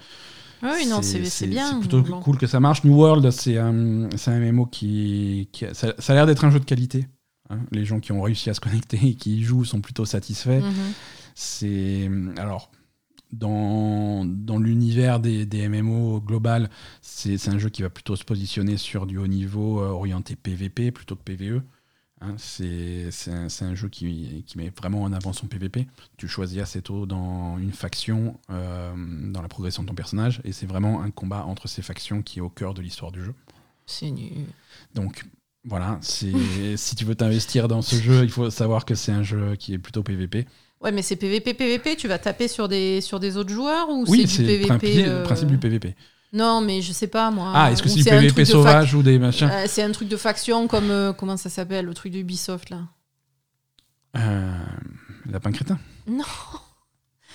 [0.63, 1.73] Ah oui, non, c'est bien.
[1.73, 2.21] C'est plutôt Bon.
[2.21, 2.85] cool que ça marche.
[2.85, 5.49] New World, c'est un, un MMO qui.
[5.53, 7.07] qui ça, ça a l'air d'être un jeu de qualité.
[7.51, 7.59] hein.
[7.73, 10.61] Les gens qui ont réussi à se connecter et qui y jouent sont plutôt satisfaits.
[10.63, 10.73] Mhm.
[11.35, 12.11] C'est.
[12.39, 12.71] Alors.
[13.35, 16.69] Dans, dans l'univers des, des MMO global,
[17.01, 20.37] c'est c'est un jeu qui va plutôt se positionner sur du haut niveau euh, orienté
[20.37, 21.63] PVP plutôt que PVE.
[22.23, 25.89] Hein, c'est c'est un, c'est un jeu qui, qui met vraiment en avant son PVP.
[26.17, 30.53] Tu choisis assez tôt dans une faction, euh, dans la progression de ton personnage, et
[30.53, 33.35] c'est vraiment un combat entre ces factions qui est au cœur de l'histoire du jeu.
[33.87, 34.47] C'est nul.
[34.95, 35.25] Donc
[35.65, 36.33] voilà, c'est
[36.77, 39.75] si tu veux t'investir dans ce jeu, il faut savoir que c'est un jeu qui
[39.75, 40.47] est plutôt PVP.
[40.81, 44.05] Ouais, mais c'est PVP PVP, tu vas taper sur des sur des autres joueurs ou
[44.07, 45.97] Oui, c'est c'est du le PVP euh, le principe du PVP.
[46.33, 47.53] Non, mais je sais pas moi.
[47.55, 50.09] Ah, est-ce que c'est du PVP fac- sauvage ou des machins Euh, c'est un truc
[50.09, 52.79] de faction comme euh, comment ça s'appelle le truc de Ubisoft là.
[54.17, 54.59] Euh,
[55.31, 56.25] Lapin crétin Non.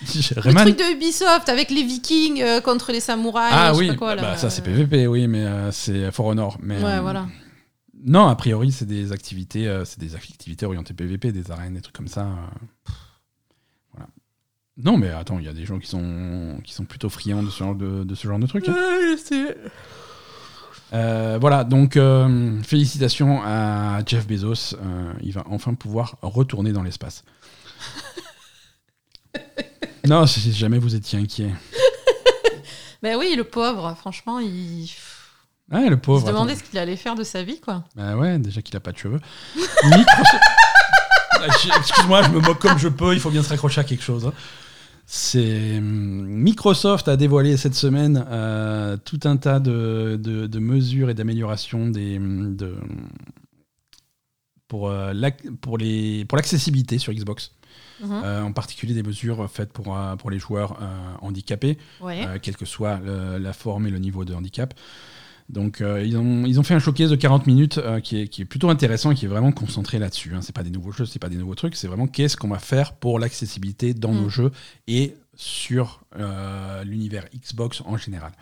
[0.00, 3.52] Le truc de Ubisoft avec les Vikings euh, contre les samouraïs.
[3.52, 4.22] Ah je sais oui, pas quoi, là.
[4.22, 6.56] bah, ça c'est PVP, oui, mais euh, c'est For Honor.
[6.62, 7.26] Mais, Ouais, euh, voilà.
[8.04, 11.96] Non, a priori, c'est des activités, c'est des activités orientées PVP, des arènes, des trucs
[11.96, 12.28] comme ça.
[14.82, 17.50] Non, mais attends, il y a des gens qui sont, qui sont plutôt friands de
[17.50, 18.68] ce genre de, de ce genre de trucs.
[18.68, 18.74] hein.
[20.94, 24.74] Euh, voilà, donc euh, félicitations à Jeff Bezos.
[24.80, 27.24] euh, il va enfin pouvoir retourner dans l'espace.
[30.06, 31.50] non, si jamais vous étiez inquiet.
[33.00, 34.90] Ben oui, le pauvre, franchement, il, il
[35.70, 36.22] Ouais, le pauvre.
[36.26, 36.64] se demandait attends.
[36.64, 37.84] ce qu'il allait faire de sa vie, quoi.
[37.94, 39.20] Bah ouais, déjà qu'il a pas de cheveux.
[39.84, 40.40] Microsoft-
[41.40, 41.46] Ah,
[41.78, 44.26] Excuse-moi, je me moque comme je peux, il faut bien se raccrocher à quelque chose.
[44.26, 44.32] hein.
[45.10, 51.08] C'est hum, Microsoft a dévoilé cette semaine euh, tout un tas de, de- de mesures
[51.08, 52.76] et d'améliorations des hum, de,
[54.68, 55.14] pour euh,
[55.62, 57.52] pour les pour l'accessibilité sur Xbox,
[58.00, 58.12] Mhm.
[58.24, 60.78] Euh, en particulier des mesures faites pour pour les joueurs
[61.20, 62.38] handicapés Ouais.
[62.40, 64.72] quelle que soit le- la forme et le niveau de handicap.
[65.48, 68.28] Donc euh, ils, ont, ils ont fait un showcase de 40 minutes euh, qui, est,
[68.28, 70.34] qui est plutôt intéressant et qui est vraiment concentré là-dessus.
[70.34, 70.40] Hein.
[70.42, 72.58] C'est pas des nouveaux jeux, c'est pas des nouveaux trucs, c'est vraiment qu'est-ce qu'on va
[72.58, 74.20] faire pour l'accessibilité dans Mm.
[74.20, 74.52] nos jeux
[74.86, 78.32] et sur euh, l'univers Xbox en général.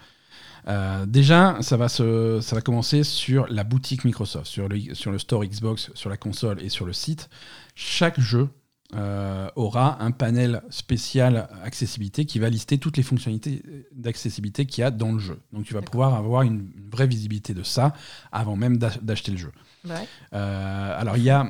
[1.06, 5.18] Déjà, ça va, se, ça va commencer sur la boutique Microsoft, sur le, sur le
[5.20, 7.30] store Xbox, sur la console et sur le site.
[7.76, 8.48] Chaque jeu
[8.94, 13.62] euh, aura un panel spécial accessibilité qui va lister toutes les fonctionnalités
[13.92, 15.40] d'accessibilité qu'il y a dans le jeu.
[15.52, 17.92] Donc tu vas pouvoir avoir une, vraie visibilité de ça
[18.30, 19.52] avant même d'ach- d'acheter le jeu.
[19.84, 20.06] Ouais.
[20.32, 21.48] Euh, alors il y a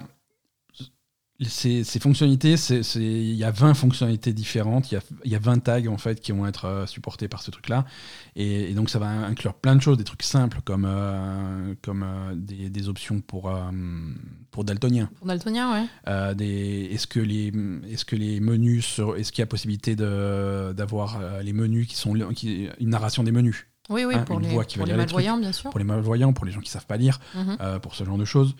[1.41, 2.55] ces, ces fonctionnalités,
[2.97, 5.99] il y a 20 fonctionnalités différentes, il y a, il y a 20 tags en
[5.99, 7.85] fait qui vont être euh, supportés par ce truc-là.
[8.37, 12.03] Et, et donc ça va inclure plein de choses, des trucs simples comme, euh, comme
[12.03, 13.61] euh, des, des options pour, euh,
[14.51, 15.11] pour daltonien.
[15.19, 15.73] Pour Daltonien,
[16.07, 16.35] ouais.
[16.35, 17.53] Des- est-ce que les
[17.91, 21.97] est-ce que les menus sur- est-ce qu'il y a possibilité de d'avoir les menus qui
[21.97, 23.67] sont qui, une narration des menus?
[23.89, 25.17] Oui, oui, Hein, pour les, voix qui va pour les lire les trucs.
[25.25, 25.71] malvoyants, bien sûr.
[25.71, 27.57] pour les malvoyants pour les gens qui savent pas lire Mhm.
[27.61, 28.57] euh, pour ce genre de choses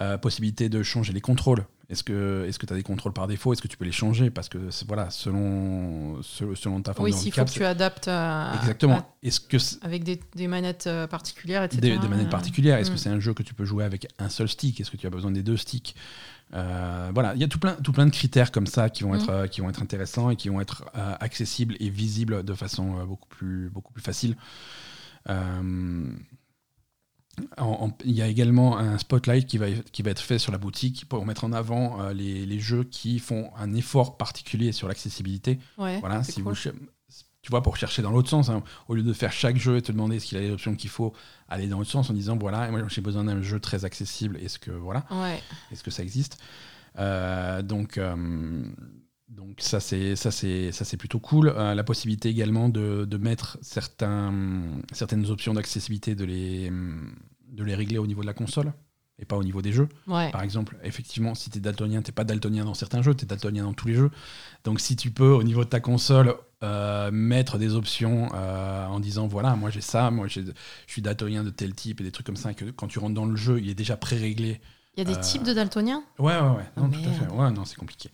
[0.00, 1.64] Euh, possibilité de changer les contrôles.
[1.90, 3.52] Est-ce que est-ce que tu as des contrôles par défaut?
[3.52, 4.30] Est-ce que tu peux les changer?
[4.30, 8.52] Parce que voilà selon selon, ta forme Oui, de s'il faut que tu adaptes à-
[8.60, 9.02] exactement.
[9.24, 11.80] Est-ce que avec des, des manettes euh, particulières, etc.
[11.80, 12.78] des, des manettes Euh, particulières.
[12.78, 14.80] Est-ce que c'est un jeu que tu peux jouer avec un seul stick?
[14.80, 15.96] Est-ce que tu as besoin des deux sticks?
[16.54, 19.12] Euh, Voilà, il y a tout plein, tout plein de critères comme ça qui vont,
[19.14, 19.16] Mm.
[19.16, 22.54] être, euh, qui vont être intéressants et qui vont être euh, accessibles et visibles de
[22.54, 24.36] façon euh, beaucoup, plus, beaucoup plus facile.
[28.04, 31.06] Il y a également un spotlight qui va, qui va être fait sur la boutique
[31.08, 35.58] pour mettre en avant euh, les, les jeux qui font un effort particulier sur l'accessibilité.
[35.78, 36.44] Ouais, Voilà, si cool.
[36.44, 36.72] vous cher-
[37.40, 39.82] tu vois, pour chercher dans l'autre sens, hein, au lieu de faire chaque jeu et
[39.82, 41.14] te demander ce qu'il a les options qu'il faut,
[41.48, 44.36] aller dans l'autre sens en disant voilà, moi j'ai besoin d'un jeu très accessible.
[44.38, 45.40] Est-ce que voilà, Ouais.
[45.72, 46.36] est-ce que ça existe?
[46.98, 48.64] Euh, Donc euh,
[49.38, 51.48] donc ça c'est ça c'est ça c'est plutôt cool.
[51.48, 54.32] Euh, la possibilité également de, de mettre certains
[54.92, 58.72] certaines options d'accessibilité de les de les régler au niveau de la console
[59.20, 59.88] et pas au niveau des jeux.
[60.06, 60.30] Ouais.
[60.30, 63.26] Par exemple, effectivement, si tu es daltonien, tu pas daltonien dans certains jeux, tu es
[63.26, 64.10] daltonien dans tous les jeux.
[64.64, 69.00] Donc si tu peux, au niveau de ta console, euh, mettre des options euh, en
[69.00, 70.40] disant, voilà, moi j'ai ça, moi je
[70.86, 73.26] suis daltonien de tel type et des trucs comme ça, que quand tu rentres dans
[73.26, 74.60] le jeu, il est déjà pré-réglé.
[74.98, 76.02] Il y a des types de daltoniens?
[76.18, 76.64] Ouais, ouais, ouais.
[76.76, 77.32] Non, Oh, tout à fait.
[77.32, 78.10] Ouais, non, c'est compliqué.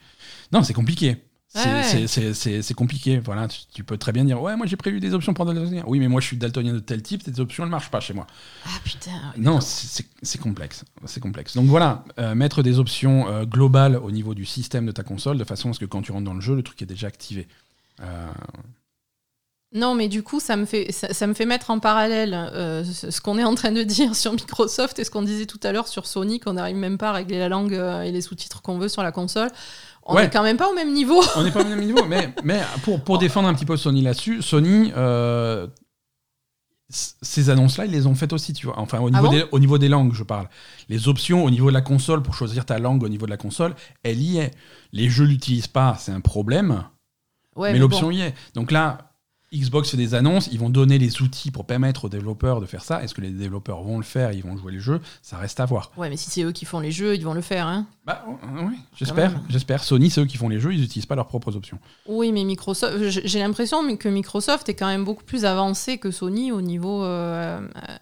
[0.53, 1.16] Non, c'est compliqué.
[1.49, 3.20] C'est compliqué.
[3.20, 5.82] Voilà, tu, tu peux très bien dire, ouais, moi j'ai prévu des options pour daltonien.
[5.87, 8.12] Oui, mais moi je suis daltonien de tel type, ces options ne marchent pas chez
[8.12, 8.26] moi.
[8.66, 9.12] Ah putain.
[9.39, 10.85] Non, c'est complexe.
[11.07, 11.55] C'est complexe.
[11.57, 15.39] Donc voilà, euh, mettre des options euh, globales au niveau du système de ta console,
[15.39, 17.07] de façon à ce que quand tu rentres dans le jeu, le truc est déjà
[17.07, 17.49] activé.
[18.01, 18.30] Euh,
[19.74, 22.84] Non, mais du coup, ça me fait, ça, ça me fait mettre en parallèle euh,
[22.84, 25.58] ce, ce qu'on est en train de dire sur Microsoft et ce qu'on disait tout
[25.64, 28.20] à l'heure sur Sony, qu'on n'arrive même pas à régler la langue euh, et les
[28.20, 29.50] sous-titres qu'on veut sur la console.
[30.04, 30.26] On Ouais.
[30.26, 31.20] est quand même pas au même niveau.
[31.34, 34.02] on n'est pas au même niveau, mais, mais pour, pour défendre un petit peu Sony
[34.02, 35.66] là-dessus, Sony, euh,
[36.90, 38.78] ces annonces-là, ils les ont faites aussi, tu vois.
[38.78, 40.48] Enfin, au niveau, bon des, au niveau des langues, je parle.
[40.88, 43.36] Les options au niveau de la console, pour choisir ta langue au niveau de la
[43.38, 44.52] console, elle y est.
[44.92, 46.84] Les jeux l'utilisent pas, c'est un problème.
[47.56, 48.34] Ouais, mais l'option y est.
[48.54, 49.13] Donc là,
[49.59, 52.82] Xbox fait des annonces, ils vont donner les outils pour permettre aux développeurs de faire
[52.82, 53.02] ça.
[53.02, 55.64] Est-ce que les développeurs vont le faire, ils vont jouer les jeux Ça reste à
[55.66, 55.90] voir.
[55.96, 57.66] Ouais, mais si c'est eux qui font les jeux, ils vont le faire.
[57.66, 57.86] Hein.
[58.07, 59.82] Bah euh, oui, j'espère, j'espère.
[59.84, 61.78] Sony, c'est eux qui font les jeux, ils n'utilisent pas leurs propres options.
[62.07, 66.52] Oui, mais Microsoft, j'ai l'impression que Microsoft est quand même beaucoup plus avancé que Sony
[66.52, 67.02] au niveau.
[67.05, 67.96] euh, euh,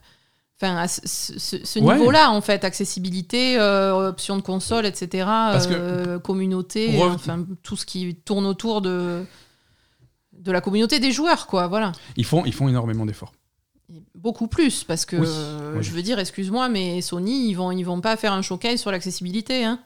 [0.64, 1.96] Enfin, à ce, ce- ce Ouais.
[1.98, 8.14] niveau-là, en fait, accessibilité, euh, options de console, etc., euh, communauté, enfin, tout ce qui
[8.14, 9.24] tourne autour de,
[10.42, 11.92] de la communauté des joueurs, quoi, voilà.
[12.16, 13.32] Ils font, ils font énormément d'efforts.
[14.14, 15.82] Beaucoup plus, parce que, Oui, euh, oui.
[15.82, 18.90] je veux dire, excuse-moi, mais Sony, ils vont, ils vont pas faire un showcase sur
[18.90, 19.78] l'accessibilité, hein.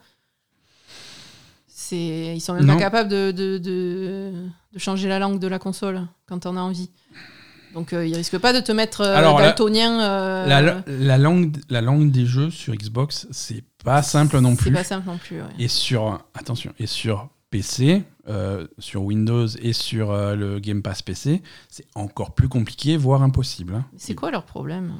[1.67, 2.73] C'est, ils sont même Non.
[2.73, 4.31] pas capables de, de, de,
[4.73, 6.89] de changer la langue de la console quand on a envie.
[7.73, 10.01] Donc euh, ils risquent pas de te mettre euh, Alors, la- daltonien.
[10.01, 14.63] euh, La, la langue, la langue des jeux sur Xbox, c'est pas simple non C'est
[14.63, 14.71] plus.
[14.71, 15.37] pas simple non plus.
[15.41, 15.47] ouais.
[15.59, 21.01] Et sur, attention, et sur PC, euh, sur Windows et sur euh, le Game Pass
[21.01, 23.75] PC, c'est encore plus compliqué, voire impossible.
[23.75, 23.85] hein.
[23.95, 24.93] C'est quoi leur problème?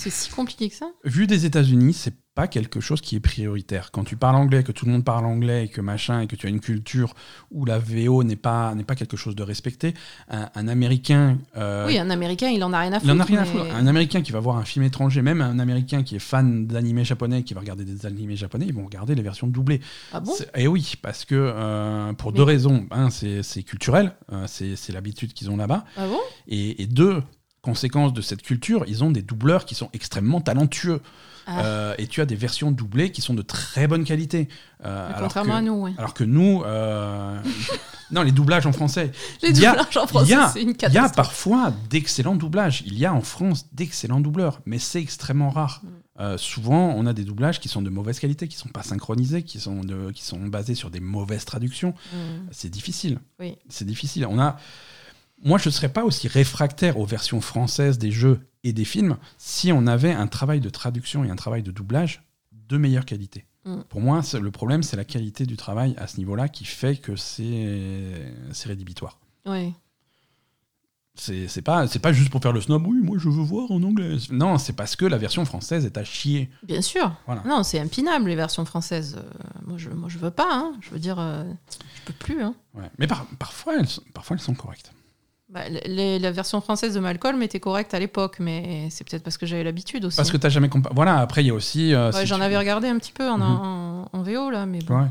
[0.00, 3.90] C'est si compliqué que ça Vu des États-Unis, c'est pas quelque chose qui est prioritaire.
[3.90, 6.36] Quand tu parles anglais, que tout le monde parle anglais et que machin, et que
[6.36, 7.14] tu as une culture
[7.50, 9.94] où la VO n'est pas, n'est pas quelque chose de respecté,
[10.28, 11.38] un, un Américain.
[11.56, 13.12] euh, Oui, un Américain, il en a rien à il foutre.
[13.12, 13.74] en a rien à foutre.
[13.74, 17.04] Un Américain qui va voir un film étranger, même un Américain qui est fan d'animé
[17.04, 19.80] japonais, qui va regarder des animés japonais, ils vont regarder les versions doublées.
[20.12, 20.32] Ah bon?
[20.54, 22.86] Et oui, parce que euh, pour Mais- deux raisons.
[22.92, 25.84] Un, c'est culturel, euh, c'est c'est l'habitude qu'ils ont là-bas.
[25.96, 26.20] Ah bon?
[26.46, 27.20] Et, et deux,
[27.62, 31.00] conséquence de cette culture, ils ont des doubleurs qui sont extrêmement talentueux.
[31.50, 31.64] Ah.
[31.64, 34.48] Euh, et tu as des versions doublées qui sont de très bonne qualité.
[34.84, 35.92] Euh, alors Contrairement que- à nous, ouais.
[35.96, 37.40] Alors que nous, euh,
[38.10, 39.12] non, les doublages en français.
[39.42, 41.16] Les a- doublages en français, c'est une il y a catastrophe.
[41.16, 42.82] parfois d'excellents doublages.
[42.84, 45.80] Il y a en France d'excellents doubleurs, mais c'est extrêmement rare.
[45.82, 46.36] Mm.
[46.36, 49.60] Souvent, on a des doublages qui sont de mauvaise qualité, qui sont pas synchronisés, qui
[49.60, 51.94] sont, de, qui sont basés sur des mauvaises traductions.
[52.12, 52.16] Mm.
[52.50, 53.20] C'est difficile.
[53.40, 53.56] Oui.
[53.68, 54.26] C'est difficile.
[54.28, 54.56] On a.
[55.44, 59.16] Moi, je ne serais pas aussi réfractaire aux versions françaises des jeux et des films
[59.38, 63.46] si on avait un travail de traduction et un travail de doublage de meilleure qualité.
[63.64, 63.80] Mm.
[63.88, 67.14] Pour moi, le problème, c'est la qualité du travail à ce niveau-là qui fait que
[67.16, 69.18] c'est rédhibitoire.
[69.46, 69.72] Ouais.
[71.20, 74.16] C'est pas, pas juste pour faire le snob, oui, moi je veux voir en anglais.
[74.30, 76.48] Non, c'est parce que la version française est à chier.
[76.62, 77.12] Bien sûr.
[77.26, 77.42] Voilà.
[77.44, 79.16] Non, c'est impinable les versions françaises.
[79.18, 80.46] Euh, moi, je, moi, je veux pas.
[80.48, 80.74] hein.
[80.80, 81.42] Je veux dire, euh,
[81.96, 82.40] je peux plus.
[82.40, 82.54] hein.
[82.74, 82.88] Ouais.
[82.98, 84.92] Mais par- parfois, elles, sont- parfois, elles sont correctes.
[85.50, 89.38] Bah, les- la version française de Malcolm était correcte à l'époque, mais c'est peut-être parce
[89.38, 90.16] que j'avais l'habitude aussi.
[90.18, 90.94] Parce que t'as jamais comparé.
[90.94, 91.94] Voilà, après, il y a aussi.
[91.94, 93.42] euh, Ouais, si J'en avais regardé un petit peu en, Mhm.
[93.42, 95.00] en, en VO là, mais bon.
[95.00, 95.06] Ouais.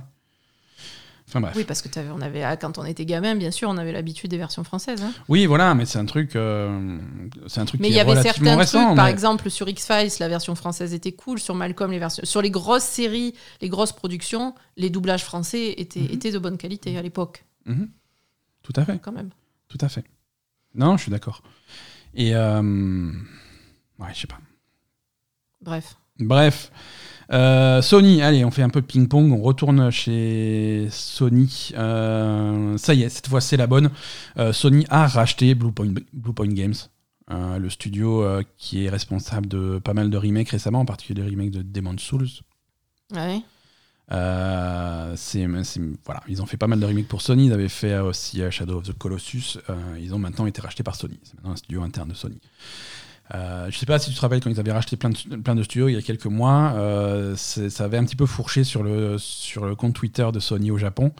[1.30, 1.54] Enfin bref.
[1.58, 4.30] Oui, parce que on avait, ah, quand on était gamin, bien sûr, on avait l'habitude
[4.30, 5.02] des versions françaises.
[5.02, 5.12] hein.
[5.28, 6.36] Oui, voilà, mais c'est un truc.
[6.38, 7.00] euh,
[7.48, 8.86] c'est un truc Mais il y avait certains récent.
[8.86, 12.24] trucs, par exemple sur X-Files, la version française était cool, sur Malcolm, les versions...
[12.26, 16.12] sur les grosses séries, les grosses productions, les doublages français étaient, Mhm.
[16.12, 17.90] étaient de bonne qualité à l'époque, Mhm.
[18.64, 19.00] Tout à fait.
[19.02, 19.32] quand même.
[19.68, 20.06] Tout à fait.
[20.78, 21.42] Non, je suis d'accord.
[22.14, 22.36] Et.
[22.36, 23.12] euh,
[24.00, 24.38] Ouais, je sais pas.
[25.62, 25.98] Bref.
[26.20, 26.72] Bref.
[27.32, 31.72] Euh, Sony, allez, on fait un peu de ping-pong, on retourne chez Sony.
[31.76, 33.90] Euh, ça y est, cette fois c'est la bonne.
[34.38, 36.76] Euh, Sony a racheté Bluepoint, Bluepoint Games,
[37.30, 38.24] le studio
[38.58, 42.02] qui est responsable de pas mal de remakes récemment, en particulier les remakes de Demon's
[42.02, 42.28] Souls.
[43.14, 43.42] Ouais?
[44.12, 45.16] Euh,
[46.06, 47.48] voilà, ils ont fait pas mal de remakes pour Sony.
[47.48, 49.58] Ils avaient fait euh, aussi euh, Shadow of the Colossus.
[49.70, 51.20] Euh, ils ont maintenant été rachetés par Sony.
[51.24, 52.40] C'est maintenant un studio interne de Sony.
[53.36, 55.54] Euh, je sais pas si tu te rappelles quand ils avaient racheté plein de, plein
[55.56, 56.74] de studios il y a quelques mois,
[57.36, 60.78] ça avait un petit peu fourché sur le, sur le compte Twitter de Sony au
[60.78, 61.12] Japon.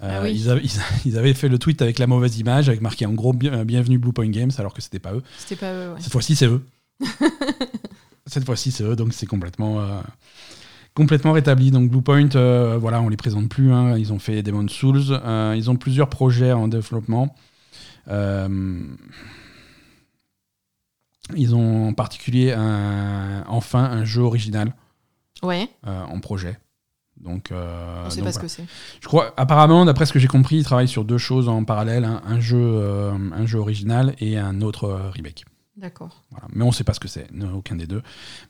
[0.00, 0.32] Ah oui.
[0.34, 3.12] ils, avaient, ils- ils avaient fait le tweet avec la mauvaise image, avec marqué en
[3.12, 5.22] gros bien- bienvenue Bluepoint Games, alors que c'était pas eux.
[5.38, 6.00] C'était pas eux, ouais.
[6.00, 6.62] Cette fois-ci, c'est eux.
[8.26, 9.80] Cette fois-ci, c'est eux, donc c'est complètement,
[10.94, 11.70] complètement rétabli.
[11.70, 13.72] Donc Bluepoint, euh, voilà, on les présente plus.
[13.72, 13.96] hein.
[13.98, 15.02] Ils ont fait Demon's Souls.
[15.10, 17.34] euh, ils ont plusieurs projets en développement.
[18.08, 18.80] Euh,
[21.36, 24.74] ils ont en particulier un- enfin un jeu original
[25.42, 26.58] Ouais, euh, en projet.
[27.20, 28.64] Donc, on sait donc pas ce que c'est.
[29.00, 32.04] Je crois, apparemment, d'après ce que j'ai compris, ils travaillent sur deux choses en parallèle
[32.04, 32.82] un, un jeu,
[33.32, 35.44] un jeu original et un autre remake.
[35.76, 36.22] D'accord.
[36.52, 38.02] Mais on ne sait pas ce que c'est, aucun des deux.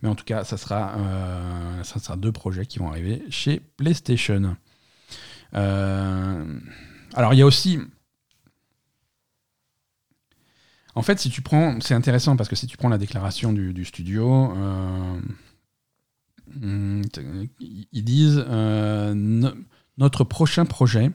[0.02, 3.60] Mais en tout cas, ça sera, euh, ça sera deux projets qui vont arriver chez
[3.60, 4.56] PlayStation.
[5.54, 6.60] Euh,
[7.14, 7.78] alors, il y a aussi.
[10.94, 11.80] En fait, si tu prends.
[11.80, 14.52] C'est intéressant parce que si tu prends la déclaration du, studio.
[14.56, 15.20] euh,
[16.62, 17.02] hum,
[17.58, 19.54] ils disent no-
[19.96, 21.10] notre prochain projet.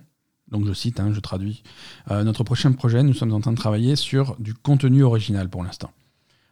[0.47, 1.61] Donc je cite, hein, je traduis.
[2.09, 5.91] Notre prochain projet, nous sommes en train de travailler sur du contenu original pour l'instant.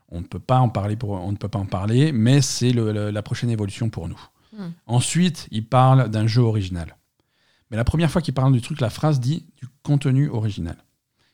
[0.09, 2.71] On ne peut pas en parler, pour, on ne peut pas en parler, mais c'est
[2.71, 4.19] la prochaine évolution pour nous.
[4.53, 4.69] Hmm.
[4.85, 6.95] Ensuite, il parle d'un jeu original.
[7.69, 10.77] Mais la première fois qu'il parle du truc, la phrase dit du contenu original.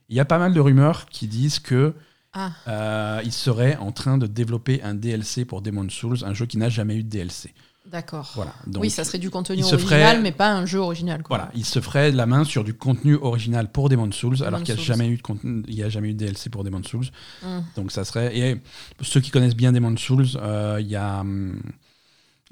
[0.10, 1.94] Il y a pas mal de rumeurs qui disent que
[2.34, 6.48] Ah, euh, il serait en train de développer un DLC pour Demon's Souls, un jeu
[6.48, 7.54] qui n'a jamais eu de DLC.
[7.94, 8.32] D'accord.
[8.36, 8.54] Voilà.
[8.68, 11.24] Donc, oui, ça serait du contenu original, ferait- mais pas un jeu original.
[11.24, 11.38] Quoi.
[11.38, 14.76] Voilà, il se ferait la main sur du contenu original pour Demon's Souls, alors qu'il
[14.76, 16.88] n'y a jamais eu de contenu, il y a jamais eu de DLC pour Demon's
[16.88, 17.06] Souls.
[17.42, 17.62] Hmm.
[17.78, 18.38] Donc ça serait.
[18.38, 18.62] Et
[19.00, 21.22] ceux qui connaissent bien Demon's Souls, euh, il y a.
[21.22, 21.62] hum,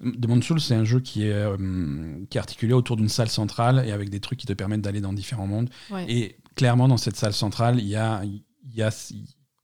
[0.03, 3.83] Demon's Souls, c'est un jeu qui est, hum, qui est articulé autour d'une salle centrale
[3.85, 5.69] et avec des trucs qui te permettent d'aller dans différents mondes.
[5.91, 6.05] Ouais.
[6.09, 8.41] Et clairement, dans cette salle centrale, il y a, il
[8.75, 8.89] y a,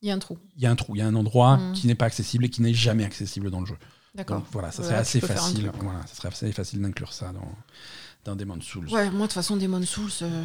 [0.02, 0.38] Il y a un trou.
[0.56, 1.74] il y a un trou, il y a un endroit Mm.
[1.74, 3.78] qui n'est pas accessible et qui n'est jamais accessible dans le jeu.
[4.18, 4.44] D'accord.
[4.52, 5.72] Voilà, ça serait assez facile.
[5.80, 7.52] Voilà, ça serait assez facile d'inclure ça dans,
[8.26, 8.88] dans Demon's Souls.
[8.90, 10.44] Ouais, moi, de toute façon, Demon Souls, euh,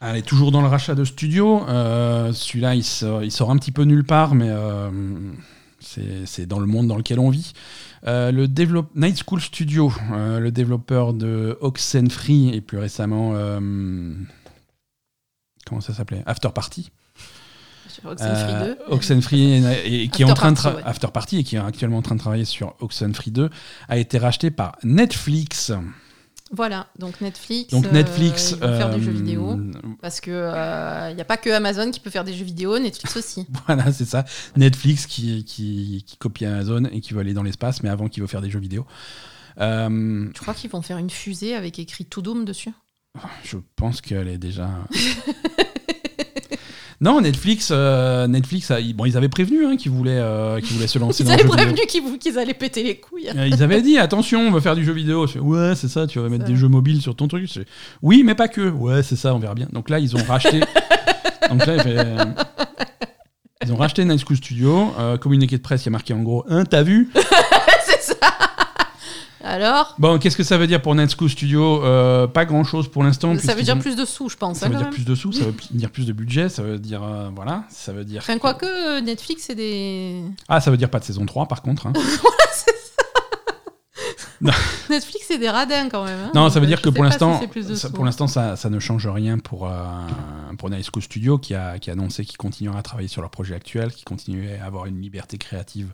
[0.00, 1.62] Allez, toujours dans le rachat de studio.
[1.68, 4.90] euh, Celui-là, il sort, il sort un petit peu nulle part, mais euh,
[5.78, 7.52] c'est dans le monde dans lequel on vit.
[8.06, 13.32] Euh, le développe Night School Studio, le développeur de Oxenfree et plus récemment,
[15.66, 16.22] comment ça s'appelait?
[16.26, 16.90] After Party.
[17.90, 18.78] Sur Oxenfree Euh, 2.
[18.88, 20.82] Oxenfree et, et qui est en train de Party, tra- ouais.
[20.88, 23.50] After Party et qui est actuellement en train de travailler sur Oxenfree 2
[23.88, 25.72] a été racheté par Netflix.
[26.52, 27.70] Voilà, donc Netflix.
[27.72, 29.56] Donc euh, Netflix ils vont faire des euh, jeux vidéo.
[30.02, 30.30] Parce que
[31.10, 33.46] il n'y a pas que Amazon qui peut faire des jeux vidéo, Netflix aussi.
[33.66, 34.24] Voilà, c'est ça.
[34.56, 38.20] Netflix qui, qui, qui copie Amazon et qui veut aller dans l'espace, mais avant qui
[38.20, 38.84] veut faire des jeux vidéo.
[39.60, 42.70] Euh, Tu crois qu'ils vont faire une fusée avec écrit To Doom dessus
[43.42, 44.70] je pense qu'elle est déjà.
[47.00, 50.76] non, Netflix, euh, Netflix, a- ils- bon, ils avaient prévenu hein, qu'ils voulaient, euh, qu'ils
[50.76, 51.64] voulaient se lancer Ils dans le avaient jeu vidéo.
[51.74, 53.28] prévenu qu'ils qu'ils allaient péter les couilles.
[53.34, 55.26] Euh, Ils avaient dit attention, on va faire du jeu vidéo.
[55.26, 56.50] Je fais, ouais, c'est ça, tu vas mettre Ça.
[56.50, 57.46] des jeux mobiles sur ton truc.
[57.46, 57.66] Je fais,
[58.02, 58.68] oui, mais pas que.
[58.70, 59.68] Ouais, c'est ça, on verra bien.
[59.72, 60.60] Donc là, ils ont racheté.
[61.50, 62.24] Donc là, il fait, euh,
[63.64, 64.92] ils ont racheté Night School Studio.
[64.98, 67.10] Euh, communiqué de presse, il y a marqué en gros, hein, t'as vu?
[69.42, 71.82] Alors Bon, qu'est-ce que ça veut dire pour School Studio?
[71.84, 73.36] Euh, Pas grand chose pour l'instant.
[73.38, 74.58] Ça veut dire ont- plus de sous, je pense.
[74.58, 74.94] Ça hein, veut quand dire même.
[74.94, 77.92] plus de sous, ça veut dire plus de budget, ça veut dire euh, voilà, ça
[77.92, 80.22] veut dire Enfin, quoique euh, Netflix, c'est des.
[80.48, 81.86] ah ça veut dire pas de saison 3 par contre.
[81.86, 81.92] hein.
[84.88, 86.18] Netflix, c'est des radins quand même.
[86.18, 86.30] hein.
[86.34, 87.40] Non, ça veut dire que pour si l'instant,
[87.74, 89.72] ça- pour l'instant, ça, ça ne change rien pour, euh,
[90.58, 90.70] pour
[91.02, 94.06] Studio qui a, qui a annoncé qu'ils continueraient à travailler sur leur projet actuel, qu'ils
[94.06, 95.88] continuaient à avoir une liberté créative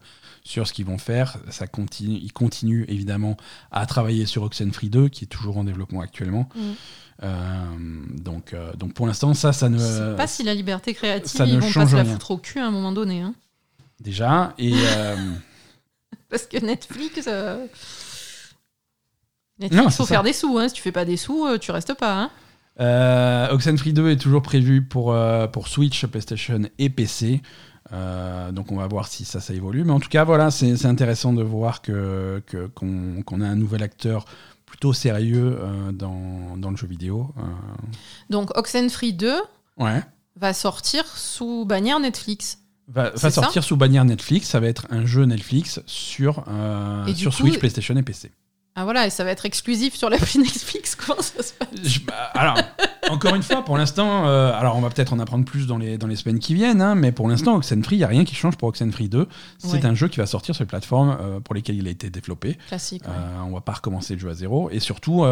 [0.46, 1.38] sur ce qu'ils vont faire.
[1.50, 3.36] Ça continue, ils continuent évidemment
[3.72, 6.48] à travailler sur Oxenfree 2 qui est toujours en développement actuellement.
[6.54, 6.60] Mm.
[7.22, 7.64] Euh,
[8.20, 9.78] donc, euh, donc pour l'instant, ça, ça ne.
[9.78, 12.12] Je sais pas si la liberté créative, ça ne ils vont pas se la rien.
[12.12, 13.22] foutre au cul à un moment donné.
[13.22, 13.34] hein.
[14.00, 14.54] Déjà.
[14.58, 14.72] Et.
[14.74, 15.16] euh,
[16.30, 17.26] Parce que Netflix.
[19.58, 20.14] Netflix, c'est faut ça.
[20.14, 20.58] faire des sous.
[20.58, 20.68] Hein.
[20.68, 22.22] Si tu fais pas des sous, tu restes pas.
[22.22, 22.30] Hein.
[22.78, 27.40] Euh, Oxenfree 2 est toujours prévu pour, euh, pour Switch, PlayStation et PC.
[27.92, 29.84] Euh, donc on va voir si ça, ça évolue.
[29.84, 33.56] Mais en tout cas, voilà, c'est intéressant de voir que que- qu'on qu'on a un
[33.56, 34.24] nouvel acteur
[34.66, 37.32] plutôt sérieux euh, dans, dans le jeu vidéo.
[37.38, 37.42] Euh,
[38.30, 39.34] Donc Oxenfree 2
[39.78, 40.02] ouais.
[40.34, 42.58] va sortir sous bannière Netflix.
[42.88, 44.48] Va, sortir sous bannière Netflix.
[44.48, 48.30] Ça va être un jeu Netflix sur, euh, sur coup- Switch, PlayStation et PC.
[48.78, 50.94] Ah voilà, et ça va être exclusif sur l'appli Netflix.
[50.94, 52.58] Comment ça se passe Je- bah, alors,
[53.08, 55.96] encore une fois, pour l'instant, euh, alors on va peut-être en apprendre plus dans les,
[55.96, 58.34] dans les semaines qui viennent, hein, mais pour l'instant, Oxenfree, il n'y a rien qui
[58.34, 59.26] change pour Oxenfree 2.
[59.58, 59.86] C'est Ouais.
[59.86, 62.58] un jeu qui va sortir sur les plateformes euh, pour lesquelles il a été développé.
[62.68, 63.02] Classique.
[63.04, 63.10] ouais.
[63.12, 64.68] Euh, on va pas recommencer le jeu à zéro.
[64.70, 65.24] Et surtout,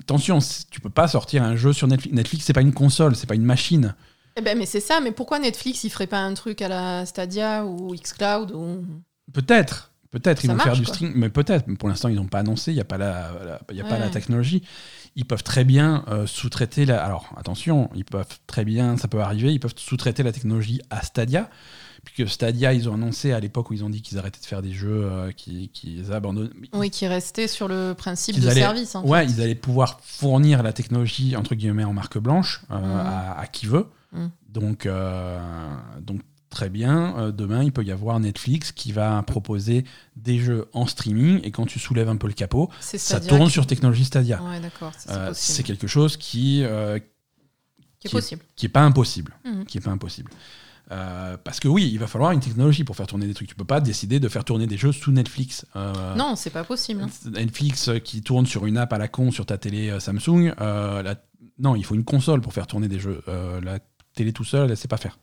[0.00, 0.38] attention,
[0.70, 2.14] tu peux pas sortir un jeu sur Netflix.
[2.14, 3.94] Netflix, c'est pas une console, c'est pas une machine.
[4.36, 7.04] Eh ben, mais c'est ça, mais pourquoi Netflix, il ferait pas un truc à la
[7.06, 8.84] Stadia ou Xcloud ou...
[9.32, 9.91] Peut-être.
[10.12, 10.94] Peut-être ils vont faire du quoi.
[10.94, 11.66] stream, mais peut-être.
[11.66, 12.70] Mais pour l'instant, ils n'ont pas annoncé.
[12.70, 13.30] Il n'y a pas la,
[13.68, 14.62] la- y a pas la technologie.
[15.16, 16.84] Ils peuvent très bien euh, sous-traiter.
[16.84, 17.02] La...
[17.02, 19.52] Alors attention, ils peuvent très bien, ça peut arriver.
[19.52, 21.48] Ils peuvent sous-traiter la technologie à Stadia,
[22.04, 24.60] puisque Stadia, ils ont annoncé à l'époque où ils ont dit qu'ils arrêtaient de faire
[24.62, 26.52] des jeux, euh, qui qu'ils abandonnent.
[26.74, 28.94] Oui, qui restait sur le principe de allaient- service.
[28.94, 29.32] En Ouais, fait.
[29.32, 32.84] ils allaient pouvoir fournir la technologie entre guillemets en marque blanche euh, Mhm.
[32.96, 33.86] à, à qui veut.
[34.12, 34.30] Mhm.
[34.50, 34.86] Donc,
[36.00, 36.20] donc
[36.52, 37.16] très bien.
[37.18, 39.84] Euh, demain, il peut y avoir Netflix qui va proposer
[40.14, 43.50] des jeux en streaming et quand tu soulèves un peu le capot, ça tourne qui-
[43.50, 44.40] sur technologie Stadia.
[44.42, 44.60] Ouais,
[44.96, 47.04] c'est Euh, c'est quelque chose qui euh, Qui est
[47.98, 48.42] qui est- possible.
[48.54, 49.64] qui est pas impossible, Mhm.
[49.64, 50.30] qui est pas impossible.
[51.44, 53.48] Parce que oui, il va falloir une technologie pour faire tourner des trucs.
[53.48, 55.64] Tu peux pas décider de faire tourner des jeux sous Netflix.
[56.16, 57.02] Non, c'est pas possible.
[57.02, 57.30] hein.
[57.30, 60.52] Netflix qui tourne sur une app à la con sur ta télé Samsung.
[60.58, 61.16] la-
[61.58, 63.22] Non, il faut une console pour faire tourner des jeux.
[63.62, 63.78] La
[64.14, 65.18] télé tout seul, elle sait pas faire.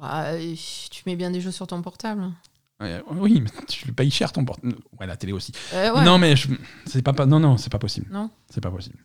[0.00, 0.54] Bah, euh,
[0.90, 2.32] tu mets bien des jeux sur ton portable.
[2.80, 4.74] Ouais, oui, mais tu le payes cher ton portable.
[4.98, 5.52] Ouais, la télé aussi.
[5.74, 6.04] Euh, ouais.
[6.04, 6.48] Non, mais je-
[6.86, 8.06] c'est pas, non non, c'est pas possible.
[8.10, 8.30] Non.
[8.48, 8.96] C'est pas possible.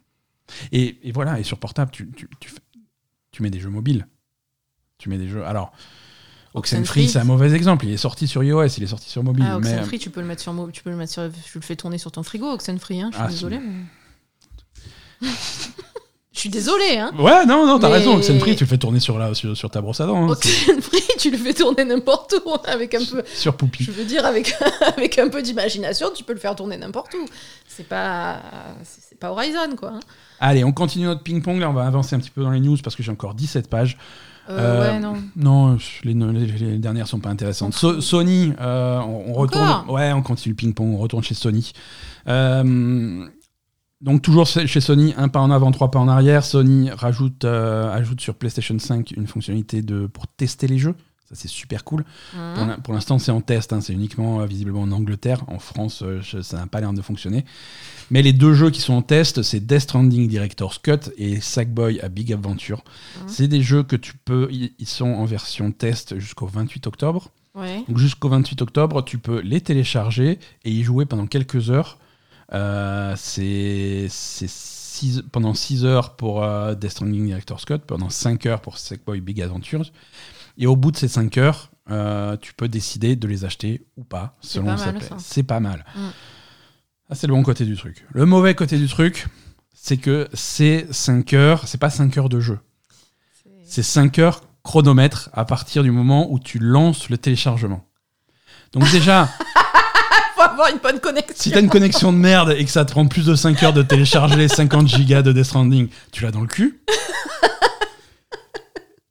[0.72, 2.60] Et, et voilà, et sur portable, tu, tu, tu, fais-
[3.32, 4.08] tu mets des jeux mobiles.
[4.98, 5.44] Tu mets des jeux.
[5.44, 5.74] Alors,
[6.54, 7.86] Oxenfree, c'est un mauvais exemple.
[7.86, 9.44] Il est sorti sur iOS, il est sorti sur mobile.
[9.46, 11.58] Ah, mais Oxenfree, tu peux le mettre sur, mo- tu peux le mettre sur, tu
[11.58, 13.02] le fais tourner sur ton frigo, Oxenfree.
[13.02, 13.60] Hein, je suis Ah, désolée.
[13.60, 15.28] mais-
[16.36, 17.12] je suis désolée, hein.
[17.18, 18.18] ouais, non, non, t'as Mais- raison.
[18.18, 21.02] Oxenfree, tu le fais tourner sur la sur, sur ta brosse à dents, hein, Oxenfree,
[21.18, 23.84] tu le fais tourner n'importe où, avec un peu, sur Poupie.
[23.86, 24.54] je veux dire, avec,
[24.98, 27.26] avec un peu d'imagination, tu peux le faire tourner n'importe où.
[27.68, 28.42] C'est pas,
[28.84, 29.90] c'est pas Horizon, quoi.
[29.96, 30.00] hein.
[30.40, 31.60] Allez, on continue notre ping-pong.
[31.60, 33.70] Là, on va avancer un petit peu dans les news parce que j'ai encore 17
[33.70, 33.98] pages.
[34.50, 35.14] Euh, Euh, ouais, non.
[35.38, 37.74] Non, les, les- dernières sont pas intéressantes.
[37.74, 39.86] So- Sony, euh, on, on retourne.
[39.90, 41.72] Ouais, on continue le ping-pong, on retourne chez Sony.
[42.28, 43.26] Euh,
[44.06, 46.46] donc toujours chez Sony, un pas en avant, trois pas en arrière.
[46.46, 50.94] Sony rajoute, euh, ajoute sur PlayStation 5 une fonctionnalité de, pour tester les jeux.
[51.28, 52.04] Ça c'est super cool.
[52.04, 52.78] Pour Hein.
[52.84, 55.44] Pour l'instant, c'est en test, hein, c'est uniquement euh, visiblement en Angleterre.
[55.48, 57.46] En France, euh, ça n'a pas l'air de fonctionner.
[58.12, 62.00] Mais les deux jeux qui sont en test, c'est Death Stranding Director's Cut et Sackboy
[62.02, 62.84] à Big Adventure.
[63.24, 63.24] Mhm.
[63.28, 64.48] C'est des jeux que tu peux.
[64.52, 67.32] Ils ils sont en version test jusqu'au 28 octobre.
[67.56, 67.84] Ouais.
[67.88, 71.98] Donc jusqu'au 28 octobre, tu peux les télécharger et y jouer pendant quelques heures.
[72.54, 78.62] Euh, c'est six- pendant 6 heures pour euh, Death Stranding Director's Cut, pendant 5 heures
[78.62, 79.92] pour Sackboy Big Adventures.
[80.58, 84.04] Et au bout de ces 5 heures, euh, tu peux décider de les acheter ou
[84.04, 84.92] pas, selon sa.
[85.20, 85.86] C'est pas mal.
[85.96, 86.00] Mm.
[87.10, 88.06] Ah, c'est le bon côté du truc.
[88.14, 89.28] Le mauvais côté du truc,
[89.74, 92.60] c'est que c'est 5 heures, c'est pas 5 heures de jeu.
[93.64, 97.86] C'est 5 heures chronomètre à partir du moment où tu lances le téléchargement.
[98.74, 99.30] Donc déjà,
[100.52, 101.36] avoir une bonne connexion.
[101.38, 103.74] si t'as une connexion de merde et que ça te prend plus de 5 heures
[103.74, 106.80] de télécharger les 50 gigas de Death Stranding, tu l'as dans le cul.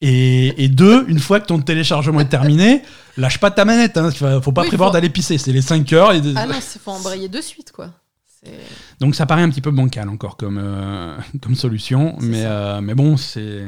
[0.00, 2.82] Et, et deux, une fois que ton téléchargement est terminé,
[3.16, 3.96] lâche pas ta manette.
[3.96, 5.38] Hein, faut pas Oui, prévoir faut- d'aller pisser.
[5.38, 6.12] C'est les 5 heures.
[6.12, 7.90] Et Ah non, il faut embrayer de suite, quoi.
[9.00, 12.16] Donc ça paraît un petit peu bancal encore comme, euh, comme solution.
[12.20, 13.62] Mais, euh, mais bon, c'est.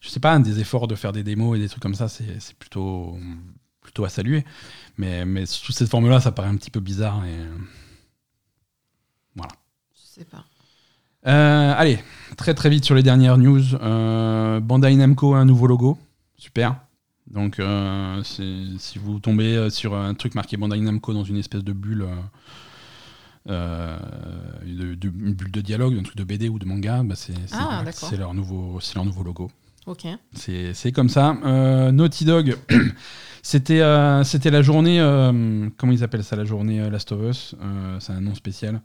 [0.00, 2.36] Je sais pas, des efforts de faire des démos et des trucs comme ça, c'est
[2.38, 3.18] c'est plutôt,
[3.82, 4.44] plutôt à saluer.
[4.98, 7.24] Mais, mais sous cette forme-là, ça paraît un petit peu bizarre.
[7.24, 7.36] Et...
[9.36, 9.42] Je
[10.20, 10.44] sais pas.
[11.26, 11.98] Euh, allez,
[12.36, 13.74] très très vite sur les dernières news.
[13.76, 15.98] Euh, Bandai Namco a un nouveau logo.
[16.36, 16.76] Super.
[17.30, 21.72] Donc, euh, si vous tombez sur un truc marqué Bandai Namco dans une espèce de
[21.72, 22.06] bulle,
[23.48, 23.98] euh,
[24.66, 27.34] de- de- une bulle de dialogue, un truc de BD ou de manga, bah, c'est
[27.52, 29.50] Ah, c'est leur, nouveau- leur nouveau logo.
[29.86, 30.06] Ok.
[30.32, 31.36] C'est c'est comme ça.
[31.44, 32.56] Euh, Naughty Dog,
[33.42, 35.00] c'était euh, c'était la journée.
[35.00, 38.34] euh, comment ils appellent ça La journée euh, Last of Us Euh, C'est un nom
[38.34, 38.80] spécial.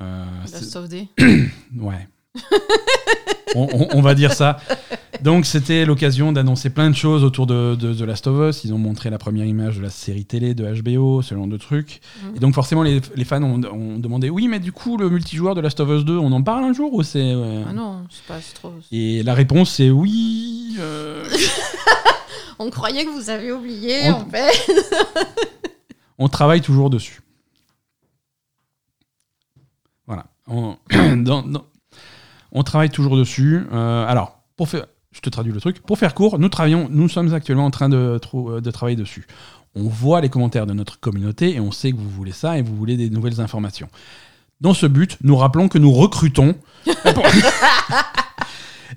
[0.00, 1.08] Euh, c'est- Last of Day.
[1.78, 2.08] Ouais.
[3.54, 4.58] on, on- on va dire ça.
[5.20, 8.64] Donc c'était l'occasion d'annoncer plein de choses autour de, de The Last of Us.
[8.64, 11.56] Ils ont montré la première image de la série télé de HBO, ce genre de
[11.58, 12.00] trucs.
[12.24, 12.36] Mhm.
[12.36, 15.54] Et donc forcément les, les fans ont, ont demandé oui mais du coup le multijoueur
[15.54, 17.20] de Last of Us 2 on en parle un jour ou c'est...
[17.22, 18.72] euh, Ah non, c'est pas c'est trop.
[18.90, 20.76] Et la réponse c'est oui.
[20.80, 21.22] euh,
[22.64, 24.52] On croyait que vous avez oublié, On- en fait.
[26.18, 27.20] on travaille toujours dessus.
[30.06, 30.26] Voilà.
[30.46, 30.76] On,
[31.16, 31.64] dans- dans-
[32.52, 33.64] on travaille toujours dessus.
[33.72, 35.80] Euh, alors, pour faire, je te traduis le truc.
[35.82, 39.26] Pour faire court, nous travaillons, nous sommes actuellement en train de, trou- de travailler dessus.
[39.74, 42.62] On voit les commentaires de notre communauté et on sait que vous voulez ça et
[42.62, 43.88] vous voulez des nouvelles informations.
[44.60, 46.54] Dans ce but, nous rappelons que nous recrutons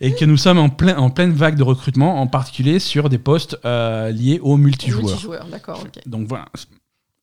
[0.02, 3.18] et que nous sommes en, plein, en pleine vague de recrutement, en particulier sur des
[3.18, 5.04] postes euh, liés au multijoueur.
[5.06, 6.02] Multijoueur, d'accord, ok.
[6.08, 6.46] Donc voilà,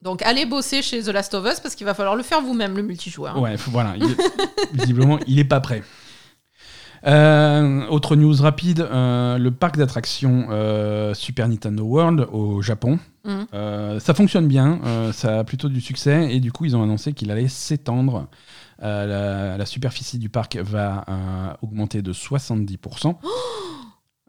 [0.02, 2.76] Donc allez bosser chez The Last of Us parce qu'il va falloir le faire vous-même,
[2.76, 3.40] le multijoueur.
[3.40, 3.94] Ouais, voilà.
[3.96, 4.16] il est-
[4.72, 5.82] visiblement, il est pas prêt.
[7.04, 13.00] Euh, autre news rapide, euh, le parc d'attractions euh, Super Nintendo World au Japon,
[13.54, 14.78] euh, ça fonctionne bien,
[15.12, 18.28] ça a plutôt du succès et du coup ils ont annoncé qu'il allait s'étendre.
[18.82, 19.06] Euh,
[19.52, 23.16] la, la superficie du parc va euh, augmenter de 70%.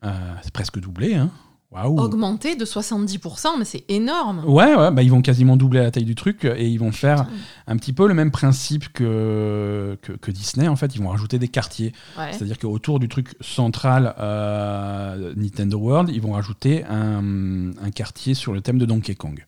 [0.05, 0.09] Euh,
[0.41, 1.31] c'est presque doublé, hein.
[1.71, 1.97] Waouh.
[1.97, 4.43] Augmenté de 70%, mais c'est énorme.
[4.45, 7.23] Ouais, ouais, bah ils vont quasiment doubler la taille du truc et ils vont faire
[7.25, 7.37] Putain.
[7.67, 10.67] un petit peu le même principe que, que, que Disney.
[10.67, 11.93] En fait, ils vont rajouter des quartiers.
[12.17, 12.31] Ouais.
[12.31, 18.53] C'est-à-dire qu'autour du truc central euh, Nintendo World, ils vont rajouter un, un quartier sur
[18.53, 19.43] le thème de Donkey Kong.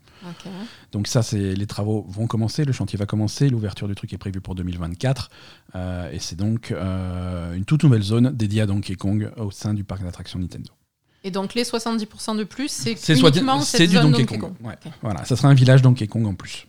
[0.91, 4.18] Donc ça, c'est les travaux vont commencer, le chantier va commencer, l'ouverture du truc est
[4.18, 5.30] prévue pour 2024,
[5.76, 9.73] euh, et c'est donc euh, une toute nouvelle zone dédiée à Donkey Kong au sein
[9.73, 10.72] du parc d'attractions Nintendo.
[11.23, 14.38] Et donc les 70% de plus, c'est soit- uniquement c'est cette du zone Donkey Donkey
[14.39, 14.53] Kong.
[14.57, 14.68] Kong.
[14.68, 14.77] ouais.
[14.85, 14.91] Ok.
[15.02, 16.68] Voilà, ça sera un village Donkey Kong en plus.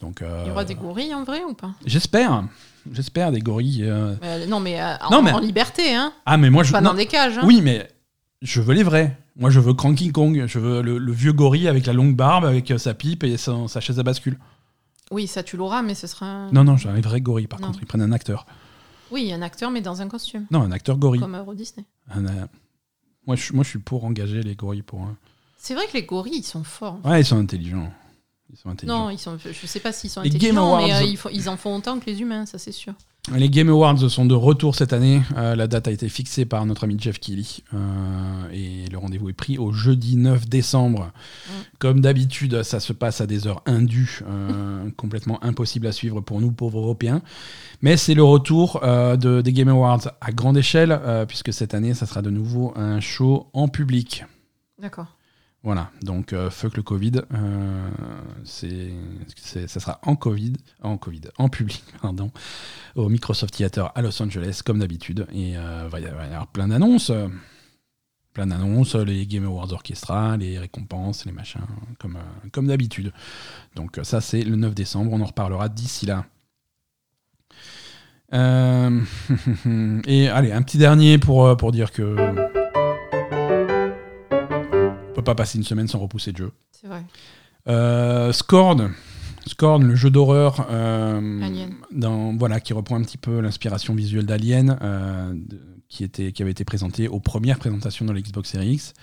[0.00, 1.72] Donc, euh, Il y aura des gorilles en vrai ou pas?
[1.84, 2.44] J'espère,
[2.90, 3.84] j'espère des gorilles.
[3.84, 4.14] euh.
[4.22, 6.12] Euh, Non, mais, en, Non, mais- en liberté, hein.
[6.24, 7.36] Ah mais moi je Pas non, dans des cages.
[7.36, 7.42] Hein.
[7.44, 7.86] Oui, mais
[8.42, 9.16] je veux les vrais.
[9.36, 10.44] Moi, je veux Cranky Kong.
[10.46, 13.36] Je veux le, le vieux gorille avec la longue barbe, avec euh, sa pipe et
[13.36, 14.38] sa chaise à bascule.
[15.10, 16.26] Oui, ça tu l'auras, mais ce sera.
[16.26, 17.68] un- Non, non, j'ai un vrai gorille, par Non.
[17.68, 17.80] contre.
[17.82, 18.46] Ils prennent un acteur.
[19.10, 20.46] Oui, un acteur, mais dans un costume.
[20.50, 21.20] Non, un acteur gorille.
[21.20, 21.84] Comme Euro Disney.
[22.10, 22.46] Un, euh,
[23.26, 25.02] moi, je, suis- moi, je suis pour engager les gorilles pour...
[25.02, 25.16] un-
[25.58, 26.98] C'est vrai que les gorilles, ils sont forts.
[27.04, 27.92] Ouais, ils sont intelligents.
[28.52, 29.04] Ils sont intelligents.
[29.06, 31.48] Non, ils sont, je sais pas s'ils sont Les intelligents, mais euh, ils, font- ils
[31.48, 32.94] en font autant que les humains, ça c'est sûr.
[33.28, 35.20] Les Game Awards sont de retour cette année.
[35.36, 37.44] Euh, la date a été fixée par notre ami Jeff Keighley.
[37.74, 37.78] Euh,
[38.50, 41.12] et le rendez-vous est pris au jeudi 9 décembre.
[41.78, 46.40] Comme d'habitude, ça se passe à des heures indues, euh, complètement impossible à suivre pour
[46.40, 47.20] nous, pauvres Européens.
[47.82, 50.98] Mais c'est le retour euh, de, des Game Awards à grande échelle,
[51.28, 54.24] puisque cette année, ça sera de nouveau un show en public.
[54.80, 55.14] D'accord.
[55.62, 57.90] Voilà, donc euh, fuck le Covid, euh,
[58.44, 58.92] c'est,
[59.66, 62.30] ça sera en Covid, en Covid, en public, pardon,
[62.94, 67.12] au Microsoft Theater à Los Angeles, comme d'habitude, et euh, va y avoir plein d'annonces,
[68.32, 71.60] plein d'annonces, les Game Awards Orchestra, les récompenses, les machins,
[71.98, 73.12] comme, euh, comme d'habitude.
[73.76, 76.24] Donc ça c'est le 9 décembre, on en reparlera d'ici là.
[80.06, 82.59] Et allez, un petit dernier pour, pour dire que
[85.20, 86.52] peut pas passer une semaine sans repousser de jeu.
[86.72, 87.04] C'est vrai.
[87.68, 88.92] Euh, Scorn,
[89.46, 94.78] Scorn, le jeu d'horreur, euh, dans voilà, qui reprend un petit peu l'inspiration visuelle d'Alien,
[94.82, 95.34] euh,
[95.88, 98.94] qui était, qui avait été présenté aux premières présentations dans la Xbox Series X,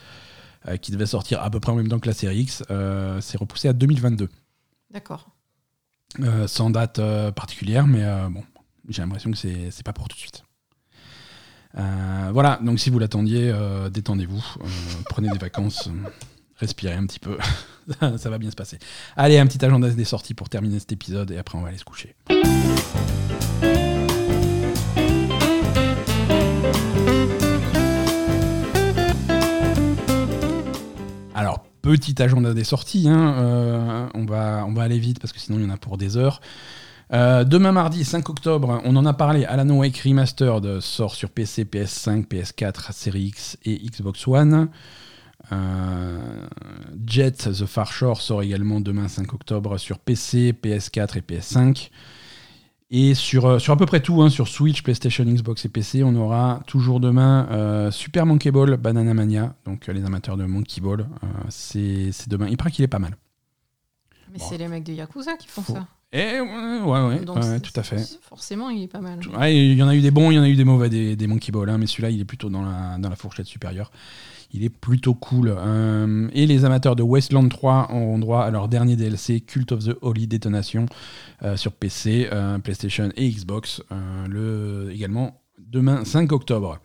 [0.68, 2.64] euh, qui devait sortir à peu près en même temps que la Series X.
[3.22, 4.30] c'est repoussé à 2022,
[4.92, 5.30] D'accord.
[6.48, 8.44] Sans date particulière, mais bon,
[8.88, 10.44] j'ai l'impression que c'est pas pour tout de suite.
[11.76, 14.68] Euh, voilà, donc si vous l'attendiez, euh, détendez-vous, euh,
[15.10, 15.90] prenez des vacances,
[16.58, 17.38] respirez un petit peu,
[18.18, 18.80] ça, va bien se passer.
[19.16, 21.78] Allez, un petit agenda des sorties pour terminer cet épisode et après on va aller
[21.78, 22.16] se coucher.
[31.36, 35.60] Alors, petit agenda des sorties, hein, on, va, on va aller vite parce que sinon
[35.60, 36.42] il y en a pour des heures.
[37.14, 41.64] Euh, demain mardi 5 octobre, on en a parlé, Alan Wake Remastered sort sur PC,
[41.64, 44.70] PS5, PS4, Series X et Xbox One.
[45.54, 46.48] Euh,
[47.06, 51.90] Jet The Far Shore sort également demain 5 octobre sur PC, PS4 et PS5.
[52.90, 56.04] Et sur, euh, sur à peu près tout, hein, sur Switch, PlayStation, Xbox et PC,
[56.04, 59.56] on aura toujours demain euh, Super Monkey Ball Banana Mania.
[59.66, 61.08] Donc euh, les amateurs de Monkey Ball,
[61.50, 62.48] c'est c'est demain.
[62.50, 63.16] Il paraît qu'il est pas mal.
[64.32, 64.46] Mais Bon.
[64.50, 65.88] c'est les mecs de Yakuza qui font Faut- ça.
[66.14, 68.18] Et ouais, ouais, ouais, Donc, ouais, c'est- tout à fait.
[68.22, 69.20] Forcément, il est pas mal.
[69.38, 70.90] Ouais, il y en a eu des bons, il y en a eu des mauvais,
[70.90, 73.46] des, des Monkey Ball, hein, mais celui-là, il est plutôt dans la, dans la fourchette
[73.48, 73.92] supérieure.
[74.54, 75.54] Il est plutôt cool.
[75.58, 79.84] Euh, et les amateurs de Wasteland 3 auront droit à leur dernier DLC, Cult of
[79.84, 80.86] the Holy Detonation,
[81.44, 83.82] euh, sur PC, euh, PlayStation et Xbox,
[84.30, 86.80] le, également demain 5 octobre.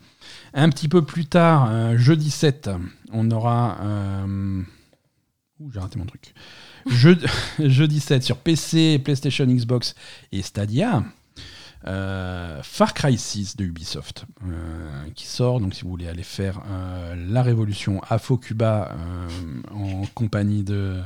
[0.55, 2.70] Un petit peu plus tard, jeudi 7,
[3.12, 3.78] on aura...
[5.61, 6.35] Ouh, j'ai raté mon truc.
[6.87, 7.27] Jeudi,
[7.59, 9.95] jeudi 7 sur PC, PlayStation, Xbox
[10.33, 11.05] et Stadia.
[11.87, 15.61] Euh, Far Cry 6 de Ubisoft euh, qui sort.
[15.61, 19.29] Donc, si vous voulez aller faire euh, la révolution à Focuba euh,
[19.75, 21.01] en compagnie de.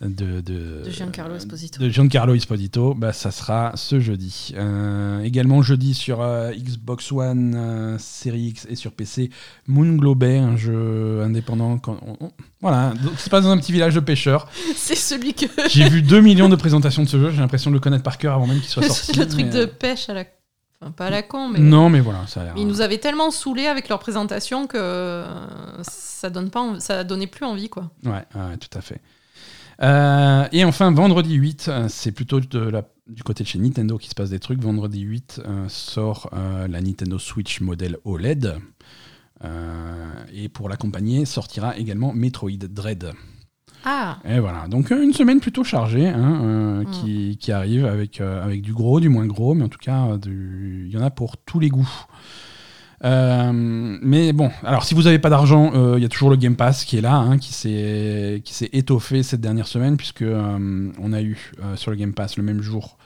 [0.00, 1.82] De, de, De Giancarlo Esposito.
[1.82, 4.52] de Giancarlo Esposito, bah, ça sera ce jeudi.
[4.56, 9.30] Euh, également jeudi sur euh, Xbox One, euh, Series X et sur PC,
[9.66, 11.78] Moon Globet, un jeu indépendant.
[11.78, 12.30] quand- on- on-
[12.60, 14.48] voilà, se passe dans un petit village de pêcheurs.
[14.76, 15.46] C'est celui que.
[15.68, 18.18] J'ai vu 2 millions de présentations de ce jeu, j'ai l'impression de le connaître par
[18.18, 19.18] cœur avant même qu'il soit sorti.
[19.18, 20.24] le truc mais, de euh, pêche à la.
[20.80, 21.58] Enfin, pas à la con, mais.
[21.58, 22.54] Non, mais voilà, ça a l'air.
[22.56, 25.24] Ils nous avaient tellement saoulés avec leur présentation que
[25.82, 27.90] ça donne pas, ça donnait plus envie quoi.
[28.04, 29.00] Ouais, ouais, tout à fait.
[29.82, 33.96] Euh, et enfin, vendredi 8, euh, c'est plutôt de la- du côté de chez Nintendo
[33.96, 34.60] qui se passe des trucs.
[34.60, 38.56] Vendredi 8 euh, sort euh, la Nintendo Switch modèle OLED.
[40.32, 43.12] Et pour l'accompagner, sortira également Metroid Dread.
[43.84, 46.90] Ah, Et voilà, donc une semaine plutôt chargée hein, euh, Mm.
[46.90, 50.88] qui, qui arrive avec, avec du gros, du moins gros, mais en tout cas, il
[50.90, 51.88] y en a pour tous les goûts.
[53.04, 56.36] Euh, mais bon, alors si vous n'avez pas d'argent, euh, il y a toujours le
[56.36, 58.42] Game Pass qui est là, hein, qui s'est
[58.72, 62.42] étoffé cette dernière semaine, puisque euh, on a eu euh, sur le Game Pass le
[62.42, 62.96] même jour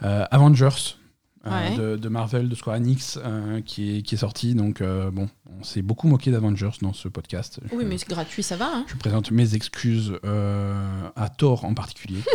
[0.00, 0.96] Avengers.
[1.46, 1.76] Euh, Ouais.
[1.76, 4.54] de, de Marvel, de Square Enix, euh, qui, est, qui est sorti.
[4.54, 5.28] Donc, euh, bon,
[5.58, 7.60] on s'est beaucoup moqué d'Avengers dans ce podcast.
[7.72, 8.66] oui, Je- mais c'est gratuit, ça va.
[8.74, 12.20] Hein je présente mes excuses à tort en particulier.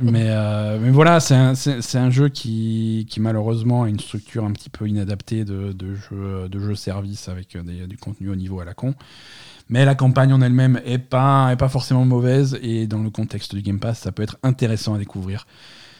[0.00, 1.54] mais, euh, mais voilà, c'est un,
[1.94, 6.48] un jeu qui, qui malheureusement a une structure un petit peu inadaptée de, de jeu,
[6.48, 8.94] de jeu service avec des- du contenu au niveau à la con.
[9.70, 13.54] Mais la campagne en elle-même est pas, est pas forcément mauvaise et dans le contexte
[13.54, 15.46] du Game Pass, ça peut être intéressant à découvrir.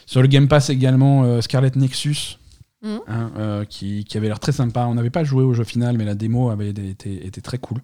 [0.07, 2.39] Sur le Game Pass également, euh, Scarlet Nexus,
[2.83, 3.01] Mhm.
[3.09, 4.85] hein, euh, qui, qui avait l'air très sympa.
[4.87, 7.81] On n'avait pas joué au jeu final, mais la démo avait été, été très cool.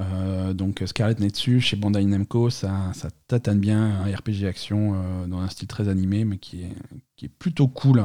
[0.00, 5.26] Euh, donc Scarlet Nexus chez Bandai Namco, ça, ça tatane bien un RPG action euh,
[5.26, 6.72] dans un style très animé, mais qui est,
[7.16, 8.04] qui est plutôt cool.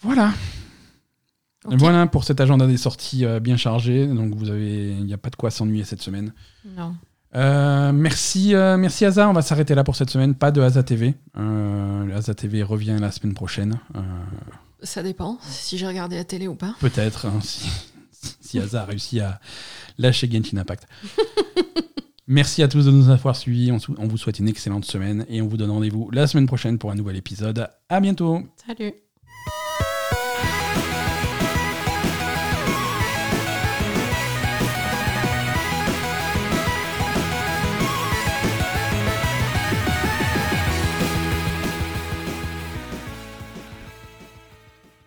[0.00, 0.32] Voilà.
[1.64, 4.06] Voilà pour cet agenda des sorties bien chargé.
[4.06, 6.32] Donc vous avez, il n'y a pas de quoi s'ennuyer cette semaine.
[6.76, 6.94] Non.
[7.34, 9.28] Euh, merci, euh, merci Asa.
[9.28, 10.34] On va s'arrêter là pour cette semaine.
[10.34, 11.14] Pas de Asa TV.
[11.36, 13.78] Euh, TV revient la semaine prochaine.
[13.96, 14.00] Euh,
[14.82, 16.74] Ça dépend si j'ai regardé la télé ou pas.
[16.80, 17.68] Peut-être, hein, si,
[18.40, 19.40] si Asa a réussi à
[19.98, 20.86] lâcher Genshin Impact.
[22.26, 23.72] Merci à tous de nous avoir suivis.
[23.72, 26.78] On, on vous souhaite une excellente semaine et on vous donne rendez-vous la semaine prochaine
[26.78, 27.68] pour un nouvel épisode.
[27.88, 28.42] À bientôt.
[28.66, 28.92] Salut.